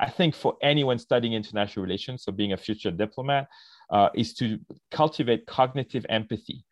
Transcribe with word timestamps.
I 0.00 0.10
think 0.10 0.34
for 0.34 0.56
anyone 0.60 0.98
studying 0.98 1.34
international 1.34 1.84
relations, 1.84 2.24
so 2.24 2.32
being 2.32 2.52
a 2.52 2.56
future 2.56 2.90
diplomat, 2.90 3.48
uh, 3.90 4.08
is 4.14 4.34
to 4.34 4.58
cultivate 4.90 5.46
cognitive 5.46 6.04
empathy 6.08 6.64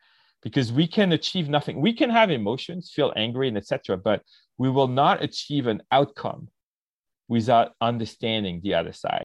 because 0.42 0.72
we 0.72 0.88
can 0.88 1.12
achieve 1.12 1.48
nothing. 1.48 1.80
We 1.80 1.92
can 1.92 2.10
have 2.10 2.30
emotions, 2.30 2.90
feel 2.92 3.12
angry, 3.14 3.46
and 3.46 3.56
etc., 3.56 3.96
but 3.96 4.22
we 4.58 4.68
will 4.68 4.88
not 4.88 5.22
achieve 5.22 5.68
an 5.68 5.82
outcome 5.92 6.48
without 7.28 7.72
understanding 7.80 8.60
the 8.62 8.74
other 8.74 8.92
side. 8.92 9.22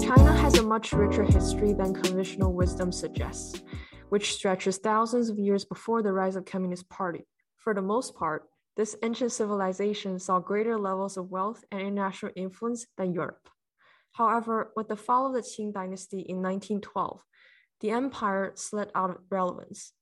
China 0.00 0.32
has 0.32 0.56
a 0.58 0.62
much 0.62 0.92
richer 0.92 1.24
history 1.24 1.72
than 1.72 1.94
conventional 1.94 2.52
wisdom 2.52 2.92
suggests, 2.92 3.60
which 4.10 4.34
stretches 4.34 4.78
thousands 4.78 5.28
of 5.28 5.38
years 5.38 5.64
before 5.64 6.00
the 6.00 6.12
rise 6.12 6.36
of 6.36 6.44
Communist 6.44 6.88
Party. 6.88 7.26
For 7.56 7.74
the 7.74 7.82
most 7.82 8.14
part, 8.14 8.44
this 8.80 8.96
ancient 9.02 9.30
civilization 9.30 10.18
saw 10.18 10.40
greater 10.40 10.78
levels 10.78 11.18
of 11.18 11.30
wealth 11.30 11.62
and 11.70 11.82
international 11.82 12.32
influence 12.34 12.86
than 12.96 13.12
Europe. 13.12 13.50
However, 14.12 14.72
with 14.74 14.88
the 14.88 14.96
fall 14.96 15.26
of 15.26 15.34
the 15.34 15.42
Qing 15.42 15.74
dynasty 15.74 16.20
in 16.20 16.36
1912, 16.36 17.22
the 17.82 17.90
empire 17.90 18.52
slid 18.54 18.90
out 18.94 19.10
of 19.10 19.18
relevance. 19.28 19.92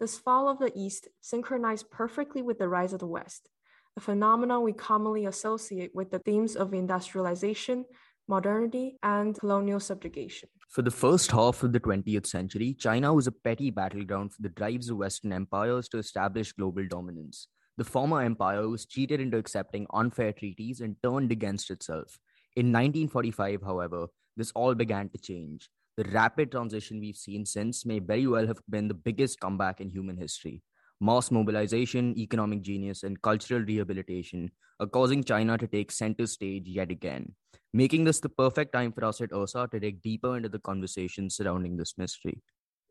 This 0.00 0.16
fall 0.16 0.48
of 0.48 0.58
the 0.58 0.72
East 0.74 1.06
synchronized 1.20 1.90
perfectly 1.90 2.40
with 2.40 2.58
the 2.58 2.66
rise 2.66 2.94
of 2.94 3.00
the 3.00 3.06
West, 3.06 3.50
a 3.94 4.00
phenomenon 4.00 4.62
we 4.62 4.72
commonly 4.72 5.26
associate 5.26 5.90
with 5.94 6.10
the 6.10 6.20
themes 6.20 6.56
of 6.56 6.72
industrialization, 6.72 7.84
modernity, 8.26 8.96
and 9.02 9.38
colonial 9.38 9.80
subjugation. 9.80 10.48
For 10.70 10.80
the 10.80 10.90
first 10.90 11.30
half 11.30 11.62
of 11.62 11.74
the 11.74 11.80
20th 11.80 12.26
century, 12.26 12.72
China 12.72 13.12
was 13.12 13.26
a 13.26 13.32
petty 13.32 13.70
battleground 13.70 14.32
for 14.32 14.40
the 14.40 14.48
drives 14.48 14.88
of 14.88 14.96
Western 14.96 15.34
empires 15.34 15.90
to 15.90 15.98
establish 15.98 16.52
global 16.52 16.86
dominance. 16.88 17.48
The 17.76 17.84
former 17.84 18.22
empire 18.22 18.68
was 18.68 18.86
cheated 18.86 19.20
into 19.20 19.36
accepting 19.36 19.86
unfair 19.92 20.32
treaties 20.32 20.80
and 20.80 20.96
turned 21.02 21.32
against 21.32 21.70
itself. 21.70 22.18
In 22.54 22.66
1945, 22.66 23.62
however, 23.62 24.06
this 24.36 24.52
all 24.52 24.74
began 24.74 25.08
to 25.08 25.18
change. 25.18 25.68
The 25.96 26.04
rapid 26.04 26.52
transition 26.52 27.00
we've 27.00 27.16
seen 27.16 27.44
since 27.44 27.84
may 27.84 27.98
very 27.98 28.28
well 28.28 28.46
have 28.46 28.60
been 28.70 28.86
the 28.86 28.94
biggest 28.94 29.40
comeback 29.40 29.80
in 29.80 29.90
human 29.90 30.16
history. 30.16 30.62
Mass 31.00 31.32
mobilization, 31.32 32.16
economic 32.16 32.62
genius, 32.62 33.02
and 33.02 33.20
cultural 33.22 33.62
rehabilitation 33.62 34.52
are 34.78 34.86
causing 34.86 35.24
China 35.24 35.58
to 35.58 35.66
take 35.66 35.90
center 35.90 36.26
stage 36.26 36.68
yet 36.68 36.92
again, 36.92 37.34
making 37.72 38.04
this 38.04 38.20
the 38.20 38.28
perfect 38.28 38.72
time 38.72 38.92
for 38.92 39.04
us 39.04 39.20
at 39.20 39.30
URSA 39.30 39.70
to 39.72 39.80
dig 39.80 40.00
deeper 40.00 40.36
into 40.36 40.48
the 40.48 40.60
conversation 40.60 41.28
surrounding 41.28 41.76
this 41.76 41.98
mystery. 41.98 42.40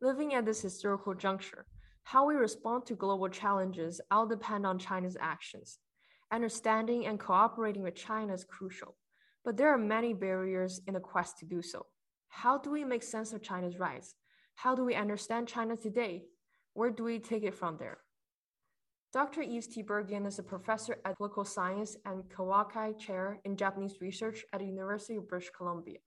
Living 0.02 0.34
at 0.34 0.46
this 0.46 0.62
historical 0.62 1.14
juncture, 1.14 1.66
how 2.04 2.28
we 2.28 2.36
respond 2.36 2.86
to 2.86 2.96
global 2.96 3.30
challenges 3.30 4.02
all 4.12 4.28
depend 4.28 4.66
on 4.66 4.78
China's 4.78 5.18
actions. 5.20 5.80
Understanding 6.32 7.06
and 7.06 7.20
cooperating 7.20 7.84
with 7.84 7.96
China 7.96 8.34
is 8.34 8.44
crucial, 8.44 8.96
but 9.46 9.56
there 9.56 9.70
are 9.70 9.78
many 9.78 10.14
barriers 10.14 10.82
in 10.88 10.94
the 10.94 11.00
quest 11.00 11.40
to 11.40 11.46
do 11.46 11.62
so. 11.62 11.86
How 12.30 12.58
do 12.58 12.72
we 12.72 12.84
make 12.84 13.04
sense 13.04 13.34
of 13.34 13.42
China's 13.42 13.80
rise? 13.80 14.16
How 14.56 14.76
do 14.76 14.84
we 14.84 14.96
understand 14.96 15.48
China 15.48 15.76
today? 15.76 16.24
Where 16.74 16.90
do 16.90 17.04
we 17.04 17.20
take 17.20 17.44
it 17.44 17.54
from 17.54 17.78
there? 17.78 18.00
Dr. 19.14 19.44
Yves 19.44 19.68
Tiberghien 19.68 20.26
is 20.26 20.40
a 20.40 20.44
professor 20.44 20.98
at 21.06 21.18
political 21.18 21.46
science 21.46 21.96
and 22.06 22.24
Konwakai 22.30 22.98
Chair 22.98 23.40
in 23.46 23.56
Japanese 23.56 24.02
Research 24.02 24.44
at 24.52 24.60
the 24.60 24.66
University 24.66 25.18
of 25.18 25.30
British 25.30 25.52
Columbia. 25.56 26.00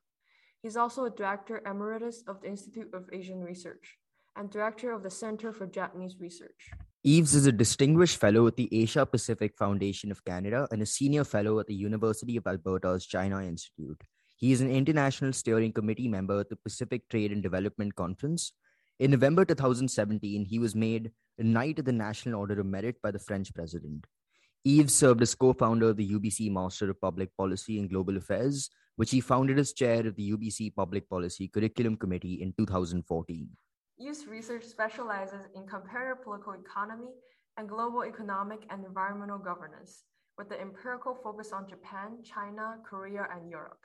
He's 0.61 0.77
also 0.77 1.05
a 1.05 1.11
director 1.11 1.63
emeritus 1.65 2.25
of 2.27 2.41
the 2.41 2.49
Institute 2.49 2.93
of 2.93 3.09
Asian 3.13 3.41
Research 3.41 3.97
and 4.37 4.51
director 4.51 4.93
of 4.93 5.03
the 5.03 5.11
Center 5.11 5.53
for 5.53 5.67
Japanese 5.67 6.17
Research. 6.21 6.71
Yves 7.05 7.35
is 7.35 7.47
a 7.47 7.53
distinguished 7.53 8.19
fellow 8.19 8.47
at 8.47 8.57
the 8.57 8.69
Asia 8.73 9.07
Pacific 9.07 9.57
Foundation 9.57 10.11
of 10.11 10.25
Canada 10.25 10.67
and 10.71 10.83
a 10.83 10.87
senior 10.87 11.25
fellow 11.25 11.59
at 11.61 11.67
the 11.67 11.75
University 11.75 12.37
of 12.37 12.47
Alberta's 12.47 13.07
China 13.07 13.43
Institute. 13.43 14.03
He 14.37 14.53
is 14.53 14.61
an 14.61 14.71
international 14.71 15.33
steering 15.33 15.73
committee 15.73 16.09
member 16.09 16.41
at 16.41 16.51
the 16.51 16.57
Pacific 16.57 17.09
Trade 17.09 17.33
and 17.33 17.43
Development 17.43 17.95
Conference. 17.95 18.53
In 18.99 19.11
November 19.11 19.45
2017, 19.45 20.45
he 20.45 20.59
was 20.59 20.75
made 20.75 21.13
a 21.39 21.43
Knight 21.43 21.79
of 21.79 21.85
the 21.85 21.93
National 21.93 22.41
Order 22.41 22.61
of 22.61 22.67
Merit 22.67 22.97
by 23.03 23.11
the 23.11 23.19
French 23.19 23.55
president. 23.55 24.07
Yves 24.65 24.91
served 24.91 25.23
as 25.23 25.35
co 25.35 25.53
founder 25.53 25.91
of 25.91 25.97
the 25.97 26.11
UBC 26.11 26.51
Master 26.51 26.91
of 26.91 27.01
Public 27.01 27.31
Policy 27.37 27.79
and 27.79 27.89
Global 27.89 28.17
Affairs, 28.17 28.69
which 28.97 29.13
he 29.13 29.21
founded 29.21 29.59
as 29.59 29.73
chair 29.73 30.07
of 30.07 30.17
the 30.17 30.33
UBC 30.33 30.75
Public 30.75 31.09
Policy 31.09 31.47
Curriculum 31.49 31.97
Committee 31.97 32.43
in 32.43 32.53
2014. 32.59 33.49
Yves 33.99 34.27
research 34.27 34.63
specializes 34.65 35.47
in 35.55 35.67
comparative 35.67 36.23
political 36.23 36.53
economy 36.53 37.09
and 37.57 37.67
global 37.67 38.05
economic 38.05 38.61
and 38.69 38.85
environmental 38.85 39.39
governance, 39.39 40.05
with 40.37 40.51
the 40.51 40.61
empirical 40.61 41.15
focus 41.25 41.51
on 41.51 41.67
Japan, 41.67 42.19
China, 42.23 42.77
Korea, 42.85 43.27
and 43.35 43.49
Europe. 43.49 43.79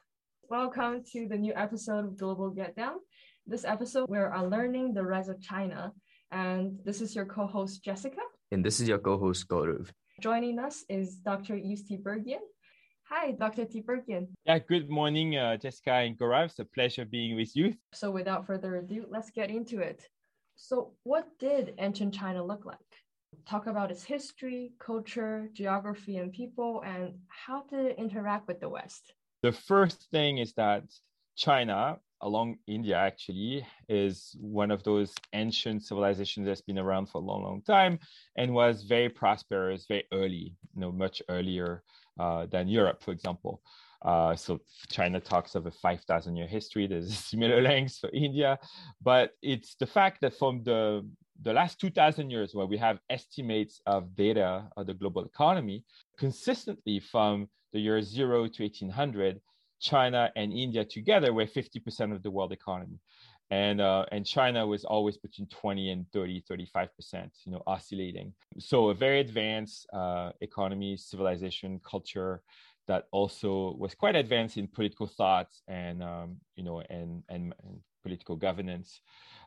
Welcome 0.50 1.02
to 1.14 1.30
the 1.30 1.38
new 1.38 1.54
episode 1.56 2.04
of 2.04 2.18
Global 2.18 2.50
Get 2.50 2.76
Down. 2.76 2.98
This 3.48 3.64
episode, 3.64 4.10
we're 4.10 4.36
learning 4.38 4.94
the 4.94 5.04
rise 5.04 5.30
of 5.30 5.42
China, 5.42 5.94
and 6.30 6.78
this 6.84 7.00
is 7.00 7.16
your 7.16 7.26
co 7.26 7.48
host, 7.48 7.82
Jessica. 7.82 8.20
And 8.52 8.66
this 8.66 8.82
is 8.82 8.90
your 8.90 9.00
co 9.00 9.18
host, 9.18 9.48
Gaurav. 9.48 9.92
Joining 10.20 10.60
us 10.60 10.84
is 10.90 11.16
Dr. 11.16 11.56
Yves 11.56 11.90
Tiberghien. 11.90 12.44
Hi, 13.14 13.32
Dr. 13.32 13.66
Tiberghien. 13.66 14.30
Yeah, 14.46 14.60
good 14.60 14.90
morning, 14.90 15.36
uh, 15.36 15.58
Jessica 15.58 15.92
and 15.92 16.18
Gaurav. 16.18 16.46
It's 16.46 16.60
a 16.60 16.66
pleasure 16.66 17.04
being 17.04 17.36
with 17.36 17.54
you. 17.58 17.74
So, 17.92 18.10
without 18.10 18.48
further 18.48 18.78
ado, 18.78 19.06
let's 19.10 19.30
get 19.32 19.50
into 19.50 19.80
it. 19.80 20.08
So, 20.56 20.94
what 21.04 21.28
did 21.38 21.74
ancient 21.78 22.14
China 22.14 22.42
look 22.42 22.64
like? 22.64 22.78
Talk 23.46 23.68
about 23.68 23.92
its 23.92 24.06
history, 24.06 24.72
culture, 24.80 25.50
geography, 25.52 26.20
and 26.20 26.32
people, 26.32 26.84
and 26.86 27.16
how 27.28 27.64
did 27.64 27.86
it 27.88 27.98
interact 27.98 28.48
with 28.48 28.62
the 28.62 28.70
West? 28.70 29.14
The 29.44 29.52
first 29.52 30.10
thing 30.10 30.38
is 30.38 30.54
that 30.54 30.84
China, 31.36 31.98
along 32.22 32.60
India, 32.66 32.96
actually, 32.96 33.68
is 33.90 34.38
one 34.40 34.72
of 34.72 34.84
those 34.84 35.14
ancient 35.34 35.84
civilizations 35.84 36.48
that's 36.48 36.62
been 36.62 36.80
around 36.80 37.08
for 37.08 37.18
a 37.18 37.26
long, 37.26 37.44
long 37.44 37.62
time 37.62 38.00
and 38.38 38.54
was 38.54 38.84
very 38.84 39.10
prosperous 39.10 39.86
very 39.86 40.06
early, 40.14 40.56
you 40.74 40.80
know, 40.80 40.94
much 40.94 41.22
earlier 41.28 41.84
uh, 42.20 42.46
than 42.48 42.68
Europe, 42.68 43.02
for 43.04 43.12
example. 43.12 43.62
Uh, 44.02 44.36
so 44.36 44.60
China 44.90 45.20
talks 45.20 45.54
of 45.54 45.68
a 45.68 45.72
5,000 45.72 46.36
year 46.36 46.48
history. 46.48 46.88
There's 46.88 47.12
a 47.12 47.16
similar 47.32 47.62
length 47.62 48.00
for 48.00 48.10
India, 48.14 48.58
but 49.02 49.32
it's 49.42 49.76
the 49.76 49.86
fact 49.86 50.22
that 50.22 50.38
from 50.38 50.64
the 50.64 51.06
the 51.44 51.54
last 51.54 51.80
2,000 51.80 52.30
years, 52.30 52.54
where 52.54 52.68
we 52.68 52.78
have 52.78 53.00
estimates 53.10 53.82
of 53.88 54.16
data 54.16 54.70
of 54.78 54.86
the 54.86 54.94
global 54.94 55.26
economy, 55.26 55.84
consistently 56.18 57.00
from 57.00 57.50
the 57.74 57.80
year 57.80 58.00
zero 58.04 58.48
to 58.48 58.64
1800, 58.64 59.42
China 59.80 60.32
and 60.36 60.54
India 60.54 60.86
together 60.86 61.34
were 61.34 61.48
50% 61.48 62.14
of 62.14 62.22
the 62.22 62.30
world 62.30 62.52
economy. 62.52 63.00
And, 63.52 63.82
uh, 63.82 64.06
and 64.14 64.26
China 64.26 64.66
was 64.66 64.86
always 64.86 65.18
between 65.18 65.48
20 65.50 65.90
and 65.92 66.06
30, 66.14 66.44
35%, 66.50 66.88
you 67.46 67.52
know, 67.52 67.62
oscillating. 67.68 68.34
So 68.58 68.90
a 68.90 68.94
very 68.94 69.20
advanced 69.20 69.86
uh, 69.94 70.32
economy, 70.40 70.96
civilization, 70.96 71.82
culture 71.88 72.42
that 72.88 73.08
also 73.12 73.76
was 73.78 73.94
quite 73.94 74.16
advanced 74.16 74.56
in 74.56 74.68
political 74.68 75.06
thoughts 75.06 75.64
and, 75.68 76.02
um, 76.02 76.38
you 76.56 76.64
know, 76.64 76.82
and, 76.90 77.24
and, 77.28 77.54
and 77.64 77.80
political 78.04 78.38
governance. 78.38 79.02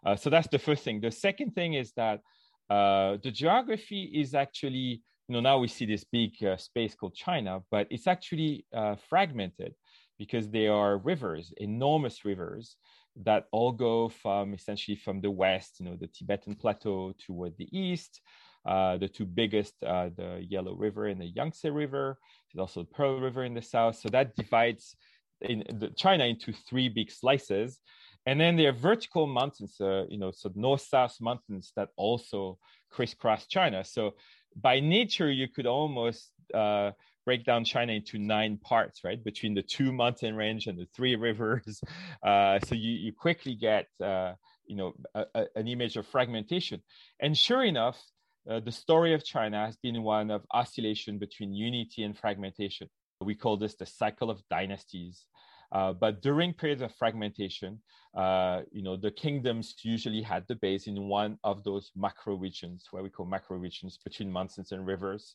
Uh, 0.05 0.17
so 0.17 0.29
that's 0.29 0.49
the 0.49 0.59
first 0.59 0.85
thing. 0.85 1.01
The 1.01 1.11
second 1.11 1.55
thing 1.55 1.73
is 1.75 1.93
that 1.97 2.21
uh, 2.69 3.17
the 3.23 3.31
geography 3.31 4.05
is 4.15 4.35
actually, 4.35 5.03
you 5.29 5.33
know, 5.33 5.41
now 5.41 5.59
we 5.59 5.69
see 5.69 5.87
this 5.87 6.05
big 6.05 6.33
uh, 6.45 6.59
space 6.59 6.95
called 6.95 7.15
China, 7.15 7.61
but 7.71 7.87
it's 7.91 8.07
actually 8.07 8.67
uh, 8.75 8.97
fragmented 9.09 9.75
because 10.19 10.51
there 10.51 10.73
are 10.73 10.99
rivers, 10.99 11.53
enormous 11.57 12.25
rivers 12.25 12.77
that 13.23 13.47
all 13.53 13.73
go 13.73 14.09
from 14.09 14.55
essentially 14.55 14.97
from 14.97 15.21
the 15.21 15.31
west, 15.31 15.79
you 15.79 15.87
know, 15.87 15.97
the 15.97 16.09
Tibetan 16.09 16.55
plateau 16.55 17.15
toward 17.25 17.57
the 17.57 17.69
east. 17.77 18.21
Uh, 18.67 18.97
the 18.97 19.09
two 19.09 19.27
biggest, 19.27 19.75
uh, 19.87 20.09
the 20.17 20.43
Yellow 20.49 20.75
River 20.75 21.09
and 21.09 21.21
the 21.21 21.27
Yangtze 21.27 21.69
River. 21.69 22.19
There's 22.53 22.63
also 22.63 22.81
the 22.81 22.87
Pearl 22.87 23.21
River 23.21 23.45
in 23.45 23.53
the 23.53 23.61
south. 23.61 23.97
So 23.97 24.09
that 24.09 24.35
divides 24.37 24.97
in 25.43 25.65
the 25.69 25.89
China 25.89 26.25
into 26.25 26.51
three 26.53 26.89
big 26.89 27.11
slices. 27.11 27.81
And 28.25 28.41
then 28.41 28.57
there 28.57 28.71
are 28.71 28.73
vertical 28.73 29.27
mountains, 29.27 29.79
uh, 29.81 30.05
you 30.09 30.17
know, 30.17 30.31
so 30.31 30.51
north-south 30.55 31.19
mountains 31.21 31.73
that 31.77 31.91
also 31.97 32.59
crisscross 32.91 33.47
China. 33.47 33.85
So 33.85 34.15
by 34.57 34.81
nature, 34.81 35.31
you 35.31 35.49
could 35.49 35.67
almost 35.67 36.31
uh, 36.55 36.93
break 37.25 37.45
down 37.45 37.65
China 37.65 37.93
into 37.93 38.19
nine 38.19 38.59
parts, 38.59 39.05
right? 39.05 39.23
Between 39.23 39.55
the 39.55 39.63
two 39.63 39.93
mountain 39.93 40.37
range 40.37 40.67
and 40.67 40.79
the 40.79 40.87
three 40.95 41.17
rivers. 41.17 41.83
Uh, 42.23 42.59
so 42.61 42.75
you, 42.75 42.93
you 42.93 43.13
quickly 43.13 43.55
get, 43.55 43.87
uh, 44.03 44.33
you 44.67 44.77
know, 44.77 44.95
a, 45.15 45.25
a, 45.35 45.45
an 45.57 45.69
image 45.69 45.97
of 45.97 46.07
fragmentation. 46.07 46.83
And 47.21 47.37
sure 47.37 47.63
enough, 47.63 48.01
uh, 48.49 48.61
the 48.61 48.73
story 48.73 49.13
of 49.13 49.25
China 49.25 49.67
has 49.67 49.77
been 49.77 50.03
one 50.03 50.31
of 50.31 50.47
oscillation 50.51 51.19
between 51.19 51.53
unity 51.53 52.03
and 52.03 52.17
fragmentation. 52.17 52.89
We 53.21 53.35
call 53.35 53.59
this 53.59 53.75
the 53.75 53.85
cycle 53.85 54.31
of 54.31 54.43
dynasties. 54.49 55.27
Uh, 55.73 55.93
but 55.93 56.23
during 56.23 56.53
periods 56.53 56.83
of 56.83 56.95
fragmentation, 56.95 57.81
uh, 58.17 58.63
you 58.71 58.83
know, 58.83 58.97
the 58.97 59.11
kingdoms 59.11 59.75
usually 59.83 60.23
had 60.23 60.45
the 60.47 60.55
base 60.55 60.87
in 60.87 61.09
one 61.09 61.37
of 61.43 61.65
those 61.65 61.91
macro 61.97 62.37
regions, 62.37 62.87
where 62.91 63.03
we 63.03 63.11
call 63.11 63.27
macro 63.27 63.59
regions 63.59 63.99
between 64.05 64.31
mountains 64.31 64.71
and 64.73 64.87
rivers. 64.87 65.35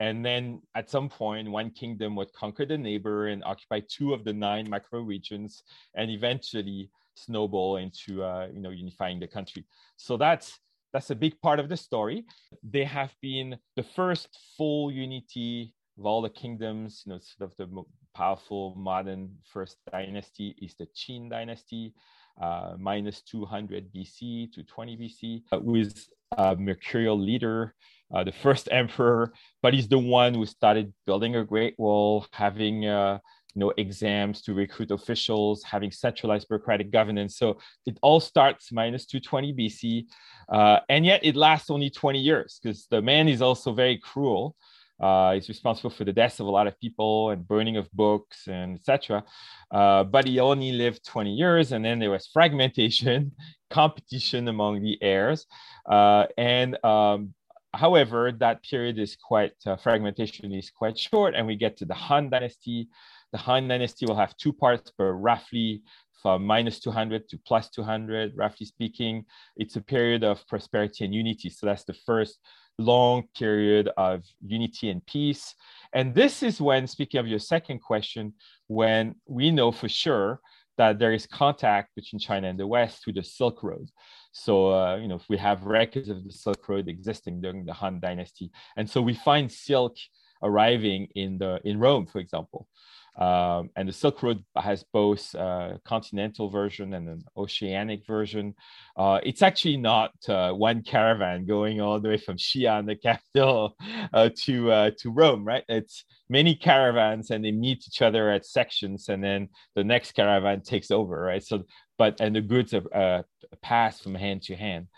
And 0.00 0.24
then 0.24 0.60
at 0.74 0.90
some 0.90 1.08
point, 1.08 1.50
one 1.50 1.70
kingdom 1.70 2.16
would 2.16 2.32
conquer 2.32 2.66
the 2.66 2.76
neighbor 2.76 3.28
and 3.28 3.44
occupy 3.44 3.80
two 3.88 4.12
of 4.12 4.24
the 4.24 4.32
nine 4.32 4.68
macro 4.68 5.00
regions, 5.00 5.62
and 5.94 6.10
eventually 6.10 6.90
snowball 7.14 7.76
into 7.76 8.22
uh, 8.22 8.48
you 8.52 8.60
know 8.60 8.70
unifying 8.70 9.20
the 9.20 9.28
country. 9.28 9.64
So 9.96 10.16
that's 10.16 10.58
that's 10.92 11.10
a 11.10 11.14
big 11.14 11.40
part 11.40 11.60
of 11.60 11.68
the 11.68 11.76
story. 11.76 12.24
They 12.62 12.84
have 12.84 13.14
been 13.20 13.56
the 13.76 13.82
first 13.82 14.28
full 14.56 14.90
unity 14.90 15.74
of 15.98 16.06
all 16.06 16.22
the 16.22 16.30
kingdoms. 16.30 17.02
You 17.04 17.12
know, 17.12 17.20
sort 17.20 17.50
of 17.50 17.56
the 17.56 17.82
powerful 18.14 18.74
modern 18.76 19.30
first 19.44 19.76
dynasty 19.90 20.54
is 20.62 20.74
the 20.74 20.86
Qin 20.86 21.30
dynasty, 21.30 21.94
uh, 22.40 22.74
minus 22.78 23.22
200 23.22 23.92
BC 23.92 24.52
to 24.52 24.62
20 24.62 24.96
BC, 24.96 25.42
uh, 25.52 25.58
with 25.60 26.08
a 26.38 26.56
mercurial 26.56 27.18
leader 27.18 27.74
the 28.10 28.32
first 28.32 28.68
emperor, 28.70 29.32
but 29.62 29.74
he's 29.74 29.88
the 29.88 29.98
one 29.98 30.34
who 30.34 30.46
started 30.46 30.92
building 31.06 31.36
a 31.36 31.44
great 31.44 31.74
wall, 31.78 32.26
having 32.32 32.86
uh, 32.86 33.18
you 33.54 33.60
know 33.60 33.72
exams 33.76 34.42
to 34.42 34.54
recruit 34.54 34.90
officials, 34.90 35.62
having 35.62 35.90
centralized 35.90 36.48
bureaucratic 36.48 36.90
governance. 36.90 37.36
So 37.36 37.58
it 37.86 37.98
all 38.02 38.20
starts 38.20 38.72
minus 38.72 39.06
220 39.06 39.54
BC, 39.54 40.06
uh, 40.48 40.80
and 40.88 41.06
yet 41.06 41.24
it 41.24 41.36
lasts 41.36 41.70
only 41.70 41.90
20 41.90 42.18
years 42.18 42.60
because 42.62 42.86
the 42.90 43.00
man 43.00 43.28
is 43.28 43.40
also 43.40 43.72
very 43.72 43.98
cruel. 43.98 44.56
Uh, 45.00 45.34
he's 45.34 45.48
responsible 45.48 45.90
for 45.90 46.04
the 46.04 46.12
deaths 46.12 46.38
of 46.38 46.46
a 46.46 46.50
lot 46.50 46.68
of 46.68 46.78
people 46.78 47.30
and 47.30 47.46
burning 47.46 47.76
of 47.76 47.90
books 47.92 48.46
and 48.46 48.76
etc. 48.76 49.24
Uh, 49.70 50.04
but 50.04 50.24
he 50.24 50.38
only 50.38 50.72
lived 50.72 51.04
20 51.04 51.32
years, 51.32 51.72
and 51.72 51.84
then 51.84 51.98
there 51.98 52.10
was 52.10 52.28
fragmentation, 52.32 53.32
competition 53.70 54.46
among 54.48 54.82
the 54.82 54.96
heirs, 55.02 55.46
uh, 55.90 56.26
and 56.38 56.82
um, 56.84 57.34
however, 57.76 58.32
that 58.32 58.62
period 58.62 58.98
is 58.98 59.16
quite 59.16 59.54
uh, 59.66 59.76
fragmentation 59.76 60.52
is 60.52 60.70
quite 60.70 60.98
short, 60.98 61.34
and 61.34 61.46
we 61.46 61.56
get 61.56 61.76
to 61.78 61.84
the 61.84 61.94
Han 61.94 62.30
Dynasty. 62.30 62.88
The 63.32 63.38
Han 63.38 63.68
Dynasty 63.68 64.06
will 64.06 64.16
have 64.16 64.36
two 64.36 64.52
parts, 64.52 64.92
but 64.96 65.12
roughly 65.12 65.82
from 66.22 66.46
minus 66.46 66.80
200 66.80 67.28
to 67.28 67.38
plus 67.46 67.68
200, 67.70 68.32
roughly 68.34 68.66
speaking. 68.66 69.24
It's 69.56 69.76
a 69.76 69.80
period 69.82 70.24
of 70.24 70.46
prosperity 70.46 71.04
and 71.04 71.14
unity. 71.14 71.50
So 71.50 71.66
that's 71.66 71.84
the 71.84 71.92
first 72.06 72.38
long 72.78 73.24
period 73.36 73.90
of 73.96 74.24
unity 74.40 74.90
and 74.90 75.04
peace. 75.06 75.54
And 75.92 76.14
this 76.14 76.42
is 76.42 76.60
when, 76.60 76.86
speaking 76.86 77.20
of 77.20 77.26
your 77.26 77.38
second 77.38 77.80
question, 77.80 78.32
when 78.68 79.16
we 79.26 79.50
know 79.50 79.70
for 79.70 79.88
sure 79.88 80.40
that 80.78 80.98
there 80.98 81.12
is 81.12 81.26
contact 81.26 81.94
between 81.94 82.18
China 82.18 82.48
and 82.48 82.58
the 82.58 82.66
West 82.66 83.04
through 83.04 83.12
the 83.12 83.22
Silk 83.22 83.62
Road. 83.62 83.90
So, 84.36 84.74
uh, 84.74 84.96
you 84.96 85.06
know, 85.06 85.20
we 85.28 85.36
have 85.36 85.62
records 85.62 86.08
of 86.08 86.24
the 86.24 86.32
Silk 86.32 86.68
Road 86.68 86.88
existing 86.88 87.40
during 87.40 87.64
the 87.64 87.72
Han 87.72 88.00
Dynasty, 88.00 88.50
and 88.76 88.90
so 88.90 89.00
we 89.00 89.14
find 89.14 89.50
silk 89.50 89.96
arriving 90.42 91.06
in 91.14 91.38
the 91.38 91.60
in 91.64 91.78
Rome, 91.78 92.04
for 92.06 92.18
example. 92.18 92.66
Um, 93.16 93.70
and 93.76 93.88
the 93.88 93.92
Silk 93.92 94.22
Road 94.22 94.44
has 94.56 94.84
both 94.92 95.34
a 95.34 95.78
continental 95.84 96.50
version 96.50 96.94
and 96.94 97.08
an 97.08 97.24
oceanic 97.36 98.04
version. 98.06 98.54
Uh, 98.96 99.20
it's 99.22 99.42
actually 99.42 99.76
not 99.76 100.12
uh, 100.28 100.52
one 100.52 100.82
caravan 100.82 101.46
going 101.46 101.80
all 101.80 102.00
the 102.00 102.08
way 102.08 102.16
from 102.16 102.36
Xi'an, 102.36 102.86
the 102.86 102.96
capital, 102.96 103.76
uh, 104.12 104.30
to 104.44 104.72
uh, 104.72 104.90
to 104.98 105.10
Rome, 105.10 105.44
right? 105.44 105.62
It's 105.68 106.04
many 106.28 106.56
caravans, 106.56 107.30
and 107.30 107.44
they 107.44 107.52
meet 107.52 107.84
each 107.86 108.02
other 108.02 108.30
at 108.30 108.46
sections, 108.46 109.08
and 109.08 109.22
then 109.22 109.48
the 109.76 109.84
next 109.84 110.12
caravan 110.12 110.62
takes 110.62 110.90
over, 110.90 111.20
right? 111.20 111.42
So, 111.42 111.62
but 111.98 112.20
and 112.20 112.34
the 112.34 112.40
goods 112.40 112.74
are 112.74 112.82
uh, 112.94 113.22
passed 113.62 114.02
from 114.02 114.16
hand 114.16 114.42
to 114.44 114.56
hand. 114.56 114.88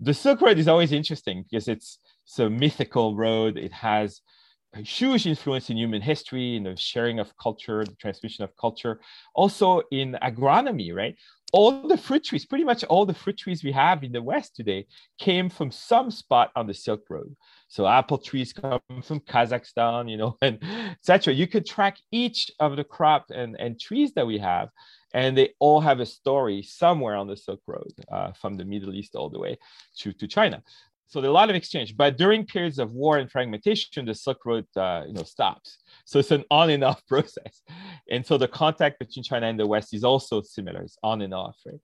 The 0.00 0.12
Silk 0.12 0.40
Road 0.42 0.58
is 0.58 0.68
always 0.68 0.92
interesting 0.92 1.44
because 1.44 1.68
it's 1.68 1.98
it's 2.26 2.38
a 2.38 2.50
mythical 2.50 3.16
road. 3.16 3.56
It 3.56 3.72
has 3.72 4.20
huge 4.82 5.26
influence 5.26 5.70
in 5.70 5.76
human 5.76 6.02
history, 6.02 6.56
in 6.56 6.64
the 6.64 6.76
sharing 6.76 7.18
of 7.18 7.36
culture, 7.36 7.84
the 7.84 7.94
transmission 7.96 8.44
of 8.44 8.56
culture, 8.56 9.00
also 9.34 9.82
in 9.90 10.16
agronomy, 10.22 10.94
right? 10.94 11.16
All 11.52 11.86
the 11.86 11.96
fruit 11.96 12.24
trees, 12.24 12.44
pretty 12.44 12.64
much 12.64 12.82
all 12.84 13.06
the 13.06 13.14
fruit 13.14 13.38
trees 13.38 13.62
we 13.62 13.70
have 13.70 14.02
in 14.02 14.10
the 14.10 14.22
West 14.22 14.56
today 14.56 14.86
came 15.18 15.48
from 15.48 15.70
some 15.70 16.10
spot 16.10 16.50
on 16.56 16.66
the 16.66 16.74
Silk 16.74 17.02
Road. 17.08 17.36
So 17.68 17.86
apple 17.86 18.18
trees 18.18 18.52
come 18.52 18.80
from 19.02 19.20
Kazakhstan, 19.20 20.10
you 20.10 20.16
know, 20.16 20.36
and 20.42 20.58
etc. 20.92 21.32
You 21.32 21.46
could 21.46 21.64
track 21.64 21.96
each 22.10 22.50
of 22.58 22.76
the 22.76 22.84
crop 22.84 23.26
and, 23.30 23.56
and 23.60 23.78
trees 23.78 24.14
that 24.14 24.26
we 24.26 24.38
have, 24.38 24.70
and 25.12 25.38
they 25.38 25.54
all 25.60 25.80
have 25.80 26.00
a 26.00 26.06
story 26.06 26.62
somewhere 26.62 27.14
on 27.14 27.28
the 27.28 27.36
Silk 27.36 27.60
Road, 27.68 27.92
uh, 28.10 28.32
from 28.32 28.56
the 28.56 28.64
Middle 28.64 28.94
East 28.94 29.14
all 29.14 29.30
the 29.30 29.38
way 29.38 29.56
to, 29.98 30.12
to 30.12 30.26
China 30.26 30.60
so 31.06 31.20
there's 31.20 31.30
a 31.30 31.32
lot 31.32 31.50
of 31.50 31.56
exchange 31.56 31.96
but 31.96 32.16
during 32.16 32.44
periods 32.44 32.78
of 32.78 32.92
war 32.92 33.18
and 33.18 33.30
fragmentation 33.30 34.04
the 34.04 34.14
silk 34.14 34.44
road 34.44 34.66
uh, 34.76 35.02
you 35.06 35.12
know 35.12 35.22
stops. 35.22 35.78
So 36.04 36.18
it's 36.18 36.30
an 36.30 36.44
on 36.50 36.70
and 36.70 36.84
off 36.84 37.06
process. 37.08 37.62
And 38.10 38.24
so 38.26 38.36
the 38.36 38.48
contact 38.48 38.98
between 38.98 39.22
china 39.22 39.46
and 39.46 39.58
the 39.58 39.66
west 39.66 39.94
is 39.94 40.04
also 40.04 40.42
similar. 40.42 40.82
It's 40.82 40.98
on 41.02 41.22
and 41.22 41.34
off 41.34 41.56
right? 41.66 41.80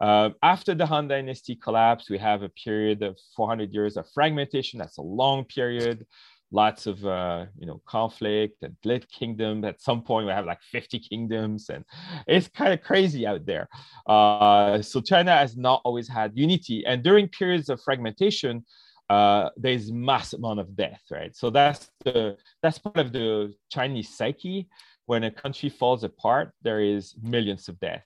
Uh, 0.00 0.30
after 0.42 0.74
the 0.74 0.86
han 0.86 1.08
dynasty 1.08 1.56
collapse 1.56 2.08
we 2.08 2.18
have 2.18 2.42
a 2.42 2.50
period 2.50 3.02
of 3.02 3.18
400 3.36 3.72
years 3.72 3.96
of 3.96 4.06
fragmentation. 4.14 4.78
That's 4.78 4.98
a 4.98 5.02
long 5.02 5.44
period 5.44 6.06
lots 6.50 6.86
of 6.86 7.04
uh, 7.04 7.46
you 7.58 7.66
know 7.66 7.80
conflict 7.86 8.62
and 8.62 8.74
split 8.78 9.08
kingdom. 9.10 9.64
At 9.64 9.80
some 9.80 10.02
point, 10.02 10.26
we 10.26 10.32
have 10.32 10.46
like 10.46 10.62
50 10.62 10.98
kingdoms, 10.98 11.68
and 11.68 11.84
it's 12.26 12.48
kind 12.48 12.72
of 12.72 12.80
crazy 12.82 13.26
out 13.26 13.46
there. 13.46 13.68
Uh, 14.06 14.82
so 14.82 15.00
China 15.00 15.32
has 15.32 15.56
not 15.56 15.80
always 15.84 16.08
had 16.08 16.32
unity, 16.34 16.84
and 16.86 17.02
during 17.02 17.28
periods 17.28 17.68
of 17.68 17.80
fragmentation, 17.80 18.64
uh, 19.10 19.50
there's 19.56 19.92
mass 19.92 20.32
amount 20.32 20.60
of 20.60 20.76
death, 20.76 21.02
right? 21.10 21.34
So 21.36 21.50
that's 21.50 21.90
the 22.04 22.36
that's 22.62 22.78
part 22.78 22.98
of 22.98 23.12
the 23.12 23.54
Chinese 23.70 24.16
psyche. 24.16 24.68
When 25.06 25.24
a 25.24 25.30
country 25.30 25.70
falls 25.70 26.04
apart, 26.04 26.52
there 26.60 26.82
is 26.82 27.14
millions 27.22 27.68
of 27.68 27.80
death 27.80 28.04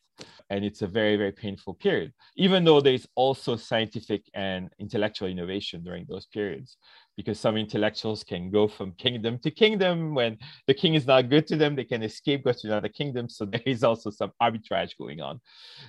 and 0.50 0.65
it's 0.65 0.83
a 0.83 0.87
very 0.87 1.17
very 1.17 1.33
painful 1.33 1.75
period 1.75 2.12
even 2.37 2.65
though 2.65 2.81
there's 2.81 3.06
also 3.15 3.56
scientific 3.56 4.23
and 4.35 4.71
intellectual 4.79 5.29
innovation 5.29 5.83
during 5.83 6.05
those 6.09 6.27
periods 6.27 6.77
because 7.17 7.38
some 7.38 7.56
intellectuals 7.56 8.25
can 8.25 8.50
go 8.50 8.67
from 8.67 8.93
kingdom 8.93 9.38
to 9.38 9.50
kingdom 9.50 10.14
when 10.14 10.38
the 10.67 10.75
king 10.75 10.94
is 10.94 11.06
not 11.06 11.29
good 11.29 11.47
to 11.47 11.56
them 11.56 11.75
they 11.75 11.85
can 11.85 12.03
escape 12.03 12.44
go 12.44 12.53
to 12.53 12.67
another 12.67 12.88
kingdom 12.88 13.29
so 13.29 13.44
there 13.53 13.62
is 13.67 13.85
also 13.85 14.11
some 14.11 14.32
arbitrage 14.43 14.97
going 14.99 15.20
on 15.20 15.41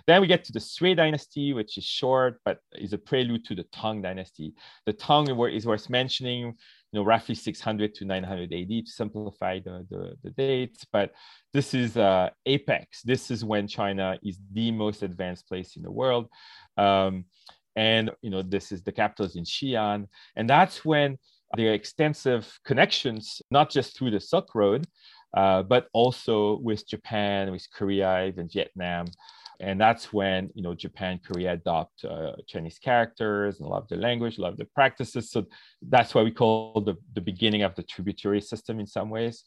then 0.08 0.22
we 0.22 0.28
get 0.28 0.44
to 0.44 0.52
the 0.52 0.60
sui 0.60 0.96
dynasty 0.96 1.54
which 1.54 1.78
is 1.78 1.84
short 1.84 2.40
but 2.46 2.60
is 2.74 2.94
a 2.94 2.98
prelude 2.98 3.46
to 3.46 3.56
the 3.56 3.64
tang 3.72 4.02
dynasty 4.02 4.54
the 4.86 4.94
tang 4.94 5.28
is 5.30 5.66
worth 5.66 5.90
mentioning 5.90 6.56
you 6.94 7.00
know, 7.00 7.06
roughly 7.06 7.34
600 7.34 7.96
to 7.96 8.06
900 8.06 8.54
AD 8.54 8.68
to 8.68 8.84
simplify 8.86 9.60
the, 9.60 9.86
the, 9.90 10.16
the 10.24 10.30
dates. 10.30 10.86
But 10.94 11.12
this 11.52 11.74
is 11.74 11.98
uh, 11.98 12.30
apex. 12.46 13.02
This 13.02 13.32
is 13.32 13.44
when 13.44 13.68
China 13.68 14.20
is 14.24 14.38
the 14.54 14.70
most 14.72 15.02
advanced 15.02 15.48
place 15.48 15.76
in 15.76 15.82
the 15.82 15.92
world. 15.92 16.30
Um, 16.78 17.26
and, 17.76 18.12
you 18.22 18.30
know, 18.30 18.42
this 18.42 18.72
is 18.72 18.84
the 18.84 18.92
capital 18.92 19.30
in 19.36 19.44
Xi'an. 19.44 20.08
And 20.36 20.50
that's 20.50 20.86
when 20.86 21.18
there 21.56 21.72
are 21.72 21.74
extensive 21.74 22.60
connections, 22.66 23.42
not 23.52 23.70
just 23.70 23.98
through 23.98 24.12
the 24.12 24.20
Silk 24.20 24.56
Road, 24.56 24.88
uh, 25.36 25.64
but 25.64 25.88
also 25.94 26.58
with 26.60 26.88
Japan, 26.88 27.52
with 27.52 27.66
Korea, 27.72 28.26
even 28.26 28.48
Vietnam 28.50 29.08
and 29.64 29.80
that's 29.80 30.12
when 30.12 30.50
you 30.56 30.62
know 30.62 30.74
Japan, 30.74 31.20
Korea 31.26 31.54
adopt 31.54 32.04
uh, 32.06 32.34
Chinese 32.48 32.80
characters 32.80 33.60
and 33.60 33.70
love 33.70 33.88
the 33.88 33.96
language, 33.96 34.38
love 34.38 34.58
the 34.58 34.66
practices. 34.66 35.32
So 35.32 35.46
that's 35.82 36.14
why 36.14 36.24
we 36.24 36.32
call 36.32 36.82
the 36.82 36.96
the 37.14 37.22
beginning 37.22 37.64
of 37.64 37.74
the 37.76 37.84
tributary 37.84 38.42
system 38.42 38.80
in 38.80 38.88
some 38.88 39.10
ways. 39.10 39.46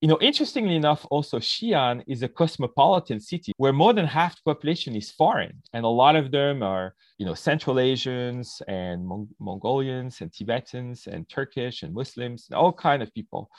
You 0.00 0.06
know, 0.06 0.18
interestingly 0.20 0.76
enough, 0.76 1.04
also 1.10 1.40
Xi'an 1.40 2.04
is 2.06 2.22
a 2.22 2.28
cosmopolitan 2.28 3.18
city 3.18 3.52
where 3.56 3.72
more 3.72 3.92
than 3.92 4.06
half 4.06 4.36
the 4.36 4.54
population 4.54 4.94
is 4.94 5.10
foreign, 5.10 5.60
and 5.72 5.84
a 5.84 5.88
lot 5.88 6.14
of 6.14 6.30
them 6.30 6.62
are 6.62 6.94
you 7.18 7.26
know 7.26 7.34
Central 7.34 7.80
Asians 7.80 8.62
and 8.68 9.04
Mong- 9.04 9.34
Mongolians 9.40 10.20
and 10.20 10.32
Tibetans 10.32 11.08
and 11.08 11.28
Turkish 11.28 11.82
and 11.82 11.92
Muslims 11.92 12.46
and 12.48 12.56
all 12.56 12.72
kind 12.72 13.02
of 13.02 13.12
people. 13.12 13.50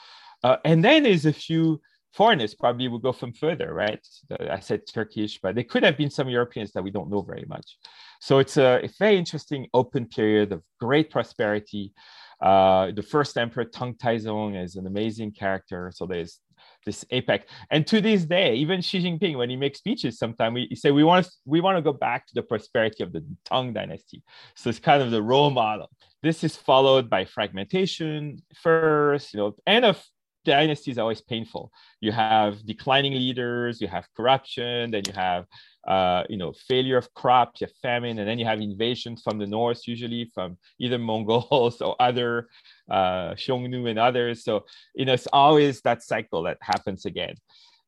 Uh, 0.41 0.55
and 0.63 0.83
then 0.83 1.03
there's 1.03 1.25
a 1.25 1.33
few 1.33 1.81
foreigners 2.13 2.55
probably 2.55 2.87
would 2.87 3.01
go 3.01 3.11
from 3.11 3.33
further, 3.33 3.73
right? 3.73 4.05
I 4.49 4.59
said 4.59 4.81
Turkish, 4.87 5.39
but 5.41 5.55
there 5.55 5.63
could 5.63 5.83
have 5.83 5.97
been 5.97 6.09
some 6.09 6.29
Europeans 6.29 6.71
that 6.71 6.83
we 6.83 6.91
don't 6.91 7.09
know 7.09 7.21
very 7.21 7.45
much. 7.47 7.77
So 8.19 8.39
it's 8.39 8.57
a, 8.57 8.79
a 8.83 8.89
very 8.97 9.17
interesting 9.17 9.67
open 9.73 10.05
period 10.05 10.51
of 10.51 10.63
great 10.79 11.09
prosperity. 11.09 11.93
Uh, 12.41 12.91
the 12.91 13.03
first 13.03 13.37
emperor 13.37 13.65
Tang 13.65 13.93
Taizong 13.93 14.61
is 14.61 14.75
an 14.75 14.87
amazing 14.87 15.31
character. 15.31 15.91
So 15.93 16.05
there's 16.05 16.39
this 16.85 17.03
APEC, 17.11 17.43
and 17.71 17.85
to 17.87 18.01
this 18.01 18.25
day, 18.25 18.55
even 18.55 18.81
Xi 18.81 19.03
Jinping, 19.03 19.37
when 19.37 19.49
he 19.49 19.55
makes 19.55 19.79
speeches, 19.79 20.17
sometimes 20.17 20.53
we 20.53 20.75
say 20.75 20.91
we 20.91 21.03
want 21.03 21.25
to 21.25 21.31
we 21.45 21.61
want 21.61 21.77
to 21.77 21.81
go 21.81 21.93
back 21.93 22.25
to 22.27 22.33
the 22.35 22.41
prosperity 22.41 23.03
of 23.03 23.11
the 23.11 23.23
Tang 23.45 23.73
Dynasty. 23.73 24.23
So 24.55 24.69
it's 24.69 24.79
kind 24.79 25.01
of 25.01 25.11
the 25.11 25.21
role 25.21 25.49
model. 25.49 25.89
This 26.23 26.43
is 26.43 26.55
followed 26.55 27.09
by 27.09 27.25
fragmentation 27.25 28.41
first, 28.61 29.33
you 29.33 29.39
know, 29.39 29.55
and 29.65 29.85
of 29.85 30.03
dynasty 30.49 30.91
is 30.91 30.97
always 30.97 31.21
painful. 31.21 31.71
You 32.01 32.11
have 32.11 32.65
declining 32.65 33.13
leaders, 33.13 33.81
you 33.81 33.87
have 33.87 34.07
corruption, 34.15 34.91
then 34.91 35.03
you 35.07 35.13
have 35.13 35.45
uh, 35.87 36.23
you 36.29 36.37
know 36.37 36.53
failure 36.67 36.97
of 36.97 37.13
crops, 37.13 37.61
you 37.61 37.67
have 37.67 37.75
famine, 37.81 38.19
and 38.19 38.27
then 38.27 38.39
you 38.39 38.45
have 38.45 38.61
invasions 38.61 39.21
from 39.21 39.37
the 39.39 39.47
north, 39.47 39.87
usually 39.87 40.31
from 40.33 40.57
either 40.79 40.97
Mongols 41.09 41.81
or 41.81 41.95
other 41.99 42.47
uh, 42.89 43.33
Xiongnu 43.35 43.89
and 43.89 43.99
others. 43.99 44.43
So 44.43 44.65
you 44.95 45.05
know 45.05 45.13
it's 45.13 45.27
always 45.31 45.81
that 45.81 46.03
cycle 46.03 46.43
that 46.43 46.57
happens 46.61 47.05
again. 47.05 47.35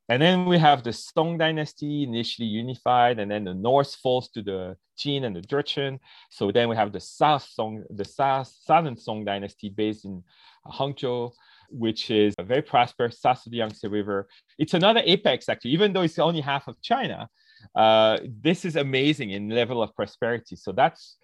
And 0.09 0.21
then 0.21 0.45
we 0.45 0.57
have 0.57 0.83
the 0.83 0.91
Song 0.91 1.37
dynasty 1.37 2.03
initially 2.03 2.47
unified, 2.47 3.19
and 3.19 3.31
then 3.31 3.45
the 3.45 3.53
north 3.53 3.95
falls 3.95 4.27
to 4.31 4.41
the 4.41 4.75
Jin 4.97 5.23
and 5.23 5.35
the 5.35 5.41
Jurchen. 5.41 5.99
So 6.29 6.51
then 6.51 6.67
we 6.67 6.75
have 6.75 6.91
the 6.91 6.99
South 6.99 7.43
Song, 7.43 7.83
the 7.89 8.03
South, 8.03 8.51
Southern 8.65 8.97
Song 8.97 9.23
dynasty 9.23 9.69
based 9.69 10.03
in 10.03 10.23
Hangzhou, 10.67 11.31
which 11.71 12.11
is 12.11 12.33
a 12.37 12.43
very 12.43 12.61
prosperous 12.61 13.19
south 13.19 13.45
of 13.45 13.51
the 13.51 13.57
Yangtze 13.57 13.87
River. 13.87 14.27
It's 14.57 14.73
another 14.73 15.01
apex, 15.05 15.49
actually, 15.49 15.71
even 15.71 15.93
though 15.93 16.01
it's 16.01 16.19
only 16.19 16.41
half 16.41 16.67
of 16.67 16.81
China. 16.81 17.29
Uh, 17.75 18.17
this 18.41 18.65
is 18.65 18.75
amazing 18.75 19.31
in 19.31 19.49
level 19.49 19.81
of 19.81 19.95
prosperity. 19.95 20.55
So 20.55 20.71
that's, 20.71 21.17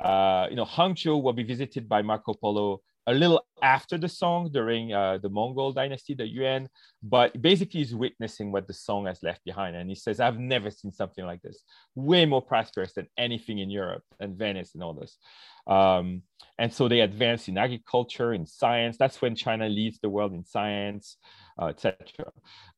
uh, 0.00 0.46
you 0.50 0.56
know, 0.56 0.64
Hangzhou 0.64 1.22
will 1.22 1.32
be 1.32 1.44
visited 1.44 1.88
by 1.88 2.02
Marco 2.02 2.34
Polo 2.34 2.80
a 3.06 3.14
little 3.14 3.44
after 3.62 3.98
the 3.98 4.08
song 4.08 4.50
during 4.52 4.92
uh, 4.92 5.18
the 5.18 5.28
Mongol 5.28 5.72
dynasty, 5.72 6.14
the 6.14 6.26
Yuan, 6.26 6.68
but 7.02 7.40
basically 7.40 7.80
he's 7.80 7.94
witnessing 7.94 8.50
what 8.50 8.66
the 8.66 8.72
song 8.72 9.06
has 9.06 9.22
left 9.22 9.44
behind. 9.44 9.76
And 9.76 9.88
he 9.88 9.94
says, 9.94 10.20
I've 10.20 10.38
never 10.38 10.70
seen 10.70 10.92
something 10.92 11.24
like 11.24 11.42
this, 11.42 11.62
way 11.94 12.24
more 12.24 12.42
prosperous 12.42 12.94
than 12.94 13.08
anything 13.18 13.58
in 13.58 13.70
Europe 13.70 14.02
and 14.20 14.36
Venice 14.36 14.74
and 14.74 14.82
all 14.82 14.94
this. 14.94 15.18
Um, 15.66 16.22
and 16.58 16.72
so 16.72 16.88
they 16.88 17.00
advance 17.00 17.48
in 17.48 17.58
agriculture, 17.58 18.32
in 18.32 18.46
science. 18.46 18.96
That's 18.96 19.20
when 19.20 19.34
China 19.34 19.68
leads 19.68 19.98
the 19.98 20.08
world 20.08 20.32
in 20.32 20.44
science, 20.44 21.16
uh, 21.60 21.66
etc. 21.66 21.96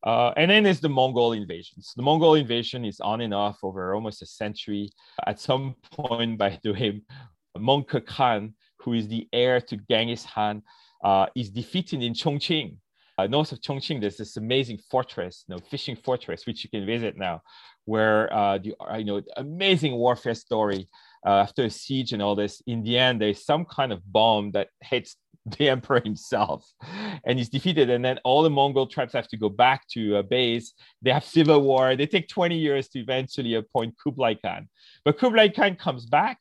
Uh, 0.02 0.32
and 0.36 0.50
then 0.50 0.62
there's 0.64 0.80
the 0.80 0.88
Mongol 0.88 1.32
invasions. 1.32 1.92
The 1.96 2.02
Mongol 2.02 2.34
invasion 2.34 2.84
is 2.84 3.00
on 3.00 3.20
and 3.20 3.34
off 3.34 3.58
over 3.62 3.94
almost 3.94 4.22
a 4.22 4.26
century. 4.26 4.90
At 5.26 5.40
some 5.40 5.76
point, 5.92 6.38
by 6.38 6.58
the 6.62 6.72
way, 6.72 7.02
Möngke 7.58 8.04
Khan 8.06 8.54
who 8.86 8.92
is 8.94 9.08
the 9.08 9.28
heir 9.32 9.60
to 9.60 9.76
Genghis 9.90 10.24
Khan, 10.32 10.62
uh, 11.04 11.26
is 11.34 11.50
defeated 11.50 12.02
in 12.02 12.14
Chongqing. 12.14 12.76
Uh, 13.18 13.26
north 13.26 13.50
of 13.50 13.60
Chongqing, 13.60 14.00
there's 14.00 14.16
this 14.16 14.36
amazing 14.36 14.78
fortress, 14.90 15.44
you 15.46 15.54
know, 15.54 15.60
fishing 15.70 15.96
fortress, 15.96 16.46
which 16.46 16.62
you 16.62 16.70
can 16.70 16.86
visit 16.86 17.16
now, 17.16 17.42
where 17.84 18.32
uh, 18.32 18.58
the 18.58 18.74
uh, 18.80 18.96
you 18.96 19.04
know 19.04 19.20
amazing 19.36 19.94
warfare 19.94 20.34
story 20.34 20.86
uh, 21.26 21.40
after 21.46 21.64
a 21.64 21.70
siege 21.70 22.12
and 22.12 22.22
all 22.22 22.36
this. 22.36 22.62
In 22.66 22.84
the 22.84 22.96
end, 22.96 23.20
there's 23.20 23.44
some 23.44 23.64
kind 23.64 23.92
of 23.92 24.00
bomb 24.10 24.52
that 24.52 24.68
hits 24.82 25.16
the 25.58 25.68
emperor 25.68 26.00
himself, 26.00 26.64
and 27.26 27.38
he's 27.38 27.48
defeated. 27.48 27.90
And 27.90 28.04
then 28.04 28.18
all 28.22 28.42
the 28.42 28.50
Mongol 28.50 28.86
tribes 28.86 29.14
have 29.14 29.28
to 29.28 29.36
go 29.36 29.48
back 29.48 29.88
to 29.94 30.16
a 30.16 30.22
base. 30.22 30.74
They 31.02 31.10
have 31.10 31.24
civil 31.24 31.60
war. 31.60 31.96
They 31.96 32.06
take 32.06 32.28
20 32.28 32.56
years 32.56 32.86
to 32.90 33.00
eventually 33.00 33.54
appoint 33.54 33.94
Kublai 34.00 34.34
Khan. 34.34 34.68
But 35.04 35.18
Kublai 35.18 35.48
Khan 35.48 35.74
comes 35.74 36.06
back 36.06 36.38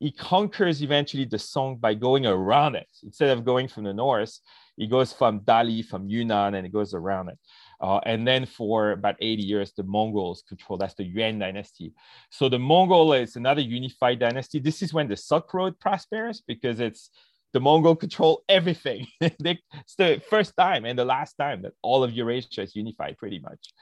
he 0.00 0.10
conquers 0.10 0.82
eventually 0.82 1.26
the 1.26 1.38
Song 1.38 1.76
by 1.76 1.92
going 1.94 2.26
around 2.26 2.74
it. 2.74 2.88
Instead 3.02 3.36
of 3.36 3.44
going 3.44 3.68
from 3.68 3.84
the 3.84 3.92
north, 3.92 4.38
he 4.76 4.86
goes 4.86 5.12
from 5.12 5.40
Dali, 5.40 5.84
from 5.84 6.08
Yunnan, 6.08 6.54
and 6.54 6.66
he 6.66 6.72
goes 6.72 6.94
around 6.94 7.28
it. 7.28 7.38
Uh, 7.82 7.98
and 8.06 8.26
then 8.26 8.46
for 8.46 8.92
about 8.92 9.16
80 9.20 9.42
years, 9.42 9.72
the 9.76 9.82
Mongols 9.82 10.42
control. 10.48 10.78
That's 10.78 10.94
the 10.94 11.04
Yuan 11.04 11.38
dynasty. 11.38 11.92
So 12.30 12.48
the 12.48 12.58
Mongol 12.58 13.12
is 13.12 13.36
another 13.36 13.60
unified 13.60 14.18
dynasty. 14.18 14.58
This 14.58 14.80
is 14.80 14.94
when 14.94 15.06
the 15.06 15.16
Silk 15.16 15.52
Road 15.52 15.78
prospers 15.78 16.42
because 16.46 16.80
it's 16.80 17.10
the 17.52 17.60
Mongol 17.60 17.94
control 17.94 18.42
everything. 18.48 19.06
it's 19.20 19.94
the 19.98 20.22
first 20.30 20.56
time 20.56 20.86
and 20.86 20.98
the 20.98 21.04
last 21.04 21.34
time 21.34 21.62
that 21.62 21.72
all 21.82 22.02
of 22.02 22.12
Eurasia 22.12 22.62
is 22.62 22.74
unified, 22.74 23.18
pretty 23.18 23.38
much. 23.38 23.72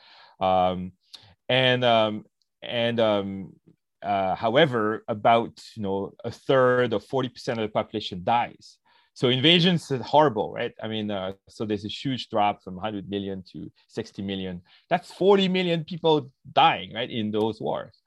Um, 0.41 0.93
and 1.49 1.85
um, 1.85 2.25
and 2.63 2.99
um, 2.99 3.53
uh, 4.03 4.35
however, 4.35 5.05
about 5.09 5.61
you 5.75 5.83
know 5.83 6.13
a 6.25 6.31
third 6.31 6.93
or 6.93 7.01
forty 7.01 7.29
percent 7.29 7.59
of 7.59 7.69
the 7.69 7.73
population 7.73 8.23
dies. 8.25 8.79
So 9.19 9.31
invasions 9.31 9.91
is 9.91 10.01
horrible, 10.03 10.53
right? 10.53 10.73
I 10.81 10.87
mean, 10.87 11.11
uh, 11.11 11.33
so 11.49 11.65
there's 11.65 11.85
a 11.85 11.89
huge 11.89 12.29
drop 12.29 12.63
from 12.63 12.77
100 12.77 13.11
million 13.11 13.43
to 13.53 13.69
60 13.89 14.23
million. 14.23 14.63
That's 14.89 15.11
40 15.11 15.49
million 15.49 15.83
people 15.83 16.31
dying, 16.53 16.95
right, 16.95 17.11
in 17.11 17.33
those 17.33 17.61
wars. 17.61 18.01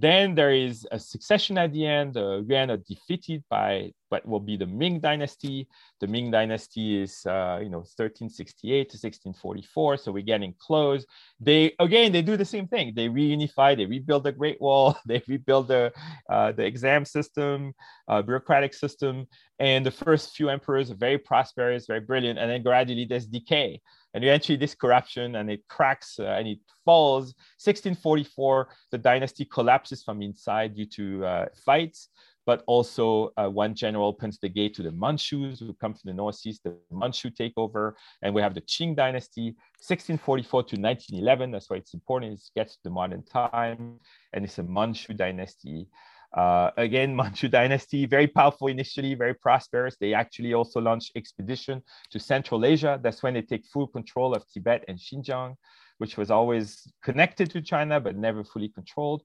Then 0.00 0.36
there 0.36 0.52
is 0.52 0.86
a 0.92 0.98
succession 0.98 1.58
at 1.58 1.72
the 1.72 1.84
end. 1.84 2.14
The 2.14 2.44
Yuan 2.48 2.70
are 2.70 2.76
defeated 2.76 3.42
by 3.50 3.92
what 4.10 4.24
will 4.24 4.38
be 4.38 4.56
the 4.56 4.64
Ming 4.64 5.00
Dynasty. 5.00 5.66
The 5.98 6.06
Ming 6.06 6.30
Dynasty 6.30 7.02
is, 7.02 7.26
uh, 7.26 7.58
you 7.60 7.68
know, 7.68 7.78
1368 7.78 8.90
to 8.90 8.94
1644. 8.94 9.96
So 9.96 10.12
we're 10.12 10.22
getting 10.22 10.54
close. 10.60 11.04
They 11.40 11.74
again, 11.80 12.12
they 12.12 12.22
do 12.22 12.36
the 12.36 12.44
same 12.44 12.68
thing. 12.68 12.92
They 12.94 13.08
reunify. 13.08 13.76
They 13.76 13.86
rebuild 13.86 14.22
the 14.22 14.30
Great 14.30 14.60
Wall. 14.60 14.96
They 15.06 15.20
rebuild 15.26 15.66
the 15.66 15.92
uh, 16.30 16.52
the 16.52 16.64
exam 16.64 17.04
system, 17.04 17.74
uh, 18.06 18.22
bureaucratic 18.22 18.74
system. 18.74 19.26
And 19.58 19.84
the 19.84 19.90
first 19.90 20.36
few 20.36 20.48
emperors 20.48 20.92
are 20.92 21.00
very 21.08 21.18
prosperous, 21.18 21.88
very 21.88 22.00
brilliant. 22.00 22.38
And 22.38 22.48
then 22.48 22.62
gradually 22.62 23.04
there's 23.04 23.26
decay 23.26 23.80
and 24.14 24.24
eventually 24.24 24.56
this 24.56 24.74
corruption 24.74 25.36
and 25.36 25.50
it 25.50 25.66
cracks 25.68 26.18
uh, 26.18 26.24
and 26.24 26.48
it 26.48 26.58
falls 26.84 27.34
1644 27.62 28.68
the 28.90 28.98
dynasty 28.98 29.44
collapses 29.44 30.02
from 30.02 30.22
inside 30.22 30.74
due 30.74 30.86
to 30.86 31.24
uh, 31.24 31.46
fights 31.64 32.08
but 32.48 32.64
also 32.66 33.30
uh, 33.36 33.46
one 33.46 33.74
general 33.74 34.08
opens 34.08 34.38
the 34.38 34.48
gate 34.48 34.72
to 34.74 34.82
the 34.82 34.90
Manchus 34.92 35.60
who 35.60 35.74
come 35.74 35.92
from 35.92 36.08
the 36.08 36.14
northeast, 36.14 36.62
the 36.64 36.74
Manchu 36.90 37.28
takeover, 37.28 37.92
and 38.22 38.34
we 38.34 38.40
have 38.40 38.54
the 38.54 38.62
Qing 38.62 38.96
dynasty, 38.96 39.54
1644 39.86 40.62
to 40.62 40.80
1911. 40.80 41.50
That's 41.50 41.68
why 41.68 41.76
it's 41.76 41.92
important. 41.92 42.32
It 42.32 42.40
gets 42.56 42.76
to 42.76 42.84
the 42.84 42.90
modern 42.90 43.22
time, 43.22 44.00
and 44.32 44.46
it's 44.46 44.56
a 44.56 44.62
Manchu 44.62 45.12
dynasty 45.12 45.88
uh, 46.36 46.70
again, 46.76 47.14
Manchu 47.20 47.48
dynasty, 47.48 48.06
very 48.06 48.26
powerful 48.26 48.68
initially, 48.68 49.14
very 49.14 49.34
prosperous. 49.34 49.96
They 50.00 50.14
actually 50.14 50.54
also 50.54 50.80
launched 50.80 51.12
expedition 51.16 51.82
to 52.10 52.18
Central 52.20 52.64
Asia. 52.64 52.98
That's 53.02 53.22
when 53.22 53.34
they 53.34 53.42
take 53.42 53.66
full 53.66 53.86
control 53.86 54.34
of 54.34 54.44
Tibet 54.48 54.84
and 54.88 54.98
Xinjiang, 54.98 55.54
which 55.98 56.16
was 56.16 56.30
always 56.30 56.90
connected 57.02 57.50
to 57.50 57.62
China, 57.62 58.00
but 58.00 58.16
never 58.16 58.44
fully 58.44 58.68
controlled. 58.68 59.22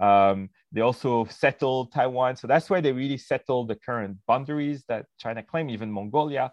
Um, 0.00 0.48
they 0.72 0.80
also 0.80 1.26
settled 1.26 1.92
Taiwan. 1.92 2.36
So 2.36 2.46
that's 2.46 2.70
where 2.70 2.80
they 2.80 2.92
really 2.92 3.18
settled 3.18 3.68
the 3.68 3.76
current 3.76 4.16
boundaries 4.26 4.84
that 4.88 5.06
China 5.18 5.42
claimed, 5.42 5.70
even 5.70 5.92
Mongolia. 5.92 6.50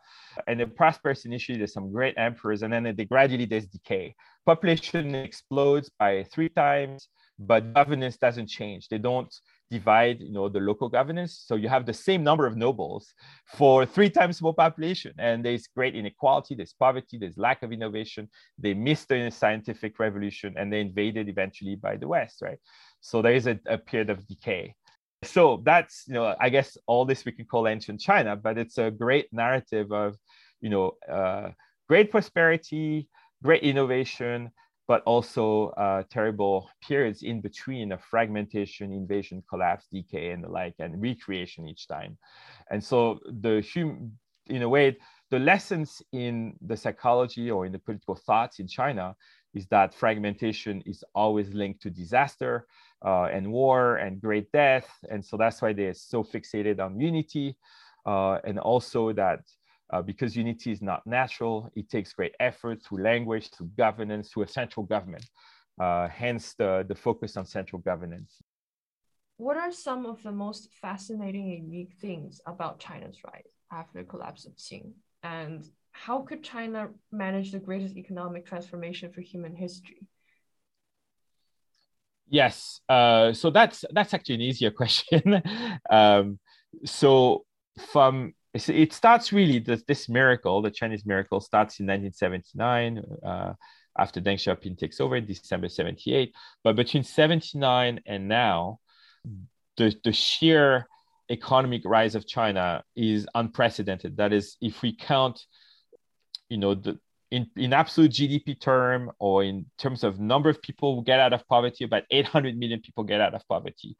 And 0.48 0.60
they 0.60 0.66
prosperous 0.66 1.26
initially. 1.26 1.58
There's 1.58 1.74
some 1.74 1.92
great 1.92 2.16
emperors, 2.18 2.64
and 2.64 2.74
then 2.74 2.94
they 2.96 3.06
gradually 3.06 3.46
there's 3.46 3.68
decay. 3.68 4.16
Population 4.46 5.16
explodes 5.16 5.90
by 5.98 6.26
three 6.32 6.50
times, 6.50 7.08
but 7.38 7.74
governance 7.74 8.18
doesn't 8.18 8.48
change. 8.48 8.90
They 8.90 8.98
don't 8.98 9.34
divide 9.72 10.20
you 10.22 10.32
know 10.32 10.50
the 10.50 10.60
local 10.60 10.90
governance. 10.90 11.44
So 11.46 11.56
you 11.56 11.70
have 11.70 11.86
the 11.86 11.94
same 11.94 12.24
number 12.24 12.46
of 12.46 12.58
nobles 12.58 13.14
for 13.46 13.86
three 13.86 14.10
times 14.10 14.42
more 14.42 14.54
population. 14.54 15.14
And 15.18 15.44
there's 15.44 15.68
great 15.68 15.96
inequality 15.96 16.56
there's 16.56 16.74
poverty 16.74 17.18
there's 17.18 17.38
lack 17.38 17.64
of 17.64 17.72
innovation. 17.72 18.30
They 18.58 18.74
missed 18.74 19.10
the 19.10 19.30
scientific 19.30 20.00
revolution 20.00 20.56
and 20.58 20.72
they 20.72 20.82
invaded 20.82 21.30
eventually 21.30 21.76
by 21.76 21.98
the 21.98 22.08
west 22.08 22.42
right? 22.42 22.60
So 23.02 23.22
there 23.22 23.34
is 23.34 23.48
a, 23.48 23.60
a 23.66 23.78
period 23.78 24.10
of 24.10 24.28
decay. 24.28 24.76
So 25.24 25.62
that's 25.66 26.06
you 26.08 26.14
know 26.14 26.36
i 26.40 26.50
guess 26.50 26.78
all 26.88 27.04
this 27.04 27.26
we 27.26 27.34
can 27.34 27.46
call 27.46 27.68
ancient 27.68 28.00
china 28.00 28.38
but 28.38 28.58
it's 28.58 28.78
a 28.78 28.90
great 28.90 29.28
narrative 29.34 29.92
of 29.92 30.16
you 30.62 30.70
know 30.70 30.94
uh, 31.12 31.50
great 31.90 32.10
prosperity 32.10 33.10
great 33.44 33.64
innovation 33.64 34.50
but 34.90 35.04
also 35.06 35.68
uh, 35.78 36.02
terrible 36.10 36.68
periods 36.82 37.22
in 37.22 37.42
between 37.42 37.92
of 37.92 38.02
fragmentation, 38.04 38.92
invasion, 38.92 39.44
collapse, 39.48 39.86
decay, 39.94 40.32
and 40.32 40.44
the 40.44 40.50
like, 40.50 40.74
and 40.80 41.00
recreation 41.00 41.68
each 41.68 41.88
time. 41.88 42.18
And 42.72 42.84
so 42.84 43.20
the 43.44 43.64
hum- 43.72 44.14
in 44.48 44.64
a 44.64 44.68
way, 44.68 44.98
the 45.30 45.38
lessons 45.38 46.02
in 46.12 46.56
the 46.66 46.76
psychology 46.76 47.52
or 47.52 47.68
in 47.68 47.72
the 47.72 47.78
political 47.78 48.16
thoughts 48.16 48.58
in 48.58 48.68
China 48.68 49.16
is 49.54 49.68
that 49.68 49.94
fragmentation 49.94 50.82
is 50.88 51.04
always 51.14 51.54
linked 51.54 51.84
to 51.84 51.92
disaster 51.92 52.66
uh, 53.06 53.26
and 53.26 53.52
war 53.52 53.98
and 53.98 54.20
great 54.20 54.52
death. 54.52 54.90
And 55.12 55.24
so 55.24 55.38
that's 55.38 55.62
why 55.62 55.72
they're 55.72 55.94
so 55.94 56.24
fixated 56.24 56.80
on 56.80 57.00
unity. 57.00 57.56
Uh, 58.08 58.40
and 58.44 58.58
also 58.58 59.14
that 59.14 59.42
uh, 59.92 60.02
because 60.02 60.36
unity 60.36 60.72
is 60.72 60.82
not 60.82 61.06
natural. 61.06 61.70
It 61.76 61.90
takes 61.90 62.14
great 62.14 62.36
effort 62.40 62.84
through 62.84 63.04
language, 63.04 63.50
through 63.52 63.72
governance, 63.78 64.30
through 64.30 64.44
a 64.44 64.48
central 64.48 64.86
government. 64.86 65.26
Uh, 65.80 66.08
hence 66.10 66.54
the, 66.56 66.86
the 66.88 66.96
focus 66.96 67.38
on 67.38 67.46
central 67.46 67.82
governance. 67.82 68.42
What 69.38 69.56
are 69.56 69.72
some 69.72 70.06
of 70.06 70.22
the 70.22 70.34
most 70.34 70.70
fascinating 70.82 71.52
and 71.54 71.72
unique 71.72 71.94
things 72.02 72.42
about 72.46 72.80
China's 72.80 73.18
rise 73.24 73.54
after 73.72 74.00
the 74.00 74.04
collapse 74.04 74.46
of 74.46 74.54
Qing? 74.58 74.92
And 75.24 75.66
how 75.92 76.22
could 76.22 76.44
China 76.44 76.90
manage 77.12 77.52
the 77.52 77.60
greatest 77.60 77.96
economic 77.96 78.46
transformation 78.46 79.12
for 79.14 79.22
human 79.22 79.56
history? 79.56 80.06
Yes, 82.28 82.82
uh, 82.90 83.34
so 83.34 83.50
that's 83.50 83.84
that's 83.92 84.14
actually 84.14 84.36
an 84.36 84.42
easier 84.42 84.72
question. 84.82 85.42
um, 85.90 86.40
so 86.86 87.46
from 87.92 88.34
it 88.68 88.94
starts 88.94 89.32
really 89.32 89.60
this, 89.60 89.84
this 89.88 90.10
miracle, 90.10 90.62
the 90.62 90.72
Chinese 90.72 91.06
miracle, 91.06 91.40
starts 91.40 91.80
in 91.80 91.86
1979 91.86 93.04
uh, 93.24 93.54
after 93.98 94.20
Deng 94.20 94.36
Xiaoping 94.36 94.78
takes 94.78 95.00
over, 95.00 95.16
in 95.16 95.26
December 95.26 95.70
78. 95.70 96.34
But 96.64 96.76
between 96.76 97.04
79 97.04 98.02
and 98.06 98.28
now, 98.28 98.80
the, 99.78 99.96
the 100.04 100.12
sheer 100.12 100.88
economic 101.30 101.84
rise 101.86 102.16
of 102.16 102.28
China 102.28 102.84
is 102.96 103.28
unprecedented. 103.36 104.18
That 104.18 104.34
is, 104.34 104.58
if 104.62 104.82
we 104.82 104.96
count, 104.96 105.42
you 106.50 106.58
know, 106.58 106.76
the 106.76 107.00
in, 107.32 107.48
in 107.56 107.74
absolute 107.74 108.12
GDP 108.12 108.60
term 108.60 109.12
or 109.20 109.44
in 109.44 109.66
terms 109.78 110.04
of 110.04 110.20
number 110.20 110.50
of 110.50 110.62
people 110.62 110.96
who 110.96 111.04
get 111.04 111.20
out 111.20 111.34
of 111.34 111.48
poverty, 111.48 111.84
about 111.84 112.04
800 112.10 112.58
million 112.58 112.82
people 112.82 113.04
get 113.04 113.22
out 113.22 113.36
of 113.36 113.48
poverty. 113.48 113.96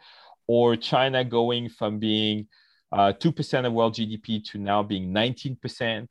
Or 0.48 0.76
China 0.76 1.24
going 1.24 1.70
from 1.70 2.00
being 2.00 2.48
2% 2.94 3.66
of 3.66 3.74
world 3.74 3.96
GDP 3.96 4.44
to 4.52 4.58
now 4.58 4.84
being 4.84 5.14
19%. 5.14 6.08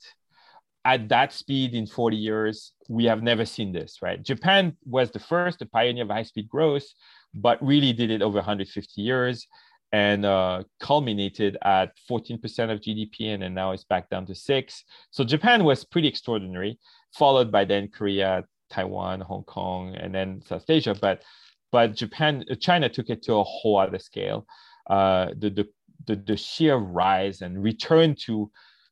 At 0.85 1.09
that 1.09 1.33
speed 1.33 1.75
in 1.75 1.87
40 1.87 2.17
years, 2.17 2.73
we 2.89 3.05
have 3.05 3.23
never 3.23 3.45
seen 3.45 3.73
this, 3.73 3.99
right? 4.01 4.23
Japan 4.23 4.77
was 4.87 5.11
the 5.11 5.19
first, 5.19 5.59
the 5.59 5.67
pioneer 5.67 6.05
of 6.05 6.11
high 6.11 6.23
speed 6.23 6.49
growth, 6.49 6.87
but 7.35 7.63
really 7.63 7.93
did 7.93 8.11
it 8.11 8.23
over 8.23 8.37
150 8.37 9.03
years 9.03 9.47
and 9.93 10.25
uh, 10.25 10.63
culminated 10.81 11.57
at 11.63 11.93
14% 12.11 12.39
of 12.71 12.81
GDP, 12.81 13.33
and 13.33 13.43
then 13.43 13.55
now 13.55 13.73
it's 13.73 13.85
back 13.85 14.11
down 14.11 14.27
to 14.27 14.35
six. 14.35 14.85
So 15.11 15.25
Japan 15.25 15.65
was 15.65 15.85
pretty 15.85 16.09
extraordinary, 16.09 16.79
followed 17.15 17.51
by 17.51 17.65
then 17.65 17.89
Korea, 17.89 18.45
Taiwan, 18.71 19.21
Hong 19.21 19.45
Kong, 19.45 19.95
and 19.95 20.15
then 20.15 20.43
South 20.47 20.69
Asia. 20.69 20.95
But 21.01 21.23
but 21.71 21.95
Japan, 21.95 22.45
China 22.61 22.89
took 22.89 23.11
it 23.11 23.23
to 23.25 23.35
a 23.35 23.45
whole 23.45 23.79
other 23.79 23.99
scale. 23.99 24.47
Uh, 24.89 25.29
the, 25.37 25.51
the 25.51 25.69
the 26.09 26.17
the 26.17 26.37
sheer 26.37 26.77
rise 26.77 27.43
and 27.43 27.63
return 27.63 28.17
to, 28.27 28.51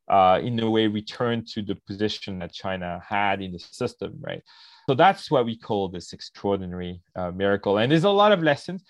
uh, 0.09 0.39
in 0.43 0.61
a 0.61 0.71
way, 0.71 0.87
return 0.87 1.45
to 1.53 1.63
the 1.63 1.77
position 1.87 2.39
that 2.39 2.53
China 2.53 3.01
had 3.07 3.43
in 3.43 3.53
the 3.53 3.59
system, 3.59 4.13
right? 4.21 4.43
So 4.89 4.95
that's 4.95 5.31
what 5.31 5.47
we 5.47 5.57
call 5.59 5.89
this 5.89 6.13
extraordinary 6.13 7.01
uh, 7.17 7.33
miracle. 7.33 7.79
And 7.79 7.91
there's 7.91 8.05
a 8.05 8.11
lot 8.11 8.33
of 8.33 8.43
lessons. 8.43 8.85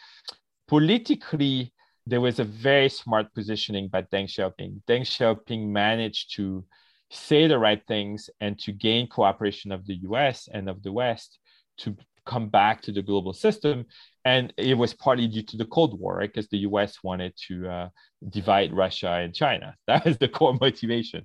Politically, 0.68 1.73
there 2.06 2.21
was 2.21 2.38
a 2.38 2.45
very 2.45 2.88
smart 2.88 3.33
positioning 3.35 3.88
by 3.88 4.02
Deng 4.02 4.28
Xiaoping. 4.28 4.83
Deng 4.87 5.06
Xiaoping 5.14 5.68
managed 5.68 6.37
to 6.37 6.64
say 7.11 7.47
the 7.47 7.59
right 7.59 7.83
things 7.87 8.28
and 8.40 8.59
to 8.59 8.73
gain 8.73 9.09
cooperation 9.09 9.73
of 9.73 9.87
the 9.87 9.97
US 10.09 10.49
and 10.52 10.68
of 10.68 10.83
the 10.83 10.92
West 10.92 11.38
to 11.78 11.97
come 12.26 12.49
back 12.49 12.83
to 12.83 12.92
the 12.92 13.02
global 13.02 13.33
system. 13.33 13.87
And 14.25 14.52
it 14.56 14.75
was 14.76 14.92
partly 14.92 15.28
due 15.28 15.42
to 15.42 15.56
the 15.56 15.64
Cold 15.66 15.99
War? 15.99 16.18
Because 16.21 16.49
the 16.49 16.59
US 16.59 17.02
wanted 17.02 17.33
to 17.49 17.68
uh, 17.68 17.88
divide 18.28 18.73
Russia 18.73 19.12
and 19.23 19.35
China. 19.35 19.75
That 19.87 20.04
was 20.04 20.18
the 20.18 20.28
core 20.28 20.56
motivation. 20.61 21.25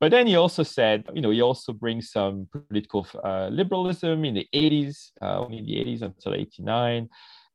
But 0.00 0.10
then 0.10 0.26
he 0.26 0.36
also 0.36 0.62
said, 0.62 1.04
you 1.14 1.20
know, 1.20 1.30
he 1.30 1.42
also 1.42 1.72
brings 1.72 2.10
some 2.10 2.48
political 2.50 3.06
uh, 3.22 3.48
liberalism 3.48 4.24
in 4.24 4.34
the 4.34 4.48
80s, 4.54 5.10
uh, 5.20 5.38
only 5.38 5.58
in 5.58 5.66
the 5.66 5.76
80s 5.76 6.02
until 6.02 6.34
89. 6.34 7.08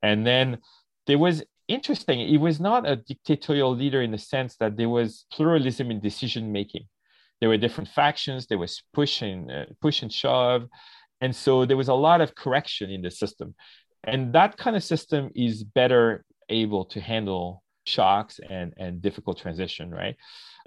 And 0.04 0.28
then 0.28 0.60
there 1.08 1.18
was 1.18 1.44
interesting. 1.68 2.20
He 2.20 2.38
was 2.38 2.60
not 2.60 2.88
a 2.88 2.96
dictatorial 2.96 3.76
leader 3.76 4.02
in 4.02 4.12
the 4.12 4.18
sense 4.18 4.56
that 4.58 4.78
there 4.78 4.90
was 4.90 5.26
pluralism 5.32 5.90
in 5.90 6.00
decision 6.00 6.52
making. 6.52 6.86
There 7.40 7.50
were 7.50 7.58
different 7.58 7.90
factions. 7.90 8.48
There 8.48 8.58
was 8.58 8.84
push 8.94 9.22
and 9.22 9.52
uh, 9.52 9.66
push 9.82 10.02
and 10.02 10.12
shove, 10.12 10.68
and 11.22 11.36
so 11.36 11.66
there 11.66 11.78
was 11.78 11.88
a 11.88 11.94
lot 11.94 12.22
of 12.22 12.36
correction 12.36 12.90
in 12.90 13.02
the 13.02 13.12
system. 13.12 13.56
And 14.04 14.34
that 14.34 14.58
kind 14.58 14.76
of 14.76 14.84
system 14.84 15.32
is 15.36 15.64
better 15.64 16.24
able 16.50 16.86
to 16.86 17.02
handle 17.02 17.64
shocks 17.86 18.40
and 18.50 18.74
and 18.78 19.02
difficult 19.02 19.40
transition, 19.40 19.92
right? 19.92 20.16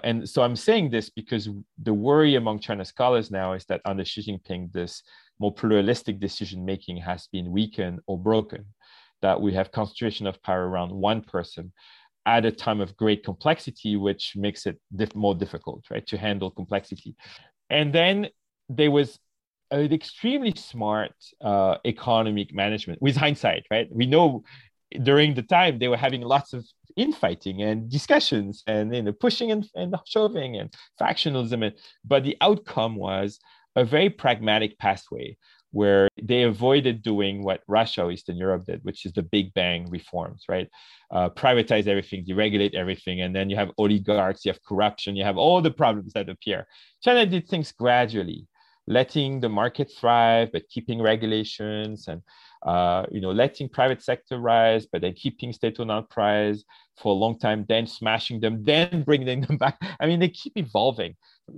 And 0.03 0.27
so 0.27 0.41
I'm 0.41 0.55
saying 0.55 0.89
this 0.89 1.09
because 1.09 1.49
the 1.81 1.93
worry 1.93 2.35
among 2.35 2.59
China 2.59 2.85
scholars 2.85 3.31
now 3.31 3.53
is 3.53 3.65
that 3.65 3.81
under 3.85 4.05
Xi 4.05 4.21
Jinping, 4.23 4.71
this 4.71 5.03
more 5.39 5.53
pluralistic 5.53 6.19
decision 6.19 6.65
making 6.65 6.97
has 6.97 7.27
been 7.31 7.51
weakened 7.51 7.99
or 8.07 8.17
broken 8.17 8.65
that 9.21 9.39
we 9.39 9.53
have 9.53 9.71
concentration 9.71 10.27
of 10.27 10.41
power 10.41 10.67
around 10.67 10.91
one 10.91 11.21
person 11.21 11.73
at 12.25 12.45
a 12.45 12.51
time 12.51 12.79
of 12.79 12.95
great 12.95 13.23
complexity, 13.23 13.95
which 13.95 14.33
makes 14.35 14.65
it 14.65 14.79
diff- 14.95 15.15
more 15.15 15.35
difficult, 15.35 15.83
right, 15.89 16.05
to 16.07 16.17
handle 16.17 16.51
complexity. 16.51 17.15
And 17.69 17.91
then 17.93 18.27
there 18.69 18.91
was 18.91 19.19
an 19.71 19.93
extremely 19.93 20.53
smart 20.55 21.13
uh, 21.41 21.77
economic 21.85 22.53
management 22.53 23.01
with 23.01 23.15
hindsight, 23.15 23.65
right? 23.71 23.87
We 23.91 24.05
know 24.05 24.43
during 25.03 25.35
the 25.35 25.43
time 25.43 25.79
they 25.79 25.87
were 25.87 25.97
having 25.97 26.21
lots 26.21 26.53
of 26.53 26.65
infighting 26.95 27.61
and 27.61 27.89
discussions 27.89 28.63
and 28.67 28.93
you 28.93 29.03
know 29.03 29.11
pushing 29.11 29.51
and, 29.51 29.65
and 29.75 29.95
shoving 30.05 30.57
and 30.57 30.73
factionalism, 30.99 31.65
and, 31.65 31.75
but 32.03 32.23
the 32.23 32.37
outcome 32.41 32.95
was 32.95 33.39
a 33.75 33.85
very 33.85 34.09
pragmatic 34.09 34.77
pathway 34.79 35.37
where 35.71 36.09
they 36.21 36.43
avoided 36.43 37.03
doing 37.03 37.43
what 37.43 37.61
Russia 37.67 38.03
or 38.03 38.11
Eastern 38.11 38.37
Europe 38.37 38.65
did, 38.65 38.83
which 38.83 39.05
is 39.05 39.13
the 39.13 39.21
Big 39.21 39.53
Bang 39.53 39.87
reforms, 39.89 40.45
right? 40.49 40.67
Uh, 41.11 41.29
privatize 41.29 41.85
everything, 41.85 42.25
deregulate 42.25 42.73
everything, 42.73 43.21
and 43.21 43.35
then 43.35 43.49
you 43.49 43.55
have 43.55 43.71
oligarchs, 43.77 44.45
you 44.45 44.51
have 44.51 44.63
corruption, 44.63 45.15
you 45.15 45.23
have 45.23 45.37
all 45.37 45.61
the 45.61 45.71
problems 45.71 46.13
that 46.13 46.27
appear. 46.27 46.65
China 47.03 47.25
did 47.25 47.47
things 47.47 47.71
gradually, 47.71 48.47
letting 48.89 49.39
the 49.39 49.47
market 49.47 49.89
thrive, 49.97 50.51
but 50.51 50.67
keeping 50.67 51.01
regulations 51.01 52.09
and 52.09 52.21
uh, 52.65 53.05
you 53.09 53.21
know 53.21 53.31
letting 53.31 53.69
private 53.69 54.01
sector 54.01 54.37
rise, 54.37 54.85
but 54.85 55.01
then 55.01 55.13
keeping 55.13 55.53
state-owned 55.53 55.89
enterprise 55.89 56.65
for 56.97 57.13
a 57.13 57.17
long 57.17 57.39
time, 57.39 57.65
then 57.69 57.87
smashing 57.87 58.41
them, 58.41 58.61
then 58.65 59.03
bringing 59.03 59.41
them 59.41 59.55
back. 59.55 59.77
I 60.01 60.05
mean, 60.05 60.19
they 60.19 60.29
keep 60.29 60.57
evolving 60.57 61.15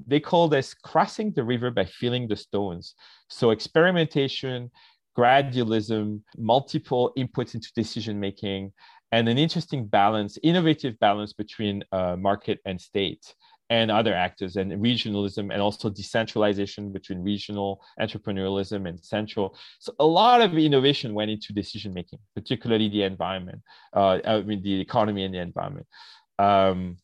they 0.07 0.19
call 0.19 0.47
this 0.47 0.73
crossing 0.73 1.31
the 1.31 1.43
river 1.43 1.71
by 1.71 1.85
feeling 1.85 2.27
the 2.27 2.35
stones. 2.35 2.95
So 3.29 3.51
experimentation, 3.51 4.71
gradualism, 5.17 6.21
multiple 6.37 7.11
inputs 7.17 7.55
into 7.55 7.71
decision 7.75 8.19
making, 8.19 8.71
and 9.11 9.27
an 9.27 9.37
interesting 9.37 9.85
balance, 9.85 10.37
innovative 10.43 10.97
balance 10.99 11.33
between 11.33 11.83
uh, 11.91 12.15
market 12.17 12.59
and 12.65 12.79
state 12.79 13.35
and 13.71 13.89
other 13.89 14.13
actors 14.13 14.57
and 14.57 14.69
regionalism 14.73 15.49
and 15.49 15.61
also 15.61 15.89
decentralization 15.89 16.91
between 16.91 17.23
regional 17.23 17.81
entrepreneurialism 18.01 18.87
and 18.87 18.99
central. 18.99 19.55
So 19.79 19.93
a 19.97 20.05
lot 20.05 20.41
of 20.41 20.57
innovation 20.57 21.13
went 21.13 21.31
into 21.31 21.53
decision 21.53 21.93
making, 21.93 22.19
particularly 22.35 22.89
the 22.89 23.03
environment, 23.03 23.61
uh, 23.95 24.19
I 24.25 24.41
mean 24.41 24.61
the 24.61 24.81
economy 24.81 25.23
and 25.23 25.33
the 25.33 25.39
environment. 25.39 25.87
Um, 26.37 26.97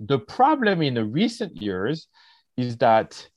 the 0.00 0.18
problem 0.18 0.80
in 0.80 0.94
the 0.94 1.04
recent 1.04 1.60
years 1.60 2.08
is 2.56 2.78
that 2.78 3.28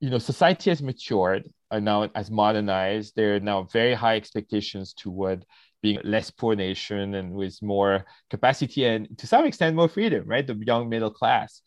you 0.00 0.08
know 0.08 0.18
society 0.18 0.70
has 0.70 0.82
matured 0.82 1.50
and 1.70 1.84
now 1.84 2.08
has 2.14 2.30
modernized 2.30 3.12
there 3.14 3.36
are 3.36 3.40
now 3.40 3.64
very 3.64 3.92
high 3.92 4.16
expectations 4.16 4.94
toward 4.94 5.44
being 5.84 6.00
less 6.02 6.30
poor 6.30 6.54
nation 6.56 7.14
and 7.14 7.30
with 7.34 7.60
more 7.60 8.06
capacity 8.30 8.86
and 8.86 9.06
to 9.18 9.26
some 9.26 9.44
extent 9.44 9.76
more 9.76 9.88
freedom 9.96 10.24
right 10.26 10.46
the 10.46 10.58
young 10.66 10.88
middle 10.88 11.10
class 11.10 11.60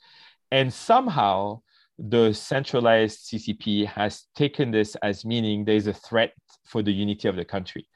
and 0.50 0.74
somehow 0.74 1.62
the 2.00 2.34
centralized 2.34 3.20
ccp 3.30 3.86
has 3.86 4.26
taken 4.36 4.72
this 4.72 4.96
as 5.04 5.24
meaning 5.24 5.64
there's 5.64 5.86
a 5.86 5.94
threat 5.94 6.32
for 6.66 6.82
the 6.82 6.92
unity 6.92 7.28
of 7.28 7.36
the 7.36 7.46
country 7.46 7.88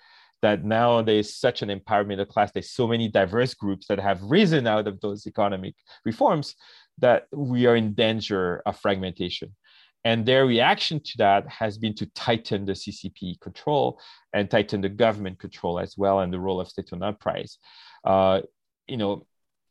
that 0.41 0.63
now 0.63 1.01
there's 1.01 1.35
such 1.35 1.61
an 1.61 1.69
empowered 1.69 2.07
middle 2.07 2.25
class, 2.25 2.51
there's 2.51 2.71
so 2.71 2.87
many 2.87 3.07
diverse 3.07 3.53
groups 3.53 3.87
that 3.87 3.99
have 3.99 4.21
risen 4.23 4.65
out 4.65 4.87
of 4.87 4.99
those 4.99 5.27
economic 5.27 5.75
reforms 6.03 6.55
that 6.97 7.27
we 7.31 7.67
are 7.67 7.75
in 7.75 7.93
danger 7.93 8.61
of 8.65 8.77
fragmentation. 8.79 9.55
And 10.03 10.25
their 10.25 10.45
reaction 10.45 10.99
to 10.99 11.17
that 11.17 11.47
has 11.47 11.77
been 11.77 11.93
to 11.95 12.05
tighten 12.07 12.65
the 12.65 12.73
CCP 12.73 13.39
control 13.39 13.99
and 14.33 14.49
tighten 14.49 14.81
the 14.81 14.89
government 14.89 15.39
control 15.39 15.79
as 15.79 15.95
well 15.97 16.21
and 16.21 16.33
the 16.33 16.39
role 16.39 16.59
of 16.59 16.69
state-owned 16.69 17.03
enterprise. 17.03 17.59
Uh, 18.03 18.41
you 18.87 18.97
know, 18.97 19.27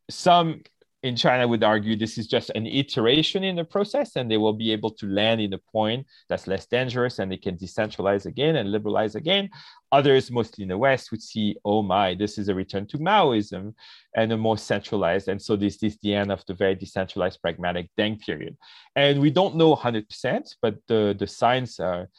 some 0.09 0.61
in 1.03 1.15
China 1.15 1.47
would 1.47 1.63
argue 1.63 1.95
this 1.95 2.17
is 2.17 2.27
just 2.27 2.51
an 2.51 2.67
iteration 2.67 3.43
in 3.43 3.55
the 3.55 3.63
process 3.63 4.15
and 4.15 4.29
they 4.29 4.37
will 4.37 4.53
be 4.53 4.71
able 4.71 4.91
to 4.91 5.07
land 5.07 5.41
in 5.41 5.51
a 5.53 5.57
point 5.57 6.05
that's 6.29 6.45
less 6.45 6.67
dangerous 6.67 7.17
and 7.17 7.31
they 7.31 7.37
can 7.37 7.57
decentralize 7.57 8.27
again 8.27 8.57
and 8.57 8.71
liberalize 8.71 9.15
again. 9.15 9.49
Others, 9.91 10.29
mostly 10.29 10.61
in 10.61 10.69
the 10.69 10.77
West, 10.77 11.09
would 11.09 11.21
see, 11.21 11.55
oh 11.65 11.81
my, 11.81 12.13
this 12.13 12.37
is 12.37 12.49
a 12.49 12.55
return 12.55 12.85
to 12.87 12.99
Maoism 12.99 13.73
and 14.15 14.31
a 14.31 14.37
more 14.37 14.57
centralized. 14.57 15.27
And 15.27 15.41
so 15.41 15.55
this 15.55 15.81
is 15.81 15.97
the 16.03 16.13
end 16.13 16.31
of 16.31 16.45
the 16.45 16.53
very 16.53 16.75
decentralized 16.75 17.41
pragmatic 17.41 17.89
Deng 17.97 18.19
period. 18.19 18.55
And 18.95 19.19
we 19.19 19.31
don't 19.31 19.55
know 19.55 19.75
100%, 19.75 20.55
but 20.61 20.75
the, 20.87 21.15
the 21.17 21.27
signs 21.27 21.79
are, 21.79 22.09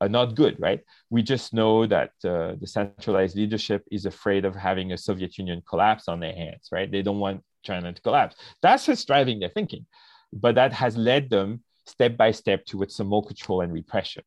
are 0.00 0.08
not 0.08 0.36
good, 0.36 0.56
right? 0.60 0.80
We 1.10 1.22
just 1.22 1.52
know 1.52 1.86
that 1.86 2.10
uh, 2.24 2.54
the 2.60 2.66
centralized 2.66 3.36
leadership 3.36 3.82
is 3.90 4.06
afraid 4.06 4.44
of 4.44 4.54
having 4.54 4.92
a 4.92 4.96
Soviet 4.96 5.36
Union 5.38 5.60
collapse 5.68 6.06
on 6.06 6.20
their 6.20 6.34
hands, 6.34 6.68
right? 6.70 6.90
They 6.90 7.02
don't 7.02 7.18
want 7.18 7.42
China 7.68 7.92
to 7.92 8.02
collapse. 8.02 8.34
That's 8.62 8.86
what's 8.88 9.04
driving 9.04 9.38
their 9.38 9.54
thinking. 9.58 9.84
But 10.32 10.54
that 10.56 10.72
has 10.72 10.96
led 10.96 11.30
them 11.30 11.62
step 11.86 12.16
by 12.16 12.30
step 12.32 12.64
towards 12.66 12.94
some 12.94 13.08
more 13.08 13.24
control 13.24 13.60
and 13.62 13.72
repression. 13.72 14.24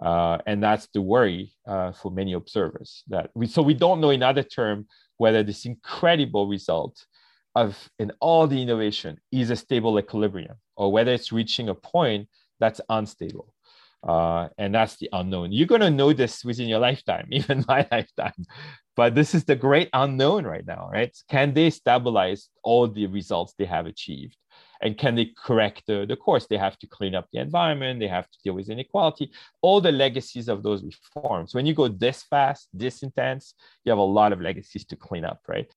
Uh, 0.00 0.38
and 0.46 0.62
that's 0.62 0.88
the 0.92 1.00
worry 1.00 1.52
uh, 1.66 1.92
for 1.92 2.10
many 2.10 2.34
observers 2.34 3.02
that 3.08 3.30
we 3.34 3.46
so 3.46 3.62
we 3.62 3.72
don't 3.72 4.00
know 4.02 4.10
in 4.10 4.22
other 4.22 4.42
terms 4.42 4.84
whether 5.16 5.42
this 5.42 5.64
incredible 5.64 6.46
result 6.46 6.94
of 7.54 7.88
in 7.98 8.12
all 8.20 8.46
the 8.46 8.60
innovation 8.60 9.18
is 9.32 9.48
a 9.48 9.56
stable 9.56 9.98
equilibrium 9.98 10.56
or 10.76 10.92
whether 10.92 11.12
it's 11.12 11.32
reaching 11.32 11.70
a 11.70 11.74
point 11.74 12.28
that's 12.60 12.80
unstable. 12.90 13.52
Uh, 14.06 14.48
and 14.58 14.74
that's 14.74 14.96
the 14.98 15.08
unknown. 15.12 15.50
You're 15.50 15.66
going 15.66 15.80
to 15.80 15.90
know 15.90 16.12
this 16.12 16.44
within 16.44 16.68
your 16.68 16.78
lifetime, 16.78 17.28
even 17.32 17.64
my 17.66 17.88
lifetime. 17.90 18.44
But 18.96 19.14
this 19.14 19.34
is 19.34 19.44
the 19.44 19.56
great 19.56 19.90
unknown 19.92 20.44
right 20.44 20.66
now, 20.66 20.88
right? 20.90 21.14
Can 21.28 21.52
they 21.52 21.70
stabilize 21.70 22.48
all 22.62 22.88
the 22.88 23.06
results 23.06 23.54
they 23.58 23.66
have 23.66 23.86
achieved? 23.86 24.36
And 24.80 24.96
can 24.98 25.14
they 25.14 25.32
correct 25.36 25.82
the, 25.86 26.06
the 26.06 26.16
course? 26.16 26.46
They 26.46 26.56
have 26.56 26.78
to 26.78 26.86
clean 26.86 27.14
up 27.14 27.28
the 27.32 27.40
environment, 27.40 28.00
they 28.00 28.08
have 28.08 28.30
to 28.30 28.38
deal 28.42 28.54
with 28.54 28.68
inequality, 28.68 29.30
all 29.62 29.80
the 29.80 29.92
legacies 29.92 30.48
of 30.48 30.62
those 30.62 30.82
reforms. 30.82 31.54
When 31.54 31.66
you 31.66 31.74
go 31.74 31.88
this 31.88 32.22
fast, 32.24 32.68
this 32.72 33.02
intense, 33.02 33.54
you 33.84 33.90
have 33.90 33.98
a 33.98 34.02
lot 34.02 34.32
of 34.32 34.40
legacies 34.40 34.84
to 34.86 34.96
clean 34.96 35.24
up, 35.24 35.40
right? 35.46 35.70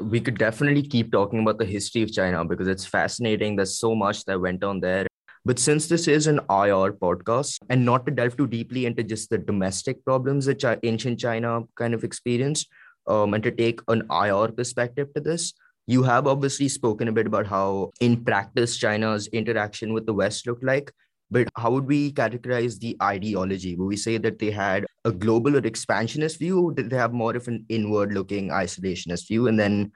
we 0.00 0.20
could 0.20 0.38
definitely 0.38 0.82
keep 0.82 1.12
talking 1.12 1.40
about 1.40 1.58
the 1.58 1.64
history 1.64 2.02
of 2.02 2.12
China 2.12 2.44
because 2.44 2.68
it's 2.68 2.86
fascinating. 2.86 3.56
There's 3.56 3.78
so 3.78 3.94
much 3.94 4.24
that 4.24 4.40
went 4.40 4.64
on 4.64 4.80
there. 4.80 5.09
But 5.44 5.58
since 5.58 5.88
this 5.88 6.06
is 6.06 6.26
an 6.26 6.38
IR 6.50 6.92
podcast, 6.92 7.58
and 7.70 7.84
not 7.84 8.04
to 8.06 8.12
delve 8.12 8.36
too 8.36 8.46
deeply 8.46 8.84
into 8.84 9.02
just 9.02 9.30
the 9.30 9.38
domestic 9.38 10.04
problems 10.04 10.46
that 10.46 10.80
ancient 10.82 11.18
China 11.18 11.62
kind 11.76 11.94
of 11.94 12.04
experienced, 12.04 12.68
um, 13.06 13.34
and 13.34 13.42
to 13.42 13.50
take 13.50 13.80
an 13.88 14.02
IR 14.10 14.48
perspective 14.48 15.08
to 15.14 15.20
this, 15.20 15.54
you 15.86 16.02
have 16.02 16.26
obviously 16.26 16.68
spoken 16.68 17.08
a 17.08 17.12
bit 17.12 17.26
about 17.26 17.46
how, 17.46 17.90
in 18.00 18.22
practice, 18.22 18.76
China's 18.76 19.26
interaction 19.28 19.92
with 19.92 20.06
the 20.06 20.14
West 20.14 20.46
looked 20.46 20.62
like. 20.62 20.92
But 21.32 21.48
how 21.56 21.70
would 21.70 21.86
we 21.86 22.12
categorize 22.12 22.78
the 22.78 22.96
ideology? 23.02 23.76
Would 23.76 23.86
we 23.86 23.96
say 23.96 24.18
that 24.18 24.38
they 24.38 24.50
had 24.50 24.86
a 25.04 25.10
global 25.12 25.56
or 25.56 25.66
expansionist 25.66 26.38
view? 26.38 26.72
Did 26.76 26.90
they 26.90 26.96
have 26.96 27.12
more 27.12 27.34
of 27.34 27.48
an 27.48 27.64
inward 27.68 28.12
looking 28.12 28.50
isolationist 28.50 29.26
view? 29.26 29.48
And 29.48 29.58
then 29.58 29.90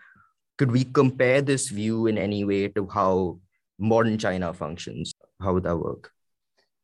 could 0.58 0.72
we 0.72 0.84
compare 0.84 1.42
this 1.42 1.68
view 1.68 2.06
in 2.06 2.18
any 2.18 2.44
way 2.44 2.68
to 2.68 2.88
how 2.88 3.38
modern 3.78 4.18
China 4.18 4.52
functions? 4.52 5.13
How 5.40 5.52
would 5.54 5.64
that 5.64 5.76
work? 5.76 6.10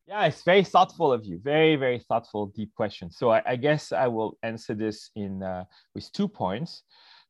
Yeah, 0.06 0.24
it's 0.24 0.42
very 0.42 0.64
thoughtful 0.64 1.12
of 1.12 1.24
you. 1.24 1.38
Very, 1.42 1.76
very 1.76 2.00
thoughtful, 2.00 2.46
deep 2.46 2.74
question. 2.74 3.10
So 3.10 3.30
I, 3.30 3.42
I 3.46 3.56
guess 3.56 3.92
I 3.92 4.08
will 4.08 4.36
answer 4.42 4.74
this 4.74 5.10
in 5.14 5.42
uh, 5.42 5.64
with 5.94 6.10
two 6.12 6.26
points. 6.26 6.82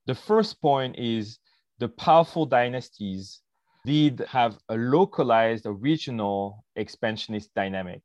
The 0.06 0.14
first 0.14 0.60
point 0.62 0.98
is 0.98 1.38
the 1.78 1.88
powerful 1.88 2.46
dynasties 2.46 3.40
did 3.84 4.24
have 4.28 4.58
a 4.68 4.76
localized 4.76 5.66
a 5.66 5.72
regional 5.72 6.64
expansionist 6.76 7.54
dynamic, 7.54 8.02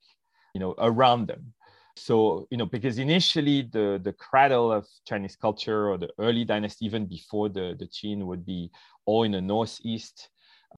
you 0.54 0.60
know, 0.60 0.76
around 0.78 1.28
them. 1.28 1.54
So, 1.98 2.46
you 2.52 2.58
know, 2.58 2.66
because 2.66 2.98
initially 2.98 3.70
the, 3.72 4.02
the 4.04 4.12
cradle 4.12 4.72
of 4.72 4.86
Chinese 5.08 5.38
culture 5.38 5.90
or 5.90 5.98
the 5.98 6.10
early 6.20 6.44
dynasty, 6.44 6.86
even 6.86 7.06
before 7.06 7.48
the, 7.48 7.76
the 7.80 7.88
Qin, 7.88 8.26
would 8.26 8.46
be 8.46 8.72
all 9.06 9.24
in 9.24 9.32
the 9.32 9.42
northeast, 9.42 10.30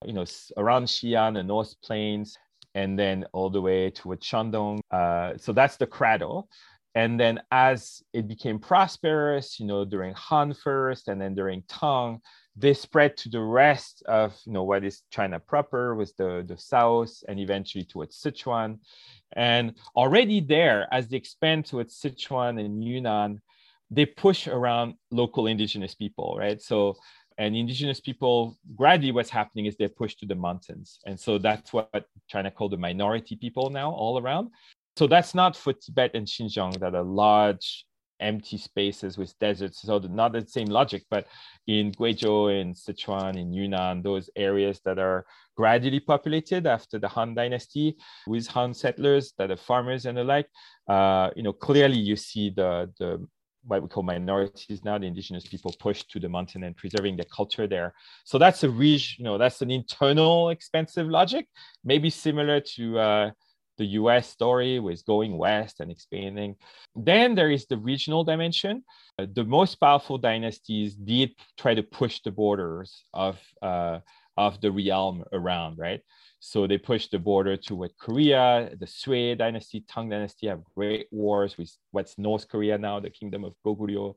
you 0.06 0.14
know, 0.14 0.26
around 0.58 0.86
Xi'an, 0.86 1.34
the 1.34 1.44
North 1.44 1.76
Plains, 1.82 2.38
and 2.76 2.98
then 2.98 3.26
all 3.34 3.50
the 3.50 3.62
way 3.62 3.90
towards 3.90 4.26
Shandong. 4.26 4.80
Uh, 4.92 5.34
so 5.38 5.54
that's 5.54 5.78
the 5.78 5.88
cradle. 5.88 6.48
And 6.96 7.20
then 7.20 7.40
as 7.52 8.02
it 8.14 8.28
became 8.28 8.58
prosperous, 8.58 9.60
you 9.60 9.68
know, 9.68 9.86
during 9.86 10.14
Han 10.16 10.54
first 10.54 11.08
and 11.08 11.22
then 11.22 11.36
during 11.36 11.64
Tang, 11.68 12.22
they 12.56 12.74
spread 12.74 13.16
to 13.18 13.30
the 13.30 13.40
rest 13.40 14.02
of 14.08 14.36
you 14.46 14.52
know 14.52 14.64
what 14.64 14.84
is 14.84 15.04
China 15.12 15.40
proper 15.40 15.94
with 15.94 16.16
the, 16.18 16.44
the 16.48 16.58
south 16.58 17.14
and 17.28 17.40
eventually 17.40 17.84
towards 17.84 18.20
Sichuan. 18.20 18.80
And 19.34 19.76
already 19.96 20.40
there, 20.40 20.88
as 20.92 21.08
they 21.08 21.18
expand 21.18 21.66
towards 21.68 22.02
Sichuan 22.02 22.60
and 22.60 22.84
Yunnan, 22.84 23.42
they 23.92 24.08
push 24.08 24.48
around 24.48 24.96
local 25.12 25.46
indigenous 25.46 25.94
people, 25.94 26.36
right? 26.40 26.60
So 26.60 26.98
and 27.38 27.56
indigenous 27.56 28.00
people 28.00 28.58
gradually 28.76 29.12
what's 29.12 29.30
happening 29.30 29.66
is 29.66 29.76
they're 29.78 29.90
pushed 29.90 30.20
to 30.20 30.26
the 30.26 30.36
mountains. 30.36 31.00
And 31.06 31.20
so 31.20 31.38
that's 31.38 31.72
what 31.72 32.06
China 32.28 32.50
called 32.50 32.72
the 32.72 32.78
minority 32.78 33.36
people 33.36 33.70
now 33.70 33.92
all 33.92 34.20
around. 34.20 34.50
So 34.96 35.06
that's 35.06 35.36
not 35.36 35.56
for 35.56 35.74
Tibet 35.74 36.12
and 36.16 36.26
Xinjiang 36.26 36.80
that 36.80 36.96
are 36.96 37.04
large 37.04 37.86
empty 38.20 38.58
spaces 38.58 39.18
with 39.18 39.38
deserts. 39.40 39.82
So 39.82 40.00
not 40.00 40.34
the 40.34 40.46
same 40.48 40.68
logic, 40.68 41.04
but 41.12 41.28
in 41.68 41.92
Guizhou, 41.92 42.60
in 42.60 42.74
Sichuan, 42.74 43.38
in 43.38 43.54
Yunnan, 43.54 44.02
those 44.02 44.30
areas 44.36 44.82
that 44.86 44.98
are 44.98 45.26
gradually 45.56 46.00
populated 46.00 46.66
after 46.66 46.98
the 46.98 47.08
Han 47.08 47.36
Dynasty 47.36 47.96
with 48.26 48.48
Han 48.48 48.74
settlers 48.74 49.34
that 49.38 49.52
are 49.52 49.58
farmers 49.58 50.06
and 50.06 50.18
the 50.18 50.24
like, 50.24 50.48
uh, 50.88 51.30
you 51.36 51.44
know, 51.44 51.54
clearly 51.54 52.00
you 52.00 52.16
see 52.16 52.50
the 52.50 52.92
the 53.00 53.24
what 53.68 53.82
we 53.82 53.90
call 53.90 54.04
minorities 54.04 54.84
now, 54.84 54.98
the 54.98 55.06
indigenous 55.06 55.46
people 55.46 55.74
pushed 55.80 56.10
to 56.12 56.20
the 56.20 56.30
mountain 56.30 56.64
and 56.64 56.76
preserving 56.76 57.18
their 57.18 57.26
culture 57.26 57.68
there. 57.68 57.94
So 58.24 58.38
that's 58.38 58.64
a 58.64 58.70
region, 58.70 59.16
you 59.20 59.26
know, 59.26 59.38
that's 59.38 59.62
an 59.62 59.70
internal 59.72 60.50
expensive 60.50 61.08
logic, 61.08 61.48
maybe 61.84 62.10
similar 62.10 62.62
to 62.76 63.00
uh, 63.00 63.32
the 63.78 63.86
US 64.02 64.30
story 64.30 64.80
with 64.80 65.06
going 65.06 65.38
west 65.38 65.80
and 65.80 65.92
expanding. 65.92 66.56
Then 66.96 67.36
there 67.36 67.52
is 67.52 67.68
the 67.68 67.78
regional 67.78 68.24
dimension. 68.24 68.84
Uh, 69.20 69.28
the 69.32 69.44
most 69.44 69.76
powerful 69.76 70.18
dynasties 70.18 70.96
did 70.96 71.32
try 71.58 71.76
to 71.76 71.84
push 71.84 72.22
the 72.22 72.32
borders 72.32 73.04
of, 73.14 73.40
uh, 73.62 74.00
of 74.36 74.60
the 74.62 74.72
realm 74.72 75.24
around, 75.32 75.78
right? 75.78 76.02
So 76.40 76.68
they 76.68 76.78
pushed 76.78 77.12
the 77.12 77.20
border 77.20 77.58
to 77.58 77.76
what 77.76 77.98
Korea, 77.98 78.70
the 78.80 78.88
Sui 78.88 79.36
dynasty, 79.36 79.84
Tang 79.88 80.10
dynasty 80.10 80.48
have 80.48 80.64
great 80.76 81.08
wars 81.12 81.58
with 81.58 81.76
what's 81.92 82.18
North 82.18 82.48
Korea 82.48 82.78
now, 82.78 83.00
the 83.00 83.10
kingdom 83.10 83.44
of 83.44 83.54
Goguryeo. 83.66 84.16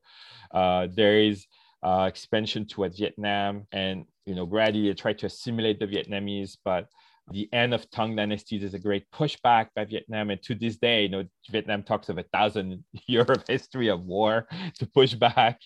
Uh, 0.52 0.88
there 0.94 1.18
is 1.18 1.46
uh, 1.83 2.06
expansion 2.09 2.66
towards 2.66 2.98
Vietnam 2.98 3.66
and, 3.72 4.04
you 4.26 4.35
know, 4.35 4.44
gradually 4.44 4.88
they 4.88 4.94
tried 4.94 5.18
to 5.18 5.26
assimilate 5.26 5.80
the 5.80 5.87
Vietnamese, 5.87 6.59
but 6.62 6.88
the 7.30 7.48
end 7.52 7.72
of 7.74 7.88
Tang 7.90 8.16
Dynasty 8.16 8.56
is 8.56 8.74
a 8.74 8.78
great 8.78 9.04
pushback 9.12 9.68
by 9.74 9.84
Vietnam. 9.84 10.30
And 10.30 10.42
to 10.42 10.54
this 10.54 10.76
day, 10.76 11.02
you 11.02 11.08
know, 11.08 11.24
Vietnam 11.50 11.82
talks 11.82 12.08
of 12.08 12.18
a 12.18 12.24
thousand 12.24 12.84
year 13.06 13.22
of 13.22 13.44
history 13.46 13.88
of 13.88 14.04
war 14.04 14.48
to 14.78 14.86
push 14.86 15.14
back. 15.14 15.60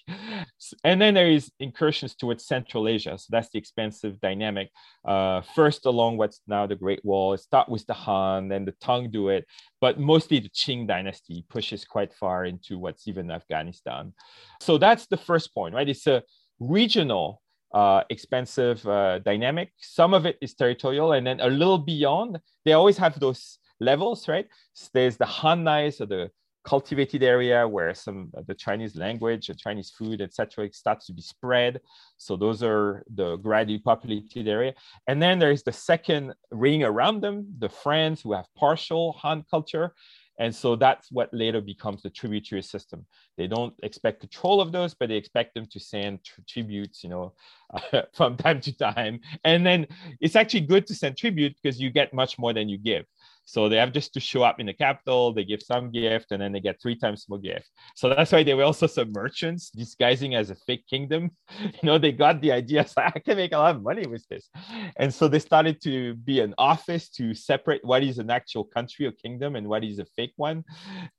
And 0.83 1.00
then 1.00 1.14
there 1.14 1.31
is 1.31 1.50
incursions 1.61 2.14
towards 2.14 2.46
Central 2.46 2.88
Asia. 2.88 3.16
So 3.18 3.27
that's 3.31 3.48
the 3.50 3.59
expansive 3.59 4.20
dynamic. 4.20 4.70
Uh, 5.05 5.40
first 5.55 5.87
along 5.87 6.18
what's 6.18 6.40
now 6.46 6.66
the 6.66 6.77
Great 6.77 7.05
Wall. 7.05 7.33
It 7.33 7.40
starts 7.40 7.70
with 7.70 7.87
the 7.87 7.94
Han, 7.94 8.48
then 8.48 8.64
the 8.64 8.74
Tang 8.81 9.11
do 9.11 9.29
it, 9.29 9.46
but 9.81 9.98
mostly 9.98 10.40
the 10.40 10.50
Qing 10.50 10.87
Dynasty 10.87 11.44
pushes 11.48 11.85
quite 11.85 12.12
far 12.14 12.44
into 12.44 12.79
what's 12.79 13.09
even 13.09 13.31
Afghanistan. 13.31 14.12
So 14.61 14.79
that's 14.79 15.07
the 15.07 15.16
first 15.16 15.55
point, 15.55 15.74
right? 15.74 15.88
It's 15.88 16.07
a 16.07 16.22
regional 16.59 17.40
uh, 17.75 18.05
expensive 18.09 18.87
uh, 18.87 19.19
dynamic. 19.19 19.73
Some 19.79 20.15
of 20.15 20.25
it 20.25 20.39
is 20.41 20.55
territorial, 20.55 21.13
and 21.13 21.27
then 21.27 21.41
a 21.41 21.49
little 21.49 21.79
beyond, 21.79 22.39
they 22.65 22.73
always 22.73 22.97
have 22.99 23.19
those 23.19 23.59
levels, 23.81 24.29
right? 24.29 24.47
So 24.73 24.89
there's 24.95 25.17
the 25.17 25.27
Hanai, 25.27 25.93
so 25.93 26.07
the 26.07 26.31
cultivated 26.65 27.23
area 27.23 27.69
where 27.69 27.93
some 27.95 28.31
the 28.47 28.55
Chinese 28.55 28.97
language, 28.97 29.49
the 29.49 29.55
Chinese 29.55 29.91
food, 29.91 30.21
etc., 30.23 30.73
starts 30.73 31.07
to 31.07 31.13
be 31.13 31.21
spread. 31.21 31.81
So 32.17 32.37
those 32.37 32.63
are 32.63 33.05
the 33.15 33.37
gradually 33.37 33.81
populated 33.81 34.49
area. 34.49 34.73
And 35.07 35.21
then 35.21 35.39
there 35.39 35.51
is 35.51 35.63
the 35.63 35.73
second 35.73 36.33
ring 36.51 36.83
around 36.83 37.21
them, 37.21 37.47
the 37.59 37.69
friends 37.69 38.23
who 38.23 38.33
have 38.33 38.47
partial 38.57 39.13
Han 39.21 39.45
culture. 39.51 39.95
And 40.38 40.55
so 40.55 40.77
that's 40.77 41.11
what 41.12 41.33
later 41.33 41.61
becomes 41.61 42.03
the 42.03 42.11
tributary 42.11 42.62
system. 42.62 43.07
They 43.37 43.47
don't 43.47 43.75
expect 43.83 44.20
control 44.20 44.61
of 44.61 44.73
those, 44.73 44.94
but 44.94 45.09
they 45.09 45.16
expect 45.16 45.55
them 45.55 45.66
to 45.66 45.81
send 45.81 46.20
tributes, 46.49 47.05
you 47.05 47.11
know, 47.11 47.33
uh, 47.73 48.03
from 48.14 48.37
time 48.37 48.61
to 48.62 48.73
time. 48.77 49.20
And 49.44 49.64
then 49.64 49.87
it's 50.20 50.37
actually 50.37 50.62
good 50.62 50.87
to 50.88 50.94
send 50.94 51.16
tribute 51.16 51.55
because 51.62 51.81
you 51.81 51.90
get 51.90 52.12
much 52.12 52.38
more 52.38 52.53
than 52.53 52.68
you 52.68 52.79
give. 52.79 53.07
So 53.44 53.68
they 53.68 53.76
have 53.76 53.92
just 53.92 54.14
to 54.14 54.20
show 54.20 54.42
up 54.42 54.59
in 54.59 54.66
the 54.66 54.72
capital, 54.72 55.33
they 55.33 55.44
give 55.44 55.62
some 55.62 55.90
gift, 55.90 56.33
and 56.33 56.40
then 56.40 56.52
they 56.52 56.61
get 56.61 56.80
three 56.80 56.96
times 56.96 57.26
more 57.28 57.38
gift. 57.38 57.70
So 57.94 58.09
that's 58.09 58.33
why 58.33 58.42
they 58.42 58.54
were 58.54 58.64
also 58.64 58.87
some 58.87 59.12
merchants 59.12 59.70
disguising 59.70 60.35
as 60.35 60.50
a 60.50 60.54
fake 60.54 60.85
kingdom. 60.88 61.30
You 61.74 61.87
know, 61.88 61.98
they 61.98 62.12
got 62.12 62.40
the 62.40 62.52
idea, 62.52 62.87
so 62.87 63.02
I 63.02 63.18
can 63.18 63.37
make 63.37 63.52
a 63.52 63.59
lot 63.59 63.76
of 63.76 63.83
money 63.83 64.07
with 64.07 64.26
this. 64.28 64.48
And 64.96 65.12
so 65.12 65.28
they 65.28 65.38
started 65.38 65.80
to 65.83 66.14
be 66.14 66.40
an 66.40 66.54
office 66.57 67.09
to 67.11 67.35
separate 67.35 67.85
what 67.85 68.02
is 68.02 68.18
an 68.18 68.30
actual 68.30 68.64
country 68.64 69.07
or 69.07 69.12
kingdom 69.12 69.57
and 69.57 69.68
what 69.68 69.85
is 69.85 69.98
a 69.98 70.07
fake 70.16 70.35
one 70.37 70.64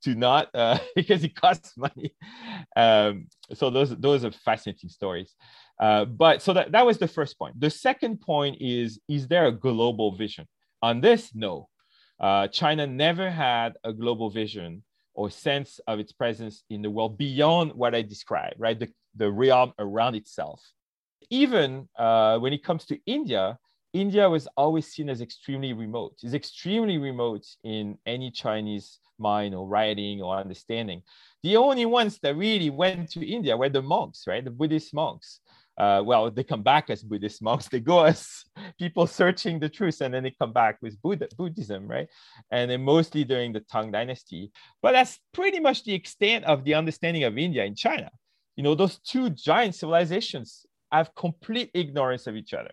to 0.02 0.14
not, 0.14 0.48
uh, 0.54 0.78
because 0.94 1.22
it 1.24 1.34
costs 1.34 1.76
money. 1.76 2.14
Um, 2.74 3.26
so 3.54 3.70
those, 3.70 3.90
those 3.96 4.24
are 4.24 4.32
fascinating 4.32 4.90
stories. 4.90 5.34
Uh, 5.80 6.04
but 6.04 6.42
so 6.42 6.52
that, 6.54 6.72
that 6.72 6.86
was 6.86 6.98
the 6.98 7.08
first 7.08 7.38
point. 7.38 7.60
The 7.60 7.70
second 7.70 8.20
point 8.20 8.56
is, 8.60 8.98
is 9.08 9.28
there 9.28 9.46
a 9.46 9.52
global 9.52 10.16
vision? 10.16 10.46
On 10.82 11.00
this, 11.00 11.34
no 11.34 11.68
uh, 12.20 12.48
China 12.48 12.86
never 12.86 13.30
had 13.30 13.76
a 13.84 13.92
global 13.92 14.30
vision 14.30 14.82
or 15.14 15.30
sense 15.30 15.80
of 15.86 15.98
its 15.98 16.12
presence 16.12 16.62
in 16.70 16.82
the 16.82 16.90
world 16.90 17.16
beyond 17.16 17.72
what 17.72 17.94
I 17.94 18.02
described, 18.02 18.56
right? 18.58 18.78
The, 18.78 18.88
the 19.16 19.30
realm 19.30 19.72
around 19.78 20.14
itself. 20.14 20.62
Even 21.30 21.88
uh, 21.98 22.38
when 22.38 22.52
it 22.52 22.62
comes 22.62 22.84
to 22.86 22.98
India, 23.06 23.58
India 23.92 24.28
was 24.28 24.46
always 24.56 24.86
seen 24.86 25.08
as 25.08 25.22
extremely 25.22 25.72
remote. 25.72 26.18
It's 26.22 26.34
extremely 26.34 26.98
remote 26.98 27.46
in 27.64 27.98
any 28.04 28.30
Chinese 28.30 28.98
mind 29.18 29.54
or 29.54 29.66
writing 29.66 30.20
or 30.20 30.36
understanding. 30.36 31.02
The 31.42 31.56
only 31.56 31.86
ones 31.86 32.18
that 32.20 32.36
really 32.36 32.70
went 32.70 33.10
to 33.12 33.26
India 33.26 33.56
were 33.56 33.70
the 33.70 33.82
monks, 33.82 34.24
right? 34.26 34.44
The 34.44 34.50
Buddhist 34.50 34.92
monks. 34.92 35.40
Uh, 35.78 36.02
well, 36.04 36.30
they 36.30 36.42
come 36.42 36.62
back 36.62 36.88
as 36.88 37.02
Buddhist 37.02 37.42
monks. 37.42 37.68
They 37.70 37.80
go 37.80 38.04
as 38.04 38.44
people 38.78 39.06
searching 39.06 39.58
the 39.58 39.68
truth, 39.68 40.00
and 40.00 40.12
then 40.12 40.22
they 40.22 40.34
come 40.38 40.52
back 40.52 40.78
with 40.80 41.00
Buddha, 41.02 41.28
Buddhism, 41.36 41.86
right? 41.86 42.08
And 42.50 42.70
then 42.70 42.82
mostly 42.82 43.24
during 43.24 43.52
the 43.52 43.60
Tang 43.60 43.90
Dynasty. 43.90 44.52
But 44.82 44.92
that's 44.92 45.18
pretty 45.32 45.60
much 45.60 45.84
the 45.84 45.94
extent 45.94 46.44
of 46.44 46.64
the 46.64 46.74
understanding 46.74 47.24
of 47.24 47.36
India 47.36 47.64
and 47.64 47.76
China. 47.76 48.10
You 48.56 48.62
know, 48.62 48.74
those 48.74 48.98
two 49.00 49.30
giant 49.30 49.74
civilizations 49.74 50.64
have 50.90 51.14
complete 51.14 51.70
ignorance 51.74 52.26
of 52.26 52.36
each 52.36 52.54
other. 52.54 52.72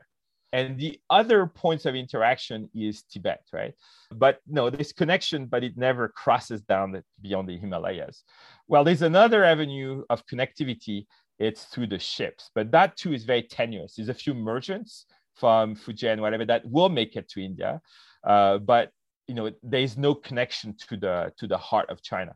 And 0.53 0.77
the 0.77 0.99
other 1.09 1.47
points 1.47 1.85
of 1.87 1.95
interaction 1.95 2.69
is 2.75 3.01
Tibet, 3.01 3.41
right? 3.51 3.73
But 4.11 4.39
no, 4.47 4.69
this 4.69 4.93
connection, 4.93 5.47
but 5.47 5.63
it 5.63 5.75
never 5.77 6.07
crosses 6.07 6.61
down 6.61 7.01
beyond 7.19 7.49
the 7.49 7.57
Himalayas. 7.57 8.23
Well, 8.67 8.83
there's 8.83 9.01
another 9.01 9.43
avenue 9.43 10.03
of 10.11 10.25
connectivity 10.27 11.07
it's 11.39 11.65
through 11.65 11.87
the 11.87 11.99
ships. 11.99 12.49
But 12.55 12.71
that 12.71 12.97
too 12.97 13.13
is 13.13 13.23
very 13.23 13.43
tenuous. 13.43 13.95
There's 13.95 14.09
a 14.09 14.13
few 14.13 14.33
merchants 14.33 15.05
from 15.35 15.75
Fujian, 15.75 16.19
whatever, 16.21 16.45
that 16.45 16.63
will 16.69 16.89
make 16.89 17.15
it 17.15 17.29
to 17.29 17.43
India. 17.43 17.81
Uh, 18.23 18.57
but 18.59 18.91
you 19.27 19.35
know, 19.35 19.51
there's 19.63 19.97
no 19.97 20.13
connection 20.13 20.75
to 20.89 20.97
the 20.97 21.31
to 21.37 21.47
the 21.47 21.57
heart 21.57 21.89
of 21.89 22.01
China. 22.01 22.33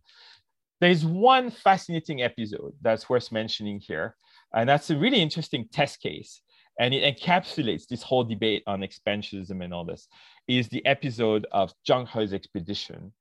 There's 0.79 1.05
one 1.05 1.49
fascinating 1.49 2.21
episode 2.21 2.73
that's 2.81 3.09
worth 3.09 3.31
mentioning 3.31 3.79
here, 3.79 4.15
and 4.53 4.69
that's 4.69 4.89
a 4.89 4.97
really 4.97 5.21
interesting 5.21 5.67
test 5.71 5.99
case, 6.01 6.41
and 6.79 6.93
it 6.93 7.03
encapsulates 7.03 7.87
this 7.87 8.03
whole 8.03 8.23
debate 8.23 8.63
on 8.67 8.81
expansionism 8.81 9.63
and 9.63 9.73
all 9.73 9.85
this. 9.85 10.07
Is 10.47 10.69
the 10.69 10.85
episode 10.85 11.45
of 11.51 11.73
Zheng 11.87 12.07
He's 12.07 12.33
expedition 12.33 13.11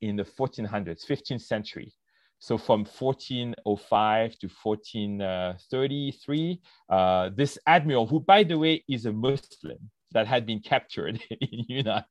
in 0.00 0.16
the 0.16 0.24
1400s, 0.24 1.04
15th 1.06 1.42
century, 1.42 1.92
so 2.42 2.58
from 2.58 2.80
1405 2.80 4.38
to 4.40 4.48
1433, 4.48 6.60
uh, 6.90 7.30
this 7.36 7.56
admiral, 7.68 8.08
who 8.08 8.18
by 8.18 8.42
the 8.42 8.58
way 8.58 8.82
is 8.88 9.06
a 9.06 9.12
Muslim 9.12 9.78
that 10.10 10.26
had 10.26 10.44
been 10.44 10.58
captured 10.58 11.22
in 11.30 11.64
Yunnan, 11.68 12.02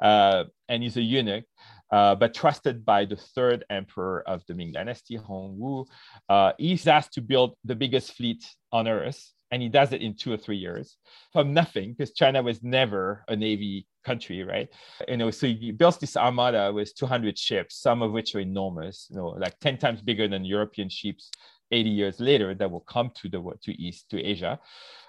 uh, 0.00 0.44
and 0.70 0.82
he's 0.82 0.96
a 0.96 1.02
eunuch, 1.02 1.44
uh, 1.92 2.14
but 2.14 2.32
trusted 2.32 2.86
by 2.86 3.04
the 3.04 3.16
third 3.16 3.66
emperor 3.68 4.26
of 4.26 4.42
the 4.48 4.54
Ming 4.54 4.72
Dynasty, 4.72 5.18
Hongwu, 5.18 5.84
uh, 6.30 6.52
he's 6.56 6.86
asked 6.86 7.12
to 7.12 7.20
build 7.20 7.54
the 7.62 7.76
biggest 7.76 8.14
fleet 8.14 8.42
on 8.72 8.88
earth 8.88 9.34
and 9.50 9.62
he 9.62 9.68
does 9.68 9.92
it 9.92 10.02
in 10.02 10.14
two 10.14 10.32
or 10.32 10.36
three 10.36 10.56
years 10.56 10.96
from 11.32 11.54
nothing 11.54 11.92
because 11.92 12.12
China 12.12 12.42
was 12.42 12.62
never 12.62 13.24
a 13.28 13.36
navy 13.36 13.86
country, 14.04 14.42
right? 14.42 14.68
You 15.08 15.16
know, 15.16 15.30
so 15.30 15.46
he 15.46 15.70
builds 15.70 15.98
this 15.98 16.16
armada 16.16 16.72
with 16.72 16.94
200 16.96 17.38
ships, 17.38 17.76
some 17.76 18.02
of 18.02 18.12
which 18.12 18.34
are 18.34 18.40
enormous, 18.40 19.06
you 19.10 19.16
know, 19.16 19.28
like 19.28 19.58
10 19.60 19.78
times 19.78 20.02
bigger 20.02 20.28
than 20.28 20.44
European 20.44 20.88
ships 20.88 21.30
80 21.70 21.90
years 21.90 22.20
later 22.20 22.54
that 22.54 22.70
will 22.70 22.80
come 22.80 23.10
to 23.22 23.28
the 23.28 23.42
to 23.62 23.72
East, 23.80 24.10
to 24.10 24.22
Asia. 24.22 24.58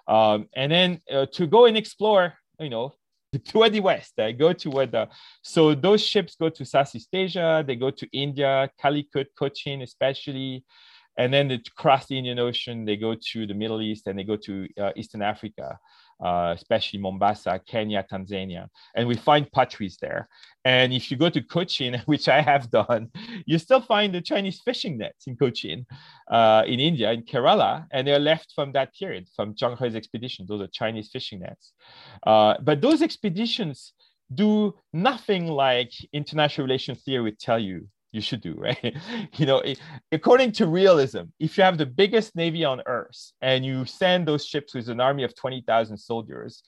Um, 0.07 0.47
and 0.55 0.71
then 0.71 1.01
uh, 1.11 1.25
to 1.33 1.47
go 1.47 1.65
and 1.65 1.77
explore, 1.77 2.33
you 2.59 2.69
know, 2.69 2.93
toward 3.45 3.73
the 3.73 3.79
west. 3.79 4.13
They 4.17 4.33
go 4.33 4.53
toward 4.53 4.91
the 4.91 5.09
so 5.41 5.75
those 5.75 6.01
ships 6.01 6.35
go 6.35 6.49
to 6.49 6.65
Southeast 6.65 7.09
Asia, 7.13 7.63
they 7.65 7.75
go 7.75 7.91
to 7.91 8.07
India, 8.11 8.69
Calicut, 8.79 9.29
Cochin, 9.37 9.81
especially 9.81 10.63
and 11.17 11.33
then 11.33 11.47
they 11.47 11.61
cross 11.75 12.07
the 12.07 12.17
Indian 12.17 12.39
Ocean, 12.39 12.85
they 12.85 12.97
go 12.97 13.15
to 13.31 13.47
the 13.47 13.53
Middle 13.53 13.81
East 13.81 14.07
and 14.07 14.17
they 14.17 14.23
go 14.23 14.35
to 14.35 14.67
uh, 14.79 14.91
Eastern 14.95 15.21
Africa, 15.21 15.79
uh, 16.23 16.53
especially 16.55 16.99
Mombasa, 16.99 17.61
Kenya, 17.65 18.05
Tanzania, 18.09 18.67
and 18.95 19.07
we 19.07 19.15
find 19.15 19.51
potteries 19.51 19.97
there. 20.01 20.27
And 20.65 20.93
if 20.93 21.09
you 21.09 21.17
go 21.17 21.29
to 21.29 21.41
Cochin, 21.41 22.01
which 22.05 22.27
I 22.27 22.41
have 22.41 22.69
done, 22.69 23.09
you 23.45 23.57
still 23.57 23.81
find 23.81 24.13
the 24.13 24.21
Chinese 24.21 24.61
fishing 24.63 24.97
nets 24.97 25.27
in 25.27 25.37
Cochin, 25.37 25.85
uh, 26.29 26.63
in 26.67 26.79
India, 26.79 27.11
in 27.11 27.23
Kerala, 27.23 27.85
and 27.91 28.07
they're 28.07 28.19
left 28.19 28.51
from 28.53 28.71
that 28.73 28.93
period, 28.93 29.27
from 29.35 29.55
Zheng 29.55 29.77
He's 29.77 29.95
expedition. 29.95 30.45
Those 30.47 30.61
are 30.61 30.67
Chinese 30.67 31.09
fishing 31.11 31.39
nets. 31.39 31.73
Uh, 32.25 32.55
but 32.61 32.81
those 32.81 33.01
expeditions 33.01 33.93
do 34.33 34.73
nothing 34.91 35.47
like 35.47 35.91
international 36.11 36.65
relations 36.65 37.03
theory 37.03 37.23
would 37.23 37.39
tell 37.39 37.59
you 37.59 37.87
you 38.15 38.21
should 38.21 38.41
do, 38.41 38.55
right? 38.57 38.95
you 39.33 39.45
know, 39.45 39.61
according 40.11 40.53
to 40.53 40.67
realism, 40.67 41.23
if 41.39 41.57
you 41.57 41.63
have 41.63 41.77
the 41.77 41.85
biggest 41.85 42.35
navy 42.35 42.63
on 42.63 42.81
earth 42.85 43.31
and 43.41 43.65
you 43.65 43.85
send 43.85 44.27
those 44.27 44.45
ships 44.45 44.73
with 44.73 44.89
an 44.89 44.99
army 44.99 45.23
of 45.23 45.35
20,000 45.35 45.97
soldiers, 45.97 46.63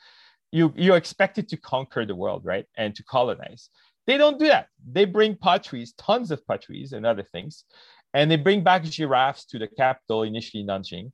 you, 0.51 0.73
you're 0.75 0.97
expected 0.97 1.49
to 1.49 1.57
conquer 1.57 2.05
the 2.05 2.15
world, 2.15 2.43
right? 2.45 2.65
And 2.77 2.93
to 2.95 3.03
colonize. 3.03 3.69
They 4.05 4.17
don't 4.17 4.39
do 4.39 4.47
that. 4.47 4.67
They 4.89 5.05
bring 5.05 5.35
potteries, 5.35 5.93
tons 5.93 6.31
of 6.31 6.45
potteries 6.47 6.93
and 6.93 7.05
other 7.05 7.23
things. 7.23 7.65
And 8.13 8.31
they 8.31 8.37
bring 8.37 8.63
back 8.63 8.83
giraffes 8.83 9.45
to 9.47 9.59
the 9.59 9.67
capital, 9.67 10.23
initially 10.23 10.63
Nanjing. 10.63 11.11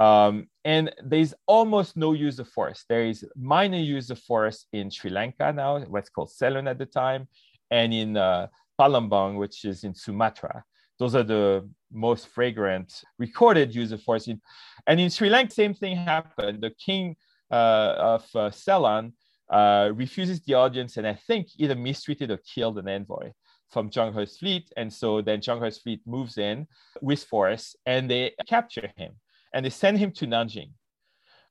Um, 0.00 0.48
and 0.64 0.92
there's 1.04 1.34
almost 1.46 1.96
no 1.96 2.12
use 2.12 2.40
of 2.40 2.48
force. 2.48 2.84
There 2.88 3.04
is 3.04 3.24
minor 3.36 3.78
use 3.78 4.10
of 4.10 4.18
force 4.18 4.66
in 4.72 4.90
Sri 4.90 5.10
Lanka 5.10 5.52
now, 5.52 5.78
what's 5.80 6.10
called 6.10 6.32
Ceylon 6.32 6.66
at 6.66 6.78
the 6.78 6.86
time, 6.86 7.28
and 7.70 7.94
in 7.94 8.16
uh, 8.16 8.48
Palembang, 8.78 9.38
which 9.38 9.64
is 9.64 9.84
in 9.84 9.94
Sumatra. 9.94 10.64
Those 10.98 11.14
are 11.14 11.22
the 11.22 11.68
most 11.90 12.28
fragrant 12.28 13.02
recorded 13.18 13.74
use 13.74 13.92
of 13.92 14.02
force. 14.02 14.28
And 14.86 15.00
in 15.00 15.10
Sri 15.10 15.28
Lanka, 15.28 15.52
same 15.52 15.74
thing 15.74 15.96
happened. 15.96 16.62
The 16.62 16.70
king 16.70 17.16
uh, 17.50 17.94
of 17.98 18.26
uh, 18.34 18.50
Ceylon 18.50 19.12
uh, 19.50 19.90
refuses 19.94 20.40
the 20.42 20.54
audience 20.54 20.96
and 20.96 21.06
I 21.06 21.14
think 21.14 21.48
either 21.58 21.74
mistreated 21.74 22.30
or 22.30 22.38
killed 22.38 22.78
an 22.78 22.88
envoy 22.88 23.32
from 23.70 23.90
Zheng 23.90 24.18
He's 24.18 24.36
fleet. 24.36 24.70
And 24.76 24.92
so 24.92 25.20
then 25.22 25.40
Zheng 25.40 25.64
He's 25.64 25.78
fleet 25.78 26.00
moves 26.06 26.38
in 26.38 26.66
with 27.00 27.24
force 27.24 27.74
and 27.84 28.10
they 28.10 28.32
capture 28.48 28.90
him 28.96 29.12
and 29.52 29.64
they 29.64 29.70
send 29.70 29.98
him 29.98 30.12
to 30.12 30.26
Nanjing. 30.26 30.70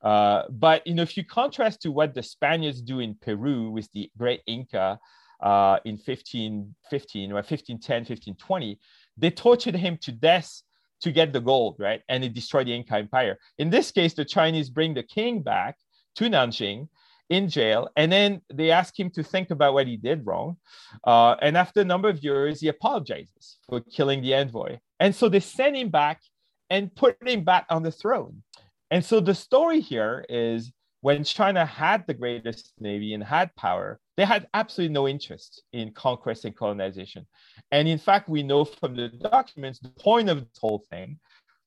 Uh, 0.02 0.44
but 0.50 0.86
you 0.88 0.96
know, 0.96 1.04
if 1.04 1.16
you 1.16 1.24
contrast 1.24 1.82
to 1.82 1.92
what 1.92 2.14
the 2.14 2.24
Spaniards 2.24 2.82
do 2.82 3.00
in 3.00 3.16
Peru 3.16 3.70
with 3.70 3.92
the 3.92 4.10
great 4.18 4.42
Inca, 4.48 5.00
uh, 5.42 5.80
in 5.86 5.94
1515 5.94 7.32
or 7.32 7.36
1510, 7.36 7.96
1520, 8.02 8.80
they 9.18 9.32
tortured 9.32 9.76
him 9.76 9.98
to 10.02 10.12
death 10.12 10.62
to 11.02 11.12
get 11.12 11.34
the 11.34 11.42
gold, 11.42 11.76
right? 11.80 12.02
And 12.10 12.24
it 12.24 12.34
destroyed 12.34 12.68
the 12.68 12.76
Inca 12.76 12.96
Empire. 12.96 13.38
In 13.58 13.70
this 13.70 13.92
case, 13.92 14.14
the 14.14 14.26
Chinese 14.26 14.70
bring 14.70 14.94
the 14.94 15.04
king 15.04 15.42
back 15.42 15.78
to 16.16 16.26
Nanjing 16.26 16.88
in 17.30 17.50
jail, 17.50 17.90
and 17.96 18.12
then 18.12 18.42
they 18.54 18.72
ask 18.72 19.00
him 19.00 19.10
to 19.12 19.24
think 19.24 19.52
about 19.52 19.74
what 19.74 19.88
he 19.88 19.96
did 19.96 20.26
wrong. 20.26 20.58
Uh, 21.04 21.36
and 21.42 21.58
after 21.58 21.82
a 21.82 21.86
number 21.86 22.10
of 22.10 22.24
years, 22.24 22.60
he 22.60 22.68
apologizes 22.68 23.58
for 23.68 23.80
killing 23.80 24.22
the 24.22 24.34
envoy. 24.34 24.78
And 25.00 25.16
so 25.16 25.30
they 25.30 25.40
send 25.40 25.76
him 25.76 25.90
back 25.90 26.22
and 26.70 26.94
put 26.94 27.16
him 27.26 27.44
back 27.44 27.66
on 27.70 27.84
the 27.84 27.92
throne. 27.92 28.44
And 28.92 29.04
so 29.04 29.22
the 29.22 29.34
story 29.34 29.80
here 29.80 30.26
is 30.28 30.72
when 31.02 31.24
China 31.24 31.66
had 31.66 32.06
the 32.06 32.14
greatest 32.14 32.74
navy 32.80 33.14
and 33.14 33.24
had 33.24 33.56
power, 33.56 34.00
they 34.18 34.26
had 34.26 34.48
absolutely 34.54 34.94
no 34.94 35.08
interest 35.08 35.64
in 35.74 35.92
conquest 35.92 36.46
and 36.46 36.56
colonization. 36.56 37.26
And 37.72 37.88
in 37.88 37.98
fact, 37.98 38.30
we 38.30 38.44
know 38.44 38.64
from 38.64 38.96
the 38.96 39.10
documents, 39.10 39.80
the 39.80 39.90
point 39.90 40.30
of 40.30 40.42
this 40.42 40.58
whole 40.60 40.86
thing 40.92 41.20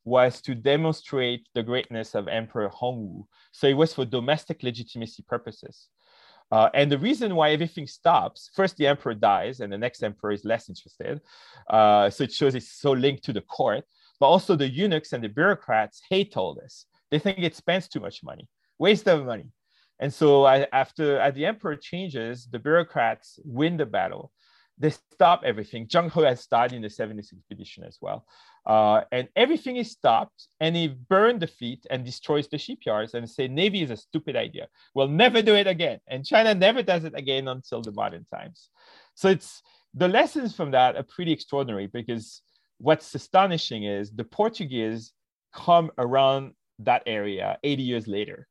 was 0.04 0.40
to 0.42 0.54
demonstrate 0.54 1.48
the 1.54 1.62
greatness 1.62 2.14
of 2.14 2.28
Emperor 2.28 2.70
Hongwu. 2.70 3.24
So 3.50 3.66
it 3.66 3.74
was 3.74 3.92
for 3.92 4.04
domestic 4.04 4.62
legitimacy 4.62 5.24
purposes. 5.26 5.88
Uh, 6.52 6.68
and 6.74 6.92
the 6.92 6.98
reason 6.98 7.34
why 7.34 7.50
everything 7.50 7.86
stops 7.86 8.50
first, 8.54 8.76
the 8.76 8.86
emperor 8.86 9.14
dies, 9.14 9.60
and 9.60 9.72
the 9.72 9.78
next 9.78 10.02
emperor 10.04 10.30
is 10.30 10.44
less 10.44 10.68
interested. 10.68 11.20
Uh, 11.68 12.08
so 12.08 12.22
it 12.22 12.32
shows 12.32 12.54
it's 12.54 12.70
so 12.70 12.92
linked 12.92 13.24
to 13.24 13.32
the 13.32 13.40
court. 13.40 13.84
But 14.20 14.28
also, 14.28 14.54
the 14.54 14.68
eunuchs 14.68 15.12
and 15.12 15.24
the 15.24 15.28
bureaucrats 15.28 16.02
hate 16.08 16.36
all 16.36 16.54
this. 16.54 16.86
They 17.10 17.18
think 17.18 17.40
it 17.40 17.56
spends 17.56 17.88
too 17.88 17.98
much 17.98 18.22
money 18.22 18.48
waste 18.78 19.08
of 19.08 19.24
money. 19.24 19.50
And 20.00 20.12
so 20.12 20.44
I, 20.44 20.66
after 20.72 21.18
as 21.18 21.34
the 21.34 21.46
emperor 21.46 21.76
changes, 21.76 22.48
the 22.50 22.58
bureaucrats 22.58 23.38
win 23.44 23.76
the 23.76 23.86
battle. 23.86 24.32
They 24.76 24.90
stop 24.90 25.42
everything. 25.44 25.86
Zheng 25.86 26.10
He 26.12 26.22
has 26.22 26.46
died 26.46 26.72
in 26.72 26.82
the 26.82 26.88
70th 26.88 27.32
expedition 27.32 27.84
as 27.84 27.98
well. 28.00 28.26
Uh, 28.66 29.02
and 29.12 29.28
everything 29.36 29.76
is 29.76 29.90
stopped 29.90 30.48
and 30.58 30.74
he 30.74 30.88
burned 30.88 31.40
the 31.40 31.46
fleet 31.46 31.86
and 31.90 32.02
destroys 32.02 32.48
the 32.48 32.56
shipyards 32.56 33.12
and 33.12 33.28
say 33.28 33.46
navy 33.46 33.82
is 33.82 33.90
a 33.90 33.96
stupid 33.96 34.36
idea 34.36 34.66
we'll 34.94 35.06
never 35.06 35.42
do 35.42 35.54
it 35.54 35.66
again 35.66 35.98
and 36.06 36.24
china 36.24 36.54
never 36.54 36.82
does 36.82 37.04
it 37.04 37.12
again 37.14 37.46
until 37.48 37.82
the 37.82 37.92
modern 37.92 38.24
times 38.34 38.70
so 39.14 39.28
it's 39.28 39.62
the 39.92 40.08
lessons 40.08 40.56
from 40.56 40.70
that 40.70 40.96
are 40.96 41.02
pretty 41.02 41.30
extraordinary 41.30 41.86
because 41.88 42.40
what's 42.78 43.14
astonishing 43.14 43.84
is 43.84 44.10
the 44.12 44.24
portuguese 44.24 45.12
come 45.52 45.90
around 45.98 46.54
that 46.78 47.02
area 47.04 47.58
80 47.62 47.82
years 47.82 48.08
later 48.08 48.48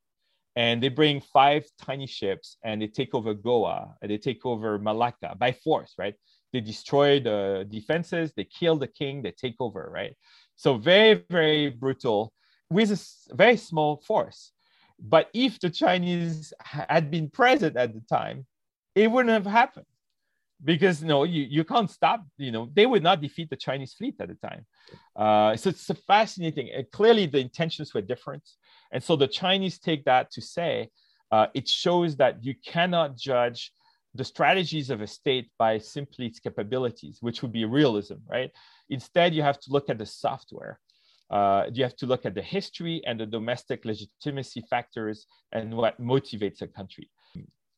and 0.56 0.82
they 0.82 0.90
bring 0.90 1.22
five 1.22 1.66
tiny 1.82 2.08
ships 2.08 2.58
and 2.64 2.82
they 2.82 2.88
take 2.88 3.16
over 3.16 3.34
Goa 3.34 3.96
and 4.02 4.12
they 4.12 4.18
take 4.18 4.46
over 4.46 4.78
Malacca 4.78 5.36
by 5.38 5.52
force, 5.52 5.94
right? 5.98 6.16
They 6.52 6.62
destroy 6.62 7.20
the 7.20 7.66
defenses, 7.70 8.34
they 8.36 8.44
kill 8.44 8.78
the 8.78 8.88
king, 8.88 9.24
they 9.24 9.32
take 9.32 9.56
over, 9.60 9.90
right? 9.92 10.16
So 10.56 10.78
very, 10.78 11.24
very 11.30 11.70
brutal 11.70 12.34
with 12.70 12.92
a 12.92 13.36
very 13.36 13.58
small 13.58 13.98
force. 13.98 14.52
But 15.00 15.30
if 15.34 15.60
the 15.60 15.70
Chinese 15.70 16.54
had 16.60 17.10
been 17.10 17.30
present 17.30 17.76
at 17.76 17.94
the 17.94 18.02
time, 18.02 18.46
it 18.96 19.10
wouldn't 19.10 19.34
have 19.34 19.52
happened 19.52 19.88
because 20.64 21.02
you 21.02 21.08
know 21.08 21.24
you, 21.24 21.44
you 21.44 21.64
can't 21.64 21.90
stop 21.90 22.26
you 22.38 22.52
know 22.52 22.70
they 22.74 22.86
would 22.86 23.04
not 23.04 23.22
defeat 23.22 23.50
the 23.50 23.56
chinese 23.56 23.94
fleet 23.94 24.16
at 24.20 24.30
the 24.30 24.36
time. 24.36 24.66
Uh, 25.16 25.56
so 25.56 25.70
it's 25.70 25.90
a 25.90 25.96
fascinating 25.96 26.70
uh, 26.78 26.84
clearly 26.92 27.26
the 27.26 27.40
intentions 27.40 27.94
were 27.94 28.02
different. 28.02 28.44
And 28.92 29.04
so 29.04 29.16
the 29.16 29.28
chinese 29.28 29.80
take 29.80 30.06
that 30.06 30.32
to 30.32 30.42
say 30.42 30.90
uh, 31.32 31.48
it 31.54 31.68
shows 31.68 32.16
that 32.18 32.44
you 32.44 32.54
cannot 32.66 33.18
judge 33.18 33.72
the 34.16 34.24
strategies 34.24 34.92
of 34.92 35.02
a 35.02 35.08
state 35.08 35.50
by 35.58 35.80
simply 35.80 36.28
its 36.28 36.40
capabilities 36.40 37.18
which 37.22 37.42
would 37.42 37.52
be 37.52 37.66
realism 37.66 38.18
right? 38.28 38.52
Instead 38.90 39.34
you 39.34 39.42
have 39.42 39.60
to 39.62 39.72
look 39.72 39.90
at 39.90 39.98
the 39.98 40.06
software. 40.06 40.80
Uh, 41.32 41.66
you 41.74 41.84
have 41.84 41.96
to 41.96 42.06
look 42.06 42.26
at 42.28 42.36
the 42.36 42.42
history 42.42 43.02
and 43.08 43.20
the 43.20 43.26
domestic 43.26 43.86
legitimacy 43.86 44.62
factors 44.70 45.26
and 45.52 45.76
what 45.76 46.00
motivates 46.00 46.62
a 46.62 46.68
country 46.68 47.10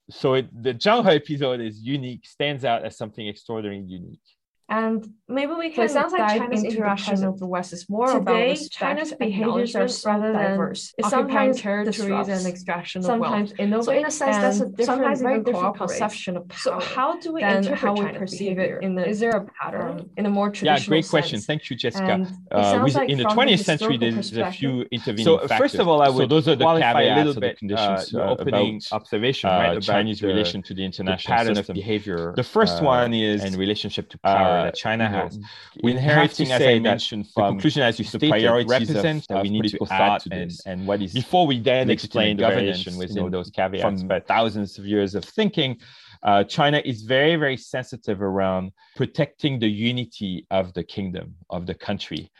so 0.10 0.36
it, 0.36 0.64
the 0.64 0.74
Zheng 0.74 1.10
He 1.10 1.16
episode 1.16 1.62
is 1.62 1.82
unique, 1.82 2.26
stands 2.26 2.64
out 2.64 2.86
as 2.86 2.98
something 2.98 3.28
extraordinarily 3.28 3.84
unique. 3.86 4.20
And 4.68 5.08
maybe 5.28 5.54
we 5.54 5.70
can 5.70 5.76
so 5.76 5.84
it 5.84 5.90
sounds 5.90 6.12
like 6.12 6.40
China's 6.40 6.64
interaction 6.64 7.30
with 7.30 7.40
the 7.40 7.46
West 7.46 7.72
is 7.72 7.88
more 7.88 8.08
Today, 8.08 8.54
about 8.54 8.70
China's 8.72 9.14
behaviors 9.14 9.76
are 9.76 9.88
so 9.88 10.10
rather 10.10 10.34
diverse. 10.34 10.92
It's 10.98 11.10
sometimes 11.10 11.62
territories 11.62 12.28
and 12.30 12.48
extraction 12.48 13.00
of 13.02 13.06
sometimes 13.06 13.50
wealth. 13.52 13.60
Innovate, 13.60 13.86
so 13.86 13.92
in 13.92 14.06
a 14.06 14.12
sense, 14.12 14.38
that's 14.38 14.60
a 14.62 14.66
different, 14.66 14.86
sometimes 14.86 15.22
very 15.22 15.44
different 15.44 15.78
conception 15.78 16.38
of 16.38 16.48
power. 16.48 16.60
So 16.60 16.80
how 16.80 17.20
do 17.20 17.34
we 17.34 17.44
interpret 17.44 17.78
how 17.78 17.94
we 17.94 18.12
perceive 18.18 18.58
it? 18.58 18.82
In 18.82 18.96
the, 18.96 19.08
is 19.08 19.20
there 19.20 19.32
a 19.32 19.46
pattern 19.46 20.00
um, 20.00 20.10
in 20.18 20.26
a 20.26 20.32
more 20.32 20.50
traditional? 20.50 20.82
Yeah, 20.82 20.88
great 20.88 21.06
sense? 21.06 21.12
question. 21.12 21.40
Thank 21.42 21.70
you, 21.70 21.76
Jessica. 21.76 22.28
Uh, 22.52 22.82
with, 22.84 22.96
like 22.96 23.10
in 23.10 23.20
the 23.20 23.26
20th 23.26 23.64
century, 23.64 23.98
there's 23.98 24.36
a 24.36 24.52
few 24.52 24.86
intervening 24.92 25.26
so, 25.26 25.38
factors. 25.40 25.58
First 25.60 25.76
of 25.76 25.88
all, 25.88 26.02
I 26.02 26.10
would 26.10 26.24
so 26.24 26.28
those 26.28 26.48
are 26.48 26.56
the 26.56 26.66
caveats 26.66 27.22
a 27.22 27.24
little 27.24 27.40
bit, 27.40 27.60
conditions. 27.60 28.16
Uh, 28.16 28.20
uh, 28.20 28.30
opening 28.32 28.82
observation, 28.92 29.48
uh, 29.48 29.58
right? 29.60 29.82
Chinese 29.82 30.24
relation 30.24 30.64
to 30.64 30.74
the 30.74 30.84
international 30.84 31.38
pattern 31.38 31.58
of 31.58 31.68
behavior. 31.68 32.34
The 32.36 32.44
first 32.44 32.82
one 32.82 33.14
is 33.14 33.44
in 33.44 33.60
relationship 33.60 34.10
to 34.10 34.18
power 34.18 34.55
that 34.64 34.76
China 34.76 35.08
has 35.08 35.40
we 35.84 35.92
inheriting, 35.92 36.52
as 36.52 36.62
I 36.62 36.80
mentioned, 36.80 37.28
from 37.34 37.44
the 37.44 37.52
conclusion 37.54 37.84
as 37.84 38.00
you 38.00 38.06
stated, 38.06 38.30
priorities 38.30 38.70
represent 38.70 39.28
that 39.30 39.44
we 39.44 39.50
need 39.50 39.70
to 39.70 39.78
add 39.90 40.22
to 40.22 40.34
and, 40.34 40.52
and 40.66 40.88
what 40.88 41.02
is 41.02 41.14
before 41.14 41.46
we 41.48 41.60
then 41.60 41.90
explain 41.90 42.38
the 42.38 42.42
governance 42.42 42.86
within 42.86 43.16
you 43.16 43.22
know, 43.24 43.30
those 43.30 43.50
caveats, 43.50 44.02
from 44.02 44.08
but 44.08 44.28
thousands 44.28 44.78
of 44.78 44.86
years 44.86 45.16
of 45.16 45.24
thinking. 45.24 45.78
Uh, 46.24 46.44
China 46.44 46.82
is 46.84 47.04
very, 47.04 47.36
very 47.36 47.56
sensitive 47.56 48.20
around 48.20 48.72
protecting 48.96 49.60
the 49.60 49.68
unity 49.68 50.48
of 50.50 50.74
the 50.74 50.84
kingdom, 50.84 51.36
of 51.52 51.68
the 51.68 51.74
country. 51.76 52.32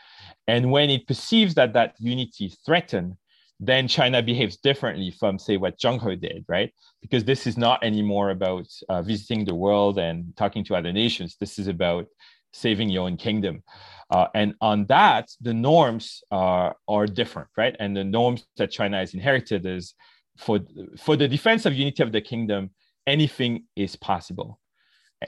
And 0.48 0.72
when 0.72 0.90
it 0.90 1.06
perceives 1.06 1.54
that 1.54 1.72
that 1.74 1.94
unity 2.00 2.46
is 2.46 2.58
threatened, 2.66 3.16
then 3.58 3.88
China 3.88 4.22
behaves 4.22 4.56
differently 4.58 5.10
from, 5.10 5.38
say, 5.38 5.56
what 5.56 5.78
Zheng 5.78 6.00
He 6.08 6.16
did, 6.16 6.44
right? 6.48 6.72
Because 7.00 7.24
this 7.24 7.46
is 7.46 7.56
not 7.56 7.82
anymore 7.82 8.30
about 8.30 8.66
uh, 8.88 9.02
visiting 9.02 9.44
the 9.44 9.54
world 9.54 9.98
and 9.98 10.36
talking 10.36 10.64
to 10.64 10.76
other 10.76 10.92
nations. 10.92 11.36
This 11.40 11.58
is 11.58 11.66
about 11.66 12.06
saving 12.52 12.90
your 12.90 13.06
own 13.06 13.16
kingdom. 13.16 13.62
Uh, 14.10 14.26
and 14.34 14.54
on 14.60 14.86
that, 14.86 15.30
the 15.40 15.54
norms 15.54 16.22
are, 16.30 16.76
are 16.86 17.06
different, 17.06 17.48
right? 17.56 17.76
And 17.80 17.96
the 17.96 18.04
norms 18.04 18.46
that 18.56 18.70
China 18.70 18.98
has 18.98 19.14
inherited 19.14 19.66
is 19.66 19.94
for, 20.36 20.60
for 20.98 21.16
the 21.16 21.28
defense 21.28 21.66
of 21.66 21.74
unity 21.74 22.02
of 22.02 22.12
the 22.12 22.20
kingdom, 22.20 22.70
anything 23.06 23.64
is 23.74 23.96
possible, 23.96 24.60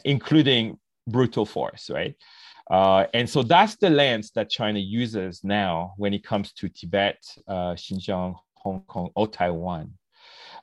including 0.04 0.78
brutal 1.06 1.46
force, 1.46 1.90
right? 1.90 2.14
Uh, 2.70 3.06
and 3.14 3.28
so 3.28 3.42
that's 3.42 3.76
the 3.76 3.88
lens 3.88 4.30
that 4.34 4.50
China 4.50 4.78
uses 4.78 5.42
now 5.42 5.94
when 5.96 6.12
it 6.12 6.22
comes 6.22 6.52
to 6.52 6.68
Tibet, 6.68 7.16
uh, 7.46 7.74
Xinjiang, 7.74 8.36
Hong 8.54 8.82
Kong, 8.86 9.10
or 9.14 9.26
Taiwan. 9.26 9.92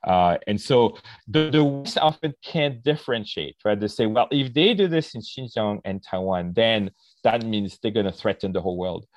Uh, 0.03 0.37
and 0.45 0.61
so 0.61 0.97
the, 1.27 1.49
the 1.49 1.63
West 1.63 1.97
often 1.97 2.33
can't 2.43 2.83
differentiate, 2.83 3.57
right? 3.65 3.79
They 3.79 3.87
say, 3.87 4.05
well, 4.05 4.27
if 4.29 4.53
they 4.53 4.75
do 4.75 4.87
this 4.87 5.15
in 5.15 5.21
Xinjiang 5.21 5.81
and 5.83 6.03
Taiwan, 6.03 6.53
then 6.53 6.91
that 7.23 7.43
means 7.43 7.79
they're 7.81 7.91
going 7.91 8.05
to 8.05 8.11
threaten 8.11 8.51
the 8.51 8.61
whole 8.61 8.77
world. 8.77 9.07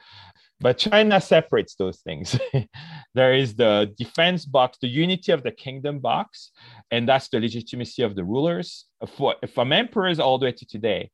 But 0.61 0.79
China 0.79 1.21
separates 1.21 1.75
those 1.77 1.99
things. 1.99 2.39
there 3.15 3.35
is 3.35 3.55
the 3.55 3.95
defense 3.97 4.45
box, 4.45 4.79
the 4.81 4.89
unity 4.89 5.31
of 5.31 5.43
the 5.43 5.53
kingdom 5.53 6.01
box, 6.01 6.51
and 6.91 7.09
that's 7.09 7.29
the 7.29 7.39
legitimacy 7.39 8.03
of 8.03 8.17
the 8.17 8.25
rulers. 8.25 8.87
For, 9.07 9.37
from 9.55 9.73
emperors 9.73 10.19
all 10.19 10.39
the 10.39 10.47
way 10.47 10.53
to 10.53 10.67
today, 10.67 11.11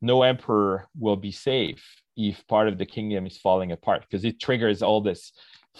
no 0.00 0.22
emperor 0.22 0.88
will 0.98 1.16
be 1.16 1.32
safe 1.32 1.84
if 2.16 2.46
part 2.48 2.68
of 2.68 2.78
the 2.78 2.86
kingdom 2.86 3.26
is 3.26 3.38
falling 3.38 3.72
apart 3.72 4.02
because 4.02 4.24
it 4.24 4.40
triggers 4.40 4.82
all 4.82 5.00
this 5.00 5.32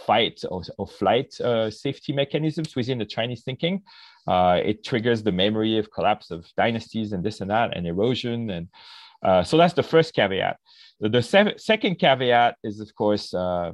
fight 0.07 0.43
or, 0.51 0.63
or 0.79 0.87
flight 0.87 1.39
uh, 1.41 1.71
safety 1.71 2.13
mechanisms 2.13 2.77
within 2.77 2.99
the 2.99 3.05
Chinese 3.05 3.43
thinking. 3.43 3.83
Uh, 4.27 4.61
it 4.65 4.85
triggers 4.85 5.23
the 5.23 5.33
memory 5.33 5.79
of 5.79 5.91
collapse 5.91 6.31
of 6.31 6.47
dynasties 6.57 7.13
and 7.13 7.25
this 7.25 7.41
and 7.41 7.51
that 7.51 7.77
and 7.77 7.87
erosion. 7.87 8.51
And 8.51 8.69
uh, 9.23 9.43
so 9.43 9.57
that's 9.57 9.75
the 9.75 9.83
first 9.83 10.15
caveat. 10.15 10.59
The, 11.01 11.09
the 11.09 11.23
se- 11.23 11.57
second 11.57 11.97
caveat 11.97 12.57
is, 12.63 12.81
of 12.81 12.95
course, 12.95 13.33
uh, 13.35 13.73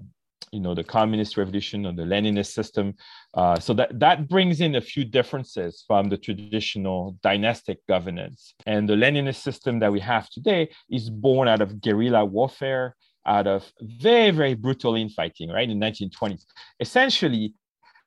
you 0.54 0.60
know, 0.60 0.74
the 0.74 0.84
communist 0.84 1.36
revolution 1.36 1.84
or 1.84 1.92
the 1.92 2.04
Leninist 2.04 2.52
system. 2.52 2.94
Uh, 3.34 3.58
so 3.58 3.74
that, 3.74 3.98
that 3.98 4.28
brings 4.28 4.60
in 4.60 4.76
a 4.76 4.80
few 4.80 5.04
differences 5.04 5.82
from 5.86 6.08
the 6.08 6.16
traditional 6.16 7.18
dynastic 7.22 7.84
governance. 7.88 8.54
And 8.64 8.88
the 8.88 8.94
Leninist 8.94 9.42
system 9.42 9.80
that 9.80 9.92
we 9.92 10.00
have 10.00 10.30
today 10.30 10.70
is 10.88 11.10
born 11.10 11.48
out 11.48 11.60
of 11.60 11.80
guerrilla 11.80 12.24
warfare, 12.24 12.94
out 13.26 13.46
of 13.46 13.70
very, 13.80 14.30
very 14.30 14.54
brutal 14.54 14.94
infighting, 14.94 15.50
right, 15.50 15.68
in 15.68 15.80
1920s. 15.80 16.44
Essentially, 16.78 17.54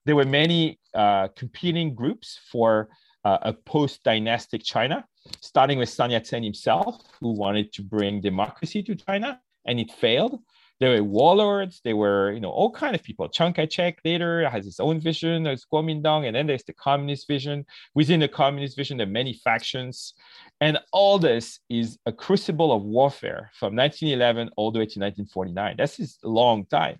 there 0.05 0.15
were 0.15 0.25
many 0.25 0.79
uh, 0.93 1.27
competing 1.36 1.93
groups 1.93 2.39
for 2.49 2.88
uh, 3.25 3.39
a 3.41 3.53
post-dynastic 3.53 4.63
China, 4.63 5.03
starting 5.41 5.77
with 5.77 5.89
Sun 5.89 6.12
Yat-sen 6.12 6.43
himself, 6.43 7.01
who 7.19 7.33
wanted 7.33 7.73
to 7.73 7.83
bring 7.83 8.21
democracy 8.21 8.81
to 8.83 8.95
China, 8.95 9.41
and 9.65 9.81
it 9.81 9.91
failed. 9.91 10.39
There 10.79 10.91
were 10.91 11.03
warlords. 11.03 11.81
There 11.83 11.95
were, 11.95 12.31
you 12.31 12.39
know, 12.39 12.51
all 12.51 12.71
kind 12.71 12.95
of 12.95 13.03
people. 13.03 13.27
Chiang 13.29 13.53
Kai-shek 13.53 13.99
later 14.05 14.47
has 14.49 14.65
his 14.65 14.79
own 14.79 14.99
vision. 14.99 15.43
There's 15.43 15.65
Kuomintang, 15.65 16.27
and 16.27 16.35
then 16.35 16.47
there's 16.47 16.63
the 16.63 16.73
communist 16.73 17.27
vision. 17.27 17.65
Within 17.95 18.19
the 18.19 18.27
communist 18.27 18.77
vision, 18.77 18.97
there 18.97 19.07
are 19.07 19.09
many 19.09 19.33
factions. 19.33 20.13
And 20.61 20.77
all 20.91 21.17
this 21.19 21.59
is 21.69 21.97
a 22.05 22.11
crucible 22.11 22.71
of 22.71 22.83
warfare 22.83 23.51
from 23.59 23.75
1911 23.75 24.51
all 24.55 24.71
the 24.71 24.79
way 24.79 24.85
to 24.85 24.99
1949. 24.99 25.75
That's 25.77 25.99
a 26.23 26.27
long 26.27 26.65
time. 26.65 26.99